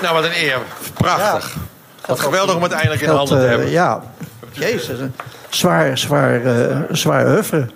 Nou, 0.02 0.14
wat 0.14 0.24
een 0.24 0.36
eer. 0.36 0.60
Prachtig. 0.94 1.54
Ja. 1.54 1.62
Wat 2.06 2.20
geweldig 2.20 2.56
om 2.56 2.64
het 2.64 2.72
eindelijk 2.72 3.02
in 3.02 3.08
de 3.08 3.16
handen 3.16 3.38
te 3.38 3.44
uh, 3.44 3.50
hebben. 3.50 3.70
Ja, 3.70 4.02
jezus. 4.52 5.00
Zwaar, 5.50 5.98
zwaar, 5.98 6.42
uh, 6.42 6.78
zwaar 6.92 7.26
huffen. 7.26 7.72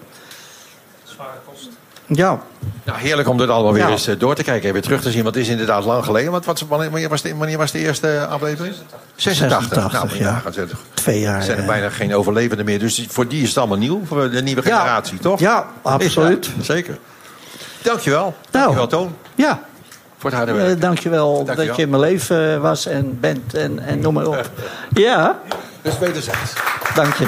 Ja. 2.06 2.40
Nou, 2.84 3.00
heerlijk 3.00 3.28
om 3.28 3.38
dit 3.38 3.50
allemaal 3.50 3.74
weer 3.74 3.90
eens 3.90 4.08
uh, 4.08 4.20
door 4.20 4.36
te 4.36 4.44
kijken 4.44 4.68
en 4.68 4.74
weer 4.74 4.82
terug 4.82 5.02
te 5.02 5.12
zien. 5.12 5.24
Want 5.24 5.36
het 5.36 5.44
is 5.44 5.50
inderdaad 5.50 5.86
lang 5.86 6.06
geleden. 6.06 6.32
Want 6.32 6.46
wat, 6.46 6.66
wanneer, 6.68 7.10
was 7.10 7.22
de, 7.22 7.36
wanneer 7.36 7.58
was 7.58 7.72
de 7.72 7.80
eerste 7.80 8.28
aflevering? 8.30 8.76
86. 9.16 9.82
86 9.82 9.92
nou, 9.92 10.64
ja. 10.64 10.66
Twee 10.94 11.20
jaar. 11.20 11.38
Er 11.38 11.44
zijn 11.44 11.58
er 11.58 11.66
bijna 11.66 11.90
geen 11.90 12.16
overlevenden 12.16 12.66
meer. 12.66 12.80
Dus 12.80 13.06
voor 13.10 13.28
die 13.28 13.42
is 13.42 13.48
het 13.48 13.58
allemaal 13.58 13.78
nieuw. 13.78 14.02
Voor 14.06 14.30
de 14.30 14.42
nieuwe 14.42 14.62
generatie, 14.62 15.16
ja. 15.16 15.22
toch? 15.22 15.40
Ja, 15.40 15.68
absoluut. 15.82 16.46
Ja, 16.46 16.64
zeker. 16.64 16.98
Dankjewel. 17.82 18.24
Nou, 18.24 18.36
Dankjewel, 18.52 18.88
Toon. 18.88 19.16
Ja. 19.36 19.60
Voor 20.20 20.30
het 20.30 20.40
harde 20.40 20.54
werk. 20.54 20.76
Uh, 20.76 20.82
dankjewel, 20.82 21.34
dankjewel 21.34 21.66
dat 21.66 21.76
je 21.76 21.82
in 21.82 21.90
mijn 21.90 22.02
leven 22.02 22.62
was 22.62 22.86
en 22.86 23.20
bent 23.20 23.54
en, 23.54 23.80
en 23.80 24.00
noem 24.00 24.14
maar 24.14 24.28
op. 24.28 24.50
ja. 24.94 25.40
Dus 25.82 25.98
wederzijds. 26.00 26.54
Dank 26.96 27.14
je. 27.14 27.26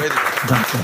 Dank 0.47 0.65
je. 0.65 0.77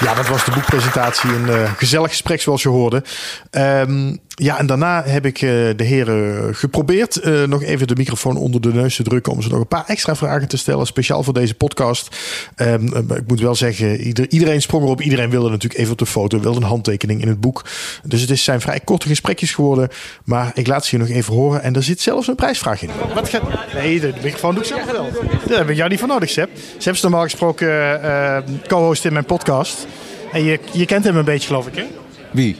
Ja, 0.00 0.14
dat 0.14 0.28
was 0.28 0.44
de 0.44 0.50
boekpresentatie. 0.50 1.30
Een 1.30 1.46
uh, 1.48 1.72
gezellig 1.76 2.08
gesprek 2.08 2.40
zoals 2.40 2.62
je 2.62 2.68
hoorde. 2.68 3.02
Um, 3.50 4.18
ja, 4.34 4.58
en 4.58 4.66
daarna 4.66 5.02
heb 5.04 5.26
ik 5.26 5.42
uh, 5.42 5.50
de 5.50 5.84
heren 5.84 6.54
geprobeerd 6.54 7.24
uh, 7.24 7.42
nog 7.42 7.62
even 7.62 7.86
de 7.86 7.94
microfoon 7.96 8.36
onder 8.36 8.60
de 8.60 8.72
neus 8.72 8.96
te 8.96 9.02
drukken 9.02 9.32
om 9.32 9.42
ze 9.42 9.48
nog 9.48 9.60
een 9.60 9.66
paar 9.66 9.84
extra 9.86 10.16
vragen 10.16 10.48
te 10.48 10.56
stellen, 10.56 10.86
speciaal 10.86 11.22
voor 11.22 11.34
deze 11.34 11.54
podcast. 11.54 12.16
Um, 12.56 12.86
ik 12.96 13.26
moet 13.26 13.40
wel 13.40 13.54
zeggen, 13.54 14.00
ieder, 14.00 14.30
iedereen 14.30 14.62
sprong 14.62 14.84
erop. 14.84 15.00
Iedereen 15.00 15.30
wilde 15.30 15.50
natuurlijk 15.50 15.80
even 15.80 15.92
op 15.92 15.98
de 15.98 16.06
foto, 16.06 16.40
wilde 16.40 16.60
een 16.60 16.66
handtekening 16.66 17.22
in 17.22 17.28
het 17.28 17.40
boek. 17.40 17.64
Dus 18.04 18.20
het 18.20 18.30
is, 18.30 18.44
zijn 18.44 18.60
vrij 18.60 18.80
korte 18.80 19.08
gesprekjes 19.08 19.54
geworden. 19.54 19.88
Maar 20.24 20.50
ik 20.54 20.66
laat 20.66 20.84
ze 20.84 20.96
je 20.96 21.02
nog 21.02 21.12
even 21.12 21.34
horen. 21.34 21.62
En 21.62 21.74
er 21.74 21.82
zit 21.82 22.00
zelfs 22.00 22.28
een 22.28 22.34
prijsvraag 22.34 22.82
in. 22.82 22.90
Wat 23.14 23.28
gaat... 23.28 23.42
Nee, 23.74 24.00
de 24.00 24.12
microfoon 24.22 24.54
doe 24.54 24.62
ik 24.62 24.68
zelf 24.68 24.84
wel. 24.92 25.08
Daar 25.48 25.58
heb 25.58 25.70
ik 25.70 25.76
jou 25.76 25.90
niet 25.90 25.98
voor 25.98 26.08
nodig, 26.08 26.30
Seb. 26.30 26.50
Seb 26.78 26.94
is 26.94 27.00
normaal 27.00 27.22
gesproken 27.22 28.00
uh, 28.04 28.38
co-host 28.66 29.04
in 29.04 29.12
mijn 29.12 29.24
podcast. 29.24 29.86
En 30.32 30.44
je, 30.44 30.58
je 30.72 30.86
kent 30.86 31.04
hem 31.04 31.16
een 31.16 31.24
beetje, 31.24 31.46
geloof 31.46 31.66
ik, 31.66 31.74
hè? 31.74 31.84
Wie? 32.32 32.56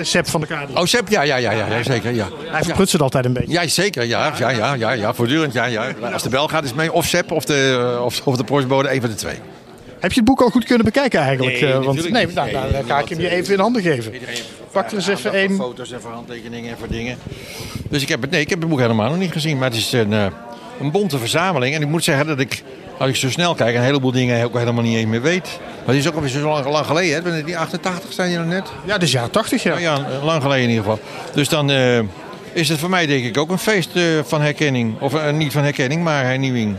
Sep 0.00 0.28
van 0.28 0.40
de 0.40 0.46
Kade. 0.46 0.72
Oh, 0.74 0.84
Sep, 0.84 1.08
ja, 1.08 1.22
ja, 1.22 1.36
ja, 1.36 1.52
ja, 1.52 1.82
zeker. 1.82 2.14
Ja. 2.14 2.28
Hij 2.44 2.62
verprutst 2.62 2.92
het 2.92 3.02
altijd 3.02 3.24
een 3.24 3.32
beetje. 3.32 3.52
Ja, 3.52 3.68
zeker. 3.68 4.04
Ja, 4.04 4.32
ja, 4.38 4.50
ja, 4.50 4.74
ja, 4.74 4.90
ja, 4.90 5.14
voortdurend. 5.14 5.52
Ja, 5.52 5.64
ja. 5.64 5.94
Als 6.12 6.22
de 6.22 6.28
bel 6.28 6.48
gaat, 6.48 6.64
is 6.64 6.74
mee 6.74 6.92
of 6.92 7.06
Sep 7.06 7.30
of 7.30 7.44
de, 7.44 7.98
of, 8.02 8.20
of 8.24 8.36
de 8.36 8.44
postbode, 8.44 8.92
een 8.92 9.00
van 9.00 9.10
de 9.10 9.16
twee. 9.16 9.36
Heb 10.00 10.12
je 10.12 10.20
het 10.20 10.28
boek 10.28 10.40
al 10.40 10.50
goed 10.50 10.64
kunnen 10.64 10.84
bekijken 10.84 11.20
eigenlijk? 11.20 11.60
Nee, 11.60 11.74
Want, 11.74 12.10
nee 12.10 12.26
nou, 12.26 12.50
dan 12.52 12.84
ga 12.86 12.98
ik 12.98 13.08
hem 13.08 13.20
je 13.20 13.30
even 13.30 13.54
in 13.54 13.60
handen 13.60 13.82
geven. 13.82 14.12
Pak 14.72 14.90
er 14.90 14.94
eens 14.94 15.06
even 15.06 15.32
één. 15.32 15.56
Voor 15.56 15.64
foto's 15.64 15.92
en 15.92 16.00
voor 16.00 16.10
handtekeningen 16.10 16.70
en 16.70 16.78
voor 16.78 16.88
dingen. 16.88 17.18
Dus 17.90 18.02
ik 18.02 18.08
heb 18.08 18.20
het, 18.20 18.30
nee, 18.30 18.40
ik 18.40 18.50
heb 18.50 18.60
het 18.60 18.68
boek 18.68 18.80
helemaal 18.80 19.08
nog 19.08 19.18
niet 19.18 19.32
gezien. 19.32 19.58
Maar 19.58 19.68
het 19.68 19.78
is 19.78 19.92
een, 19.92 20.12
een 20.80 20.90
bonte 20.92 21.18
verzameling. 21.18 21.74
En 21.74 21.82
ik 21.82 21.88
moet 21.88 22.04
zeggen 22.04 22.26
dat 22.26 22.38
ik, 22.38 22.62
als 22.98 23.08
ik 23.08 23.16
zo 23.16 23.30
snel 23.30 23.54
kijk, 23.54 23.76
een 23.76 23.82
heleboel 23.82 24.12
dingen 24.12 24.44
ook 24.44 24.58
helemaal 24.58 24.82
niet 24.82 24.96
eens 24.96 25.10
meer 25.10 25.22
weet. 25.22 25.58
Maar 25.86 25.94
het 25.94 26.04
is 26.04 26.10
ook 26.10 26.16
alweer 26.16 26.30
zo 26.30 26.48
lang, 26.48 26.66
lang 26.66 26.86
geleden. 26.86 27.34
Hè? 27.34 27.44
Die 27.44 27.58
88 27.58 28.12
zijn 28.12 28.28
die 28.28 28.38
nog 28.38 28.46
net? 28.46 28.68
Ja, 28.84 28.92
dat 28.92 29.02
is 29.02 29.12
jaren 29.12 29.30
80, 29.30 29.62
ja. 29.62 29.78
Ja, 29.78 30.06
lang 30.22 30.42
geleden 30.42 30.62
in 30.62 30.68
ieder 30.68 30.84
geval. 30.84 31.00
Dus 31.34 31.48
dan 31.48 31.70
uh, 31.70 31.98
is 32.52 32.68
het 32.68 32.78
voor 32.78 32.90
mij 32.90 33.06
denk 33.06 33.24
ik 33.24 33.38
ook 33.38 33.50
een 33.50 33.58
feest 33.58 33.90
uh, 33.94 34.04
van 34.24 34.40
herkenning. 34.40 35.00
Of 35.00 35.14
uh, 35.14 35.30
niet 35.30 35.52
van 35.52 35.62
herkenning, 35.62 36.02
maar 36.02 36.24
hernieuwing. 36.24 36.76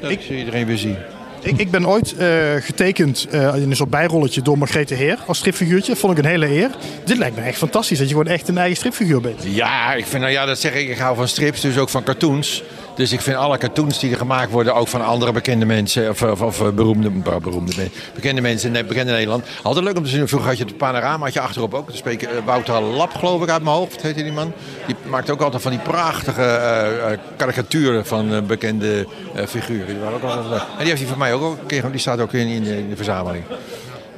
Dat 0.00 0.10
ik, 0.10 0.30
iedereen 0.30 0.66
weer 0.66 0.78
zien. 0.78 0.96
Ik, 1.42 1.58
ik 1.58 1.70
ben 1.70 1.88
ooit 1.88 2.14
getekend 2.58 3.26
in 3.32 3.70
een 3.70 3.76
soort 3.76 3.90
bijrolletje 3.90 4.42
door 4.42 4.58
Margrethe 4.58 4.94
Heer 4.94 5.18
als 5.26 5.38
stripfiguurtje. 5.38 5.96
Vond 5.96 6.18
ik 6.18 6.24
een 6.24 6.30
hele 6.30 6.48
eer. 6.48 6.70
Dit 7.04 7.18
lijkt 7.18 7.36
me 7.36 7.42
echt 7.42 7.58
fantastisch 7.58 7.98
dat 7.98 8.08
je 8.08 8.14
gewoon 8.14 8.32
echt 8.32 8.48
een 8.48 8.58
eigen 8.58 8.76
stripfiguur 8.76 9.20
bent. 9.20 9.42
Ja, 9.44 9.94
ik 9.94 10.06
vind, 10.06 10.22
nou 10.22 10.34
ja, 10.34 10.44
dat 10.44 10.58
zeg 10.58 10.74
ik. 10.74 10.88
Ik 10.88 10.98
hou 10.98 11.16
van 11.16 11.28
strips, 11.28 11.60
dus 11.60 11.78
ook 11.78 11.88
van 11.88 12.02
cartoons. 12.02 12.62
Dus 12.98 13.12
ik 13.12 13.20
vind 13.20 13.36
alle 13.36 13.58
cartoons 13.58 13.98
die 13.98 14.10
er 14.10 14.16
gemaakt 14.16 14.50
worden, 14.50 14.74
ook 14.74 14.88
van 14.88 15.04
andere 15.04 15.32
bekende 15.32 15.64
mensen, 15.64 16.10
of, 16.10 16.22
of, 16.22 16.40
of 16.42 16.74
beroemde, 16.74 17.10
beroemde, 17.40 17.90
bekende 18.14 18.40
mensen 18.40 18.76
in 18.76 18.86
bekende 18.86 19.12
Nederland, 19.12 19.46
altijd 19.62 19.84
leuk 19.84 19.96
om 19.96 20.02
te 20.02 20.08
zien. 20.08 20.28
Vroeger 20.28 20.48
had 20.48 20.58
je 20.58 20.64
het 20.64 20.76
panoramaatje 20.76 21.40
achterop 21.40 21.74
ook. 21.74 21.86
Dus 21.86 21.96
spreken 21.96 22.44
Wouter 22.44 22.80
Lap, 22.80 23.14
geloof 23.14 23.42
ik, 23.42 23.48
uit 23.48 23.62
mijn 23.62 23.76
hoofd, 23.76 24.02
heette 24.02 24.22
die 24.22 24.32
man. 24.32 24.52
Die 24.86 24.96
maakt 25.08 25.30
ook 25.30 25.40
altijd 25.40 25.62
van 25.62 25.70
die 25.70 25.80
prachtige 25.80 26.42
uh, 26.42 27.18
karikaturen 27.36 28.06
van 28.06 28.46
bekende 28.46 29.06
figuren. 29.46 29.86
Die 29.86 29.98
waren 29.98 30.14
ook 30.14 30.22
altijd 30.22 30.46
leuk. 30.46 30.60
En 30.60 30.78
die 30.78 30.86
heeft 30.86 31.00
hij 31.00 31.08
voor 31.08 31.18
mij 31.18 31.34
ook 31.34 31.58
keer, 31.66 31.90
die 31.90 32.00
staat 32.00 32.20
ook 32.20 32.32
in, 32.32 32.46
in, 32.46 32.62
de, 32.62 32.78
in 32.78 32.88
de 32.88 32.96
verzameling. 32.96 33.44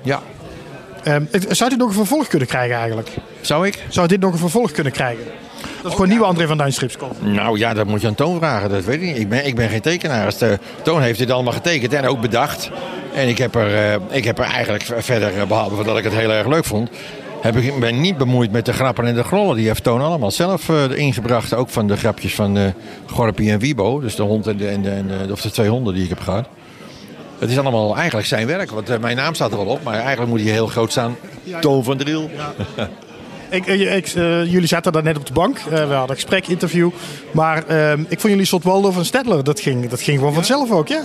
Ja. 0.03 0.23
Um, 1.05 1.29
zou 1.49 1.71
dit 1.71 1.79
nog 1.79 1.89
een 1.89 1.95
vervolg 1.95 2.29
kunnen 2.29 2.49
krijgen 2.49 2.77
eigenlijk? 2.77 3.11
Zou 3.41 3.67
ik? 3.67 3.85
Zou 3.89 4.07
dit 4.07 4.21
nog 4.21 4.33
een 4.33 4.39
vervolg 4.39 4.73
kunnen 4.73 4.93
krijgen? 4.93 5.25
Dat 5.61 5.87
is 5.87 5.93
gewoon 5.93 6.09
nieuwe 6.09 6.25
André 6.25 6.47
van 6.47 6.59
Duin 6.59 6.75
komt. 6.99 7.23
Nou 7.23 7.59
ja, 7.59 7.75
dat 7.75 7.87
moet 7.87 8.01
je 8.01 8.07
aan 8.07 8.15
Toon 8.15 8.39
vragen. 8.39 8.71
Dat 8.71 8.85
weet 8.85 8.95
ik 8.95 9.07
niet. 9.07 9.19
Ik 9.19 9.29
ben, 9.29 9.47
ik 9.47 9.55
ben 9.55 9.69
geen 9.69 9.81
tekenaar. 9.81 10.39
De, 10.39 10.59
Toon 10.83 11.03
heeft 11.03 11.19
dit 11.19 11.31
allemaal 11.31 11.53
getekend 11.53 11.93
en 11.93 12.07
ook 12.07 12.21
bedacht. 12.21 12.71
En 13.15 13.29
ik 13.29 13.39
heb 13.39 13.55
er, 13.55 14.01
ik 14.11 14.25
heb 14.25 14.39
er 14.39 14.45
eigenlijk 14.45 14.85
verder, 14.99 15.47
behalve 15.47 15.85
dat 15.85 15.99
ik 15.99 16.05
het 16.05 16.13
heel 16.13 16.31
erg 16.31 16.47
leuk 16.47 16.65
vond 16.65 16.91
heb 17.41 17.57
ik 17.57 17.81
ben 17.81 18.01
niet 18.01 18.17
bemoeid 18.17 18.53
met 18.53 18.65
de 18.65 18.73
grappen 18.73 19.07
en 19.07 19.15
de 19.15 19.25
grollen. 19.25 19.57
Die 19.57 19.67
heeft 19.67 19.83
Toon 19.83 20.01
allemaal 20.01 20.31
zelf 20.31 20.69
uh, 20.69 20.99
ingebracht. 20.99 21.55
Ook 21.55 21.69
van 21.69 21.87
de 21.87 21.97
grapjes 21.97 22.35
van 22.35 22.57
uh, 22.57 22.65
Gorpie 23.07 23.51
en 23.51 23.59
Wibo. 23.59 24.01
Dus 24.01 24.15
de 24.15 24.23
hond 24.23 24.47
en 24.47 24.57
de, 24.57 24.69
en 24.69 24.83
de, 24.83 24.91
en 24.91 25.07
de, 25.07 25.33
of 25.33 25.41
de 25.41 25.51
twee 25.51 25.69
honden 25.69 25.95
die 25.95 26.03
ik 26.03 26.09
heb 26.09 26.21
gehad. 26.21 26.49
Het 27.39 27.51
is 27.51 27.59
allemaal 27.59 27.97
eigenlijk 27.97 28.27
zijn 28.27 28.47
werk. 28.47 28.71
Want 28.71 28.91
uh, 28.91 28.99
mijn 28.99 29.17
naam 29.17 29.35
staat 29.35 29.51
er 29.51 29.57
wel 29.57 29.67
op. 29.67 29.83
Maar 29.83 29.99
eigenlijk 29.99 30.31
moet 30.31 30.41
hij 30.41 30.51
heel 30.51 30.67
groot 30.67 30.91
staan. 30.91 31.17
Toon 31.61 31.85
van 31.85 31.97
Driel. 31.97 32.31
Ja. 32.77 32.89
Ik, 33.51 33.67
ik, 33.67 34.07
jullie 34.07 34.67
zaten 34.67 34.93
daar 34.93 35.03
net 35.03 35.17
op 35.17 35.27
de 35.27 35.33
bank. 35.33 35.59
we 35.59 35.77
hadden 35.77 36.01
een 36.03 36.15
gesprek, 36.15 36.47
interview. 36.47 36.91
Maar 37.31 37.67
ehm, 37.67 38.01
ik 38.01 38.21
vond 38.21 38.33
jullie 38.33 38.45
soort 38.45 38.65
Waldorf 38.65 38.97
en 38.97 39.05
Stedtler. 39.05 39.45
Dat 39.45 39.61
ging, 39.61 39.89
dat 39.89 40.01
ging 40.01 40.19
gewoon 40.19 40.35
vanzelf 40.35 40.71
ook, 40.71 40.89
ja. 40.89 41.03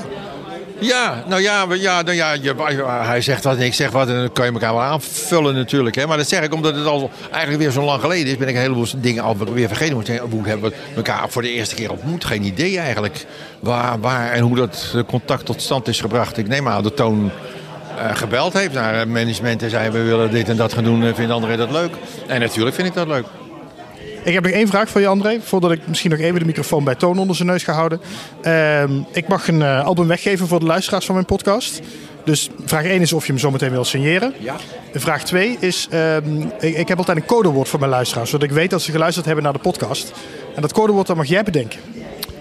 Ja, 0.79 1.23
nou 1.27 1.41
ja, 1.41 1.65
ja, 1.73 2.01
nou 2.01 2.15
ja 2.15 2.31
je, 2.31 2.53
hij 2.87 3.21
zegt 3.21 3.43
wat 3.43 3.57
en 3.57 3.65
ik 3.65 3.73
zeg 3.73 3.91
wat 3.91 4.07
en 4.07 4.15
dan 4.15 4.31
kan 4.31 4.45
je 4.45 4.51
elkaar 4.51 4.73
wel 4.73 4.81
aanvullen 4.81 5.55
natuurlijk. 5.55 5.95
Hè. 5.95 6.07
Maar 6.07 6.17
dat 6.17 6.27
zeg 6.27 6.43
ik 6.43 6.53
omdat 6.53 6.75
het 6.75 6.85
al 6.85 7.09
eigenlijk 7.31 7.63
weer 7.63 7.71
zo 7.71 7.83
lang 7.83 8.01
geleden 8.01 8.27
is. 8.27 8.37
Ben 8.37 8.47
ik 8.47 8.55
een 8.55 8.61
heleboel 8.61 8.87
dingen 8.97 9.23
alweer 9.23 9.67
vergeten. 9.67 10.19
Hoe 10.29 10.47
hebben 10.47 10.69
we 10.69 10.75
elkaar 10.95 11.29
voor 11.29 11.41
de 11.41 11.51
eerste 11.51 11.75
keer 11.75 11.91
ontmoet? 11.91 12.25
Geen 12.25 12.43
idee 12.43 12.79
eigenlijk 12.79 13.25
waar, 13.59 13.99
waar 13.99 14.31
en 14.31 14.41
hoe 14.41 14.55
dat 14.55 14.95
contact 15.07 15.45
tot 15.45 15.61
stand 15.61 15.87
is 15.87 16.01
gebracht. 16.01 16.37
Ik 16.37 16.47
neem 16.47 16.67
aan 16.67 16.83
dat 16.83 16.95
Toon 16.95 17.31
gebeld 18.13 18.53
heeft 18.53 18.73
naar 18.73 19.07
management 19.07 19.63
en 19.63 19.69
zei 19.69 19.89
we 19.89 20.01
willen 20.01 20.31
dit 20.31 20.49
en 20.49 20.57
dat 20.57 20.73
gaan 20.73 20.83
doen. 20.83 21.15
Vindt 21.15 21.31
André 21.31 21.57
dat 21.57 21.71
leuk? 21.71 21.91
En 22.27 22.39
natuurlijk 22.39 22.75
vind 22.75 22.87
ik 22.87 22.93
dat 22.93 23.07
leuk. 23.07 23.25
Ik 24.25 24.33
heb 24.33 24.43
nog 24.43 24.51
één 24.51 24.67
vraag 24.67 24.89
voor 24.89 25.01
je, 25.01 25.07
André. 25.07 25.39
Voordat 25.41 25.71
ik 25.71 25.87
misschien 25.87 26.11
nog 26.11 26.19
even 26.19 26.39
de 26.39 26.45
microfoon 26.45 26.83
bij 26.83 26.95
Toon 26.95 27.19
onder 27.19 27.35
zijn 27.35 27.47
neus 27.47 27.63
ga 27.63 27.73
houden. 27.73 28.01
Ehm, 28.41 28.91
ik 29.11 29.27
mag 29.27 29.47
een 29.47 29.59
uh, 29.59 29.85
album 29.85 30.07
weggeven 30.07 30.47
voor 30.47 30.59
de 30.59 30.65
luisteraars 30.65 31.05
van 31.05 31.15
mijn 31.15 31.27
podcast. 31.27 31.79
Dus 32.23 32.49
vraag 32.65 32.83
1 32.83 33.01
is 33.01 33.13
of 33.13 33.25
je 33.25 33.31
hem 33.31 33.41
zo 33.41 33.51
meteen 33.51 33.71
wil 33.71 33.83
signeren. 33.83 34.33
Ja. 34.39 34.55
vraag 34.93 35.23
2 35.23 35.57
is, 35.59 35.87
ehm, 35.89 36.41
ik, 36.59 36.75
ik, 36.77 36.87
heb 36.87 36.97
altijd 36.97 37.17
een 37.17 37.25
codewoord 37.25 37.67
voor 37.67 37.79
mijn 37.79 37.91
luisteraars. 37.91 38.29
Zodat 38.29 38.49
ik 38.49 38.55
weet 38.55 38.69
dat 38.69 38.81
ze 38.81 38.91
geluisterd 38.91 39.25
hebben 39.25 39.43
naar 39.43 39.53
de 39.53 39.59
podcast. 39.59 40.13
En 40.55 40.61
dat 40.61 40.73
codewoord, 40.73 41.07
dat 41.07 41.15
mag 41.15 41.27
jij 41.27 41.43
bedenken. 41.43 41.79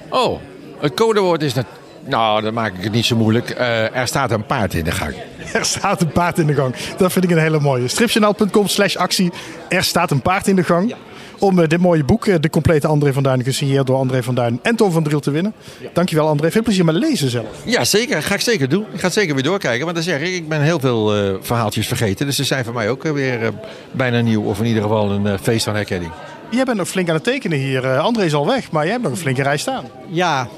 Oh, 0.08 0.40
het 0.78 0.94
codewoord 0.94 1.42
is 1.42 1.54
dat... 1.54 1.66
Nou, 2.06 2.42
dan 2.42 2.54
maak 2.54 2.74
ik 2.74 2.82
het 2.82 2.92
niet 2.92 3.04
zo 3.04 3.16
moeilijk. 3.16 3.50
Uh, 3.58 3.96
er 3.96 4.06
staat 4.06 4.30
een 4.30 4.46
paard 4.46 4.74
in 4.74 4.84
de 4.84 4.92
gang. 4.92 5.14
Er 5.52 5.64
staat 5.64 6.00
een 6.00 6.12
paard 6.12 6.38
in 6.38 6.46
de 6.46 6.54
gang. 6.54 6.74
Dat 6.96 7.12
vind 7.12 7.24
ik 7.24 7.30
een 7.30 7.38
hele 7.38 7.60
mooie. 7.60 7.88
Stripjournaal.com 7.88 8.66
slash 8.66 8.96
actie. 8.96 9.32
Er 9.68 9.84
staat 9.84 10.10
een 10.10 10.22
paard 10.22 10.46
in 10.46 10.56
de 10.56 10.64
gang. 10.64 10.88
Ja 10.88 10.96
om 11.38 11.58
eh, 11.58 11.68
dit 11.68 11.80
mooie 11.80 12.04
boek, 12.04 12.26
eh, 12.26 12.34
de 12.40 12.50
complete 12.50 12.86
André 12.86 13.12
van 13.12 13.22
Duin, 13.22 13.42
gesigneerd 13.42 13.86
door 13.86 13.96
André 13.96 14.22
van 14.22 14.34
Duin 14.34 14.58
en 14.62 14.76
Tom 14.76 14.92
van 14.92 15.02
Driel 15.02 15.20
te 15.20 15.30
winnen. 15.30 15.52
Dankjewel 15.92 16.28
André, 16.28 16.50
veel 16.50 16.62
plezier 16.62 16.84
met 16.84 16.94
lezen 16.94 17.30
zelf. 17.30 17.46
Ja, 17.64 17.84
zeker. 17.84 18.22
Ga 18.22 18.34
ik 18.34 18.40
zeker 18.40 18.68
doen. 18.68 18.86
Ik 18.92 18.98
ga 18.98 19.04
het 19.04 19.12
zeker 19.12 19.34
weer 19.34 19.44
doorkijken. 19.44 19.84
Want 19.84 19.94
dan 19.96 20.04
zeg 20.04 20.20
ik, 20.20 20.34
ik 20.34 20.48
ben 20.48 20.60
heel 20.60 20.80
veel 20.80 21.16
uh, 21.16 21.34
verhaaltjes 21.40 21.86
vergeten. 21.86 22.26
Dus 22.26 22.36
ze 22.36 22.44
zijn 22.44 22.64
voor 22.64 22.74
mij 22.74 22.90
ook 22.90 23.02
weer 23.02 23.42
uh, 23.42 23.48
bijna 23.92 24.20
nieuw. 24.20 24.42
Of 24.42 24.58
in 24.58 24.66
ieder 24.66 24.82
geval 24.82 25.10
een 25.10 25.38
feest 25.38 25.64
van 25.64 25.74
herkenning. 25.74 26.12
Jij 26.50 26.64
bent 26.64 26.76
nog 26.76 26.88
flink 26.88 27.08
aan 27.08 27.14
het 27.14 27.24
tekenen 27.24 27.58
hier. 27.58 27.98
André 27.98 28.24
is 28.24 28.34
al 28.34 28.46
weg, 28.46 28.70
maar 28.70 28.82
jij 28.82 28.92
hebt 28.92 29.02
nog 29.02 29.12
een 29.12 29.18
flinke 29.18 29.42
rij 29.42 29.56
staan. 29.56 29.84
Ja, 30.08 30.48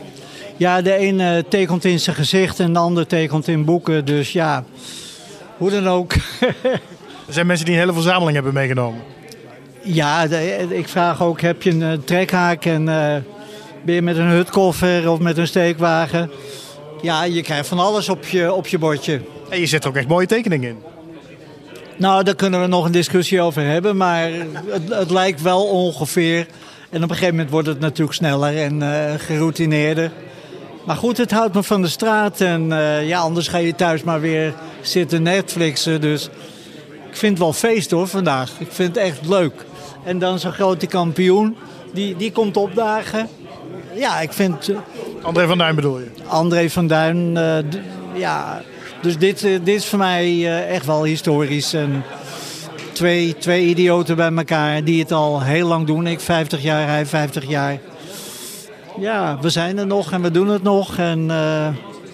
ja 0.57 0.83
de 0.83 0.99
een 0.99 1.45
tekent 1.49 1.85
in 1.85 2.01
zijn 2.01 2.17
gezicht 2.17 2.61
en 2.61 2.73
de 2.73 2.79
ander 2.79 3.07
tekent 3.07 3.49
in 3.49 3.65
boeken. 3.65 4.05
Dus 4.05 4.33
ja, 4.33 4.65
hoe 5.57 5.71
dan 5.71 5.89
ook. 5.89 6.13
er 7.27 7.33
zijn 7.33 7.47
mensen 7.47 7.67
die 7.67 7.75
een 7.75 7.81
hele 7.81 7.93
verzameling 7.93 8.35
hebben 8.35 8.55
meegenomen. 8.55 9.01
Ja, 9.83 10.23
ik 10.71 10.89
vraag 10.89 11.23
ook, 11.23 11.41
heb 11.41 11.63
je 11.63 11.71
een 11.71 11.83
eh, 11.83 11.99
trekhaak 12.05 12.65
en 12.65 12.83
uh, 12.83 13.15
ben 13.85 13.95
je 13.95 14.03
met 14.03 14.17
een 14.17 14.29
hutkoffer 14.29 15.11
of 15.11 15.19
met 15.19 15.39
een 15.39 15.47
steekwagen? 15.47 16.31
Ja, 17.03 17.25
je 17.25 17.43
krijgt 17.43 17.69
van 17.69 17.79
alles 17.79 18.09
op 18.09 18.27
je, 18.27 18.53
op 18.53 18.67
je 18.67 18.79
bordje. 18.79 19.21
En 19.51 19.61
je 19.61 19.67
zet 19.67 19.83
er 19.83 19.89
ook 19.89 19.97
echt 19.97 20.09
mooie 20.09 20.27
tekeningen 20.27 20.69
in. 20.69 20.79
Nou, 21.97 22.25
daar 22.25 22.35
kunnen 22.35 22.61
we 22.61 22.67
nog 22.67 22.85
een 22.85 22.93
discussie 22.93 23.41
over 23.41 23.63
hebben, 23.63 23.97
maar 23.97 24.31
het, 24.67 24.89
het 24.89 25.11
lijkt 25.11 25.43
wel 25.43 25.65
ongeveer. 25.65 26.47
En 26.91 27.03
op 27.03 27.11
een 27.11 27.17
gegeven 27.17 27.35
moment 27.35 27.51
wordt 27.51 27.69
het 27.69 27.81
natuurlijk 27.81 28.17
sneller 28.17 28.57
en 28.57 28.81
uh, 28.81 29.13
geroutineerder. 29.17 30.11
Maar 30.87 30.97
goed, 30.97 31.17
het 31.17 31.31
houdt 31.31 31.55
me 31.55 31.63
van 31.63 31.83
de 31.83 31.89
straat 31.89 32.41
en 32.41 32.71
uh, 32.71 33.09
ja, 33.09 33.19
anders 33.19 33.49
ga 33.49 33.59
je 33.59 33.75
thuis 33.75 34.03
maar 34.03 34.21
weer 34.21 34.55
zitten 34.81 35.23
Netflixen. 35.23 36.01
Dus 36.01 36.25
ik 37.11 37.17
vind 37.17 37.33
het 37.33 37.43
wel 37.43 37.53
feest 37.53 37.91
hoor 37.91 38.09
vandaag. 38.09 38.51
Ik 38.59 38.69
vind 38.71 38.95
het 38.95 39.05
echt 39.05 39.29
leuk. 39.29 39.65
En 40.05 40.19
dan 40.19 40.39
zo'n 40.39 40.53
grote 40.53 40.87
kampioen, 40.87 41.57
die, 41.93 42.17
die 42.17 42.33
komt 42.33 42.57
opdagen. 42.57 43.29
Ja, 43.95 44.21
ik 44.21 44.33
vind... 44.33 44.69
Uh, 44.69 44.77
André 45.23 45.47
van 45.47 45.59
Duin 45.59 45.75
bedoel 45.75 45.99
je? 45.99 46.11
André 46.27 46.71
van 46.71 46.87
Duin, 46.87 47.37
uh, 47.37 47.59
ja. 48.15 48.63
Dus 49.03 49.19
dit, 49.19 49.41
dit 49.41 49.69
is 49.69 49.87
voor 49.87 49.99
mij 49.99 50.57
echt 50.69 50.87
wel 50.87 51.05
historisch. 51.05 51.73
En 51.73 52.05
twee, 52.93 53.37
twee 53.39 53.67
idioten 53.67 54.17
bij 54.17 54.33
elkaar 54.33 54.85
die 54.85 55.01
het 55.01 55.13
al 55.13 55.43
heel 55.43 55.69
lang 55.69 55.87
doen. 55.87 56.07
Ik 56.07 56.21
50 56.21 56.63
jaar, 56.63 56.89
hij 56.89 57.07
50 57.07 57.49
jaar. 57.49 57.79
Ja, 58.99 59.39
we 59.41 59.51
zijn 59.51 59.79
er 59.79 59.87
nog 59.87 60.13
en 60.13 60.23
we 60.23 60.31
doen 60.31 60.49
het 60.49 60.63
nog. 60.63 60.99
En 60.99 61.27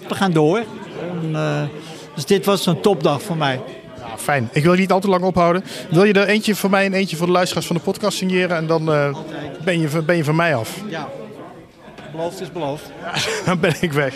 we 0.08 0.14
gaan 0.14 0.32
door. 0.32 0.62
En, 1.00 1.36
dus 2.14 2.26
dit 2.26 2.44
was 2.44 2.66
een 2.66 2.80
topdag 2.80 3.22
voor 3.22 3.36
mij 3.36 3.60
fijn. 4.22 4.48
Ik 4.52 4.62
wil 4.62 4.72
je 4.72 4.80
niet 4.80 4.92
al 4.92 5.00
te 5.00 5.08
lang 5.08 5.22
ophouden. 5.22 5.64
Wil 5.90 6.04
je 6.04 6.12
er 6.12 6.26
eentje 6.26 6.54
voor 6.54 6.70
mij 6.70 6.84
en 6.84 6.92
eentje 6.92 7.16
voor 7.16 7.26
de 7.26 7.32
luisteraars 7.32 7.66
van 7.66 7.76
de 7.76 7.82
podcast 7.82 8.16
signeren? 8.16 8.56
En 8.56 8.66
dan 8.66 8.90
uh, 8.90 9.16
ben, 9.64 9.80
je, 9.80 10.02
ben 10.02 10.16
je 10.16 10.24
van 10.24 10.36
mij 10.36 10.54
af. 10.54 10.76
Ja, 10.88 11.08
beloofd 12.12 12.40
is 12.40 12.52
beloofd. 12.52 12.90
dan 13.46 13.60
ben 13.60 13.74
ik 13.80 13.92
weg. 13.92 14.14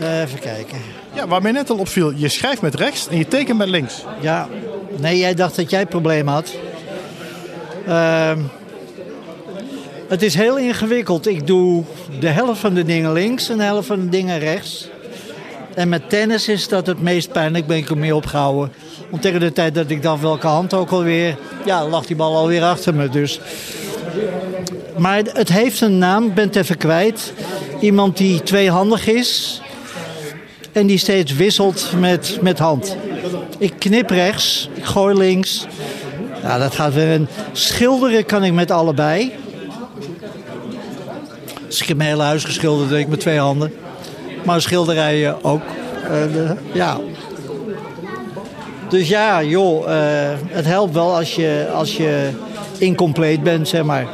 Even 0.00 0.38
kijken. 0.38 0.78
Ja, 1.12 1.26
waar 1.26 1.42
mij 1.42 1.52
net 1.52 1.70
al 1.70 1.78
opviel, 1.78 2.12
je 2.12 2.28
schrijft 2.28 2.62
met 2.62 2.74
rechts 2.74 3.08
en 3.08 3.18
je 3.18 3.28
tekent 3.28 3.58
met 3.58 3.68
links. 3.68 4.04
Ja, 4.20 4.48
nee, 4.96 5.18
jij 5.18 5.34
dacht 5.34 5.56
dat 5.56 5.70
jij 5.70 5.86
probleem 5.86 6.28
had. 6.28 6.54
Uh, 7.88 8.32
het 10.10 10.22
is 10.22 10.34
heel 10.34 10.58
ingewikkeld. 10.58 11.26
Ik 11.26 11.46
doe 11.46 11.84
de 12.20 12.28
helft 12.28 12.60
van 12.60 12.74
de 12.74 12.84
dingen 12.84 13.12
links 13.12 13.48
en 13.48 13.56
de 13.56 13.62
helft 13.62 13.86
van 13.86 14.00
de 14.00 14.08
dingen 14.08 14.38
rechts. 14.38 14.88
En 15.74 15.88
met 15.88 16.08
tennis 16.08 16.48
is 16.48 16.68
dat 16.68 16.86
het 16.86 17.02
meest 17.02 17.32
pijnlijk, 17.32 17.66
ben 17.66 17.76
ik 17.76 17.88
er 17.88 17.98
mee 17.98 18.14
opgehouden. 18.14 18.72
Want 19.10 19.22
tegen 19.22 19.40
de 19.40 19.52
tijd 19.52 19.74
dat 19.74 19.90
ik 19.90 20.02
dan 20.02 20.20
welke 20.20 20.46
hand 20.46 20.74
ook 20.74 20.90
alweer... 20.90 21.36
Ja, 21.64 21.86
lag 21.88 22.06
die 22.06 22.16
bal 22.16 22.36
alweer 22.36 22.62
achter 22.62 22.94
me. 22.94 23.08
Dus. 23.08 23.40
Maar 24.96 25.16
het 25.16 25.48
heeft 25.48 25.80
een 25.80 25.98
naam, 25.98 26.26
ik 26.26 26.34
ben 26.34 26.46
het 26.46 26.56
even 26.56 26.76
kwijt. 26.76 27.32
Iemand 27.80 28.16
die 28.16 28.42
tweehandig 28.42 29.06
is. 29.06 29.60
En 30.72 30.86
die 30.86 30.98
steeds 30.98 31.32
wisselt 31.32 31.92
met, 31.98 32.38
met 32.40 32.58
hand. 32.58 32.96
Ik 33.58 33.72
knip 33.78 34.10
rechts, 34.10 34.68
ik 34.74 34.84
gooi 34.84 35.16
links. 35.16 35.66
Nou, 36.42 36.60
dat 36.60 36.74
gaat 36.74 36.94
weer. 36.94 37.20
Schilderen 37.52 38.26
kan 38.26 38.44
ik 38.44 38.52
met 38.52 38.70
allebei. 38.70 39.32
Dus 40.00 40.06
ik 40.08 40.20
heb 40.20 40.34
mijn 40.34 41.59
hele 41.98 42.22
huis 42.22 42.44
geschilderd, 42.44 42.88
denk 42.88 43.02
ik, 43.02 43.08
met 43.08 43.20
twee 43.20 43.38
handen. 43.38 43.72
Maar 44.44 44.60
schilderijen 44.60 45.44
ook. 45.44 45.62
Uh, 46.10 46.50
ja, 46.72 46.98
dus 48.90 49.08
ja, 49.08 49.42
joh, 49.42 49.88
uh, 49.88 49.92
het 50.46 50.64
helpt 50.64 50.94
wel 50.94 51.16
als 51.16 51.34
je, 51.34 51.70
als 51.74 51.96
je 51.96 52.30
incompleet 52.78 53.42
bent, 53.42 53.68
zeg 53.68 53.82
maar. 53.82 54.06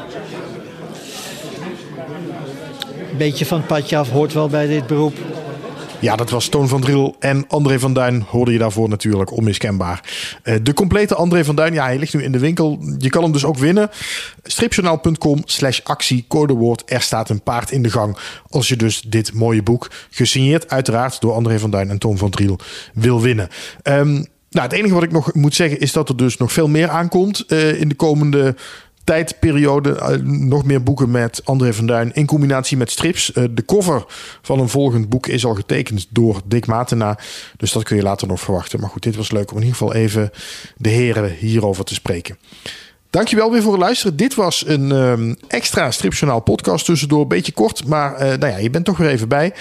Een 3.10 3.16
beetje 3.16 3.46
van 3.46 3.58
het 3.58 3.66
padje 3.66 3.96
af 3.96 4.10
hoort 4.10 4.32
wel 4.32 4.48
bij 4.48 4.66
dit 4.66 4.86
beroep. 4.86 5.14
Ja, 6.00 6.16
dat 6.16 6.30
was 6.30 6.48
Toon 6.48 6.68
van 6.68 6.80
Driel 6.80 7.16
en 7.18 7.44
André 7.48 7.78
van 7.78 7.92
Duin 7.92 8.24
hoorde 8.28 8.52
je 8.52 8.58
daarvoor 8.58 8.88
natuurlijk 8.88 9.30
onmiskenbaar. 9.30 10.00
Uh, 10.44 10.54
de 10.62 10.74
complete 10.74 11.14
André 11.14 11.44
van 11.44 11.56
Duin, 11.56 11.72
ja, 11.72 11.84
hij 11.84 11.98
ligt 11.98 12.14
nu 12.14 12.22
in 12.22 12.32
de 12.32 12.38
winkel. 12.38 12.78
Je 12.98 13.10
kan 13.10 13.22
hem 13.22 13.32
dus 13.32 13.44
ook 13.44 13.58
winnen. 13.58 13.90
Stripjournaal.com 14.42 15.42
slash 15.44 15.80
actie, 15.82 16.24
codewoord, 16.28 16.82
er 16.86 17.00
staat 17.00 17.30
een 17.30 17.42
paard 17.42 17.70
in 17.70 17.82
de 17.82 17.90
gang. 17.90 18.16
Als 18.48 18.68
je 18.68 18.76
dus 18.76 19.00
dit 19.00 19.32
mooie 19.32 19.62
boek, 19.62 19.90
gesigneerd 20.10 20.70
uiteraard 20.70 21.20
door 21.20 21.32
André 21.32 21.58
van 21.58 21.70
Duin 21.70 21.90
en 21.90 21.98
Toon 21.98 22.18
van 22.18 22.30
Driel, 22.30 22.58
wil 22.94 23.20
winnen. 23.20 23.48
Um, 23.82 24.26
nou, 24.50 24.68
het 24.68 24.72
enige 24.72 24.94
wat 24.94 25.02
ik 25.02 25.12
nog 25.12 25.34
moet 25.34 25.54
zeggen 25.54 25.80
is 25.80 25.92
dat 25.92 26.08
er 26.08 26.16
dus 26.16 26.36
nog 26.36 26.52
veel 26.52 26.68
meer 26.68 26.88
aankomt 26.88 27.44
uh, 27.48 27.80
in 27.80 27.88
de 27.88 27.94
komende 27.94 28.54
tijdperiode. 29.06 29.90
Uh, 29.90 30.08
nog 30.48 30.64
meer 30.64 30.82
boeken 30.82 31.10
met 31.10 31.40
André 31.44 31.72
van 31.72 31.86
Duin 31.86 32.12
in 32.12 32.26
combinatie 32.26 32.76
met 32.76 32.90
strips. 32.90 33.30
Uh, 33.34 33.44
de 33.50 33.64
cover 33.64 34.04
van 34.42 34.58
een 34.58 34.68
volgend 34.68 35.08
boek 35.08 35.26
is 35.26 35.44
al 35.44 35.54
getekend 35.54 36.06
door 36.10 36.40
Dick 36.44 36.66
Matena. 36.66 37.18
Dus 37.56 37.72
dat 37.72 37.82
kun 37.82 37.96
je 37.96 38.02
later 38.02 38.28
nog 38.28 38.40
verwachten. 38.40 38.80
Maar 38.80 38.90
goed, 38.90 39.02
dit 39.02 39.16
was 39.16 39.30
leuk 39.30 39.50
om 39.50 39.56
in 39.56 39.62
ieder 39.62 39.78
geval 39.78 39.94
even 39.94 40.30
de 40.76 40.88
heren 40.88 41.30
hierover 41.30 41.84
te 41.84 41.94
spreken. 41.94 42.38
Dankjewel 43.10 43.52
weer 43.52 43.62
voor 43.62 43.72
het 43.72 43.80
luisteren. 43.80 44.16
Dit 44.16 44.34
was 44.34 44.66
een 44.66 44.90
um, 44.90 45.36
extra 45.48 45.90
stripjournaal 45.90 46.40
podcast 46.40 46.84
tussendoor. 46.84 47.26
Beetje 47.26 47.52
kort, 47.52 47.86
maar 47.86 48.12
uh, 48.12 48.18
nou 48.18 48.52
ja, 48.52 48.56
je 48.56 48.70
bent 48.70 48.84
toch 48.84 48.96
weer 48.96 49.08
even 49.08 49.28
bij. 49.28 49.54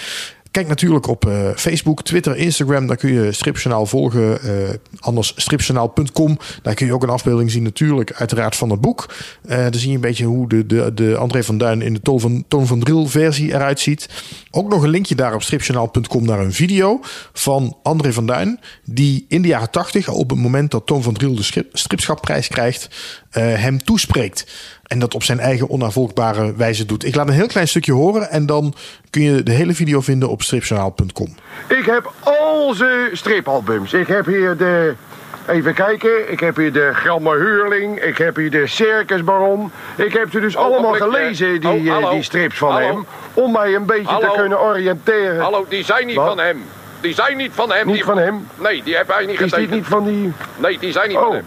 Kijk 0.56 0.68
natuurlijk 0.68 1.08
op 1.08 1.26
uh, 1.26 1.50
Facebook, 1.56 2.04
Twitter, 2.04 2.36
Instagram. 2.36 2.88
Daar 2.88 2.98
kun 2.98 3.14
je 3.14 3.32
Stripjournaal 3.32 3.86
volgen. 3.86 4.38
Uh, 4.46 4.70
anders 5.00 5.34
stripjournaal.com. 5.36 6.38
Daar 6.62 6.74
kun 6.74 6.86
je 6.86 6.94
ook 6.94 7.04
een 7.04 7.10
afbeelding 7.10 7.52
zien 7.52 7.64
natuurlijk 7.64 8.14
uiteraard 8.14 8.56
van 8.56 8.70
het 8.70 8.82
boek. 8.82 9.14
Uh, 9.46 9.58
dan 9.58 9.74
zie 9.74 9.90
je 9.90 9.96
een 9.96 10.02
beetje 10.02 10.26
hoe 10.26 10.50
de, 10.50 10.66
de, 10.66 10.94
de 10.94 11.18
André 11.18 11.44
van 11.44 11.58
Duin 11.58 11.82
in 11.82 11.94
de 11.94 12.02
Toon 12.02 12.20
van, 12.20 12.44
Toon 12.48 12.68
van 12.68 12.80
Drill 12.80 13.08
versie 13.08 13.54
eruit 13.54 13.80
ziet. 13.80 14.10
Ook 14.52 14.70
nog 14.70 14.84
een 14.84 14.90
linkje 14.90 15.16
daar 15.16 15.34
op 15.34 15.42
stripjournaal.com 15.42 16.26
naar 16.26 16.40
een 16.40 16.54
video 16.54 17.00
van 17.34 17.78
André 17.84 18.14
van 18.14 18.26
Duin. 18.26 18.60
Die 18.84 19.26
in 19.30 19.42
de 19.42 19.48
jaren 19.48 19.72
80, 19.72 20.10
op 20.10 20.30
het 20.30 20.40
moment 20.40 20.72
dat 20.72 20.86
Toon 20.86 21.04
van 21.04 21.14
Drill 21.14 21.36
de 21.36 21.66
stripschapprijs 21.74 22.48
krijgt, 22.48 22.90
hem 23.40 23.84
toespreekt. 23.84 24.46
En 24.88 25.00
dat 25.00 25.14
op 25.14 25.24
zijn 25.24 25.40
eigen 25.40 25.70
onafvolgbare 25.70 26.54
wijze 26.56 26.86
doet. 26.86 27.06
Ik 27.06 27.16
laat 27.16 27.28
een 27.28 27.34
heel 27.34 27.48
klein 27.48 27.68
stukje 27.68 27.94
horen 27.94 28.30
en 28.30 28.46
dan 28.46 28.74
kun 29.10 29.22
je 29.22 29.44
de 29.44 29.52
hele 29.52 29.74
video 29.74 30.02
vinden 30.02 30.30
op 30.30 30.42
stripjournaal.com. 30.42 31.36
Ik 31.68 31.86
heb 31.86 32.14
al 32.20 32.74
zijn 32.74 33.18
stripalbums. 33.18 33.94
Ik 33.94 34.08
heb 34.08 34.26
hier 34.26 34.58
de... 34.58 34.94
Even 35.48 35.74
kijken, 35.74 36.32
ik 36.32 36.40
heb 36.40 36.56
hier 36.56 36.74
de 36.74 36.90
Gramme 36.94 37.38
Huurling, 37.38 38.00
ik 38.00 38.18
heb 38.18 38.36
hier 38.36 38.52
de 38.52 38.68
Circusbaron. 38.68 39.72
Ik 39.96 40.14
heb 40.14 40.32
ze 40.32 40.40
dus 40.40 40.56
oh, 40.56 40.64
allemaal 40.64 40.94
gelezen, 40.94 41.62
die, 41.62 41.92
oh, 41.92 42.04
eh, 42.04 42.10
die 42.12 42.24
strips 42.24 42.58
van 42.58 42.76
hem. 42.76 43.06
Om 43.34 43.52
mij 43.52 43.76
een 43.76 43.86
beetje 43.86 44.18
te 44.18 44.34
kunnen 44.36 44.62
oriënteren. 44.62 45.40
Hallo, 45.40 45.66
die 45.70 45.84
zijn 45.84 46.08
niet 46.08 46.16
van 46.16 46.40
hem. 46.40 46.64
Die 47.02 47.14
zijn 47.14 47.38
niet 47.38 47.52
van 47.54 47.72
hem. 47.72 47.88
Niet 47.88 48.04
van 48.04 48.18
hem? 48.18 48.48
Nee, 48.56 48.84
die 48.84 48.96
heb 48.96 49.08
hij 49.08 49.26
niet 49.26 49.38
getekend. 49.38 49.62
Is 49.62 49.68
die 49.68 49.78
niet 49.78 49.86
van 49.86 50.06
die... 50.06 50.34
Nee, 50.58 50.80
die 50.80 50.92
zijn 50.92 51.08
niet 51.08 51.18
van 51.18 51.28
oh. 51.28 51.34
hem. 51.34 51.46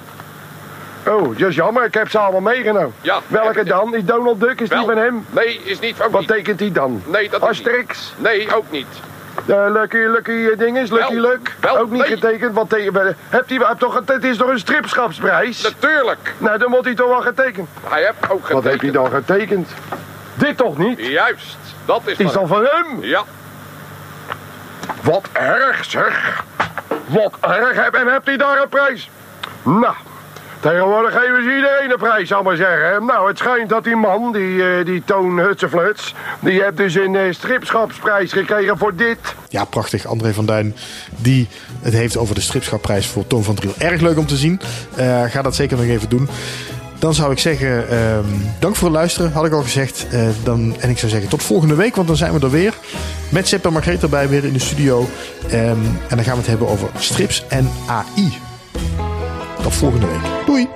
Oh, 1.08 1.38
dat 1.38 1.48
is 1.48 1.54
jammer. 1.54 1.84
Ik 1.84 1.94
heb 1.94 2.10
ze 2.10 2.18
allemaal 2.18 2.40
meegenomen. 2.40 2.94
Ja, 3.00 3.20
Welke 3.26 3.64
dan? 3.64 3.94
Is 3.94 4.04
Donald 4.04 4.40
Duck? 4.40 4.60
Is 4.60 4.68
die 4.68 4.84
van 4.84 4.96
hem? 4.96 5.26
Nee, 5.30 5.60
is 5.64 5.78
niet 5.78 5.96
van 5.96 6.10
Wat 6.10 6.26
tekent 6.26 6.60
hij 6.60 6.72
dan? 6.72 7.02
Nee, 7.06 7.28
dat 7.28 7.40
Asterix? 7.40 8.12
Nee, 8.16 8.54
ook 8.54 8.70
niet. 8.70 8.86
De 9.46 9.70
Lucky, 9.72 9.96
Lucky 9.96 10.30
uh, 10.30 10.58
dinges, 10.58 10.90
Lucky 10.90 11.14
wel, 11.14 11.30
Luck. 11.30 11.56
Wel, 11.60 11.78
ook 11.78 11.90
niet 11.90 12.02
getekend. 12.02 12.54
Wat 12.54 12.68
tegen, 12.68 13.16
hebt 13.28 13.50
hij, 13.50 13.74
toch, 13.78 14.02
het 14.06 14.24
is 14.24 14.36
toch 14.36 14.48
een 14.48 14.58
stripschapsprijs? 14.58 15.62
Natuurlijk. 15.62 16.34
Nou, 16.38 16.58
dan 16.58 16.70
moet 16.70 16.84
hij 16.84 16.94
toch 16.94 17.08
wel 17.08 17.20
getekend. 17.20 17.68
Hij 17.88 18.02
heeft 18.02 18.30
ook 18.30 18.46
getekend. 18.46 18.52
Wat 18.52 18.64
heeft 18.64 18.82
hij 18.82 18.90
dan 18.90 19.10
getekend? 19.10 19.70
Dit 20.34 20.56
toch 20.56 20.78
niet? 20.78 21.06
Juist, 21.06 21.56
dat 21.84 22.02
is 22.04 22.16
Is 22.16 22.32
dan 22.32 22.48
van 22.48 22.64
hem? 22.64 22.86
Ja. 23.00 23.22
Wat 25.02 25.28
erg 25.32 25.84
zeg. 25.84 26.44
Wat 27.06 27.32
erg. 27.40 27.90
En 27.90 28.06
hebt 28.06 28.26
hij 28.26 28.36
daar 28.36 28.62
een 28.62 28.68
prijs? 28.68 29.10
Nou, 29.62 29.94
Tegenwoordig 30.60 31.12
geven 31.12 31.42
ze 31.42 31.56
iedereen 31.56 31.90
een 31.90 31.98
prijs, 31.98 32.28
zal 32.28 32.42
maar 32.42 32.56
zeggen. 32.56 33.04
Nou, 33.06 33.28
het 33.28 33.38
schijnt 33.38 33.68
dat 33.68 33.84
die 33.84 33.96
man, 33.96 34.32
die, 34.32 34.54
uh, 34.54 34.84
die 34.84 35.02
Toon 35.04 35.38
Hutsefluts... 35.38 36.14
die 36.40 36.62
heeft 36.62 36.76
dus 36.76 36.94
een 36.94 37.14
uh, 37.14 37.32
stripschapsprijs 37.32 38.32
gekregen 38.32 38.78
voor 38.78 38.94
dit. 38.96 39.18
Ja, 39.48 39.64
prachtig. 39.64 40.06
André 40.06 40.32
van 40.32 40.46
Duin, 40.46 40.76
die 41.16 41.48
het 41.80 41.92
heeft 41.92 42.16
over 42.16 42.34
de 42.34 42.40
stripschapprijs 42.40 43.06
voor 43.06 43.26
Toon 43.26 43.44
van 43.44 43.54
Driel. 43.54 43.74
Erg 43.78 44.00
leuk 44.00 44.18
om 44.18 44.26
te 44.26 44.36
zien. 44.36 44.60
Uh, 44.98 45.24
ga 45.24 45.42
dat 45.42 45.54
zeker 45.54 45.76
nog 45.76 45.86
even 45.86 46.08
doen. 46.08 46.28
Dan 46.98 47.14
zou 47.14 47.32
ik 47.32 47.38
zeggen, 47.38 47.88
ehm, 47.88 48.24
dank 48.58 48.76
voor 48.76 48.88
het 48.88 48.96
luisteren, 48.96 49.32
had 49.32 49.46
ik 49.46 49.52
al 49.52 49.62
gezegd. 49.62 50.06
dan, 50.42 50.76
en 50.80 50.90
ik 50.90 50.98
zou 50.98 51.10
zeggen, 51.10 51.30
tot 51.30 51.42
volgende 51.42 51.74
week, 51.74 51.96
want 51.96 52.08
dan 52.08 52.16
zijn 52.16 52.32
we 52.32 52.40
er 52.40 52.50
weer. 52.50 52.74
Met 53.28 53.48
Sepp 53.48 53.66
en 53.66 53.72
Margreet 53.72 54.02
erbij 54.02 54.28
weer 54.28 54.44
in 54.44 54.52
de 54.52 54.58
studio. 54.58 55.08
Um, 55.46 55.50
en 55.52 56.16
dan 56.16 56.24
gaan 56.24 56.32
we 56.32 56.38
het 56.38 56.46
hebben 56.46 56.68
over 56.68 56.88
strips 56.96 57.44
en 57.48 57.70
AI. 57.86 58.38
Tot 59.62 59.74
volgende 59.74 60.06
week. 60.06 60.46
Doei! 60.46 60.68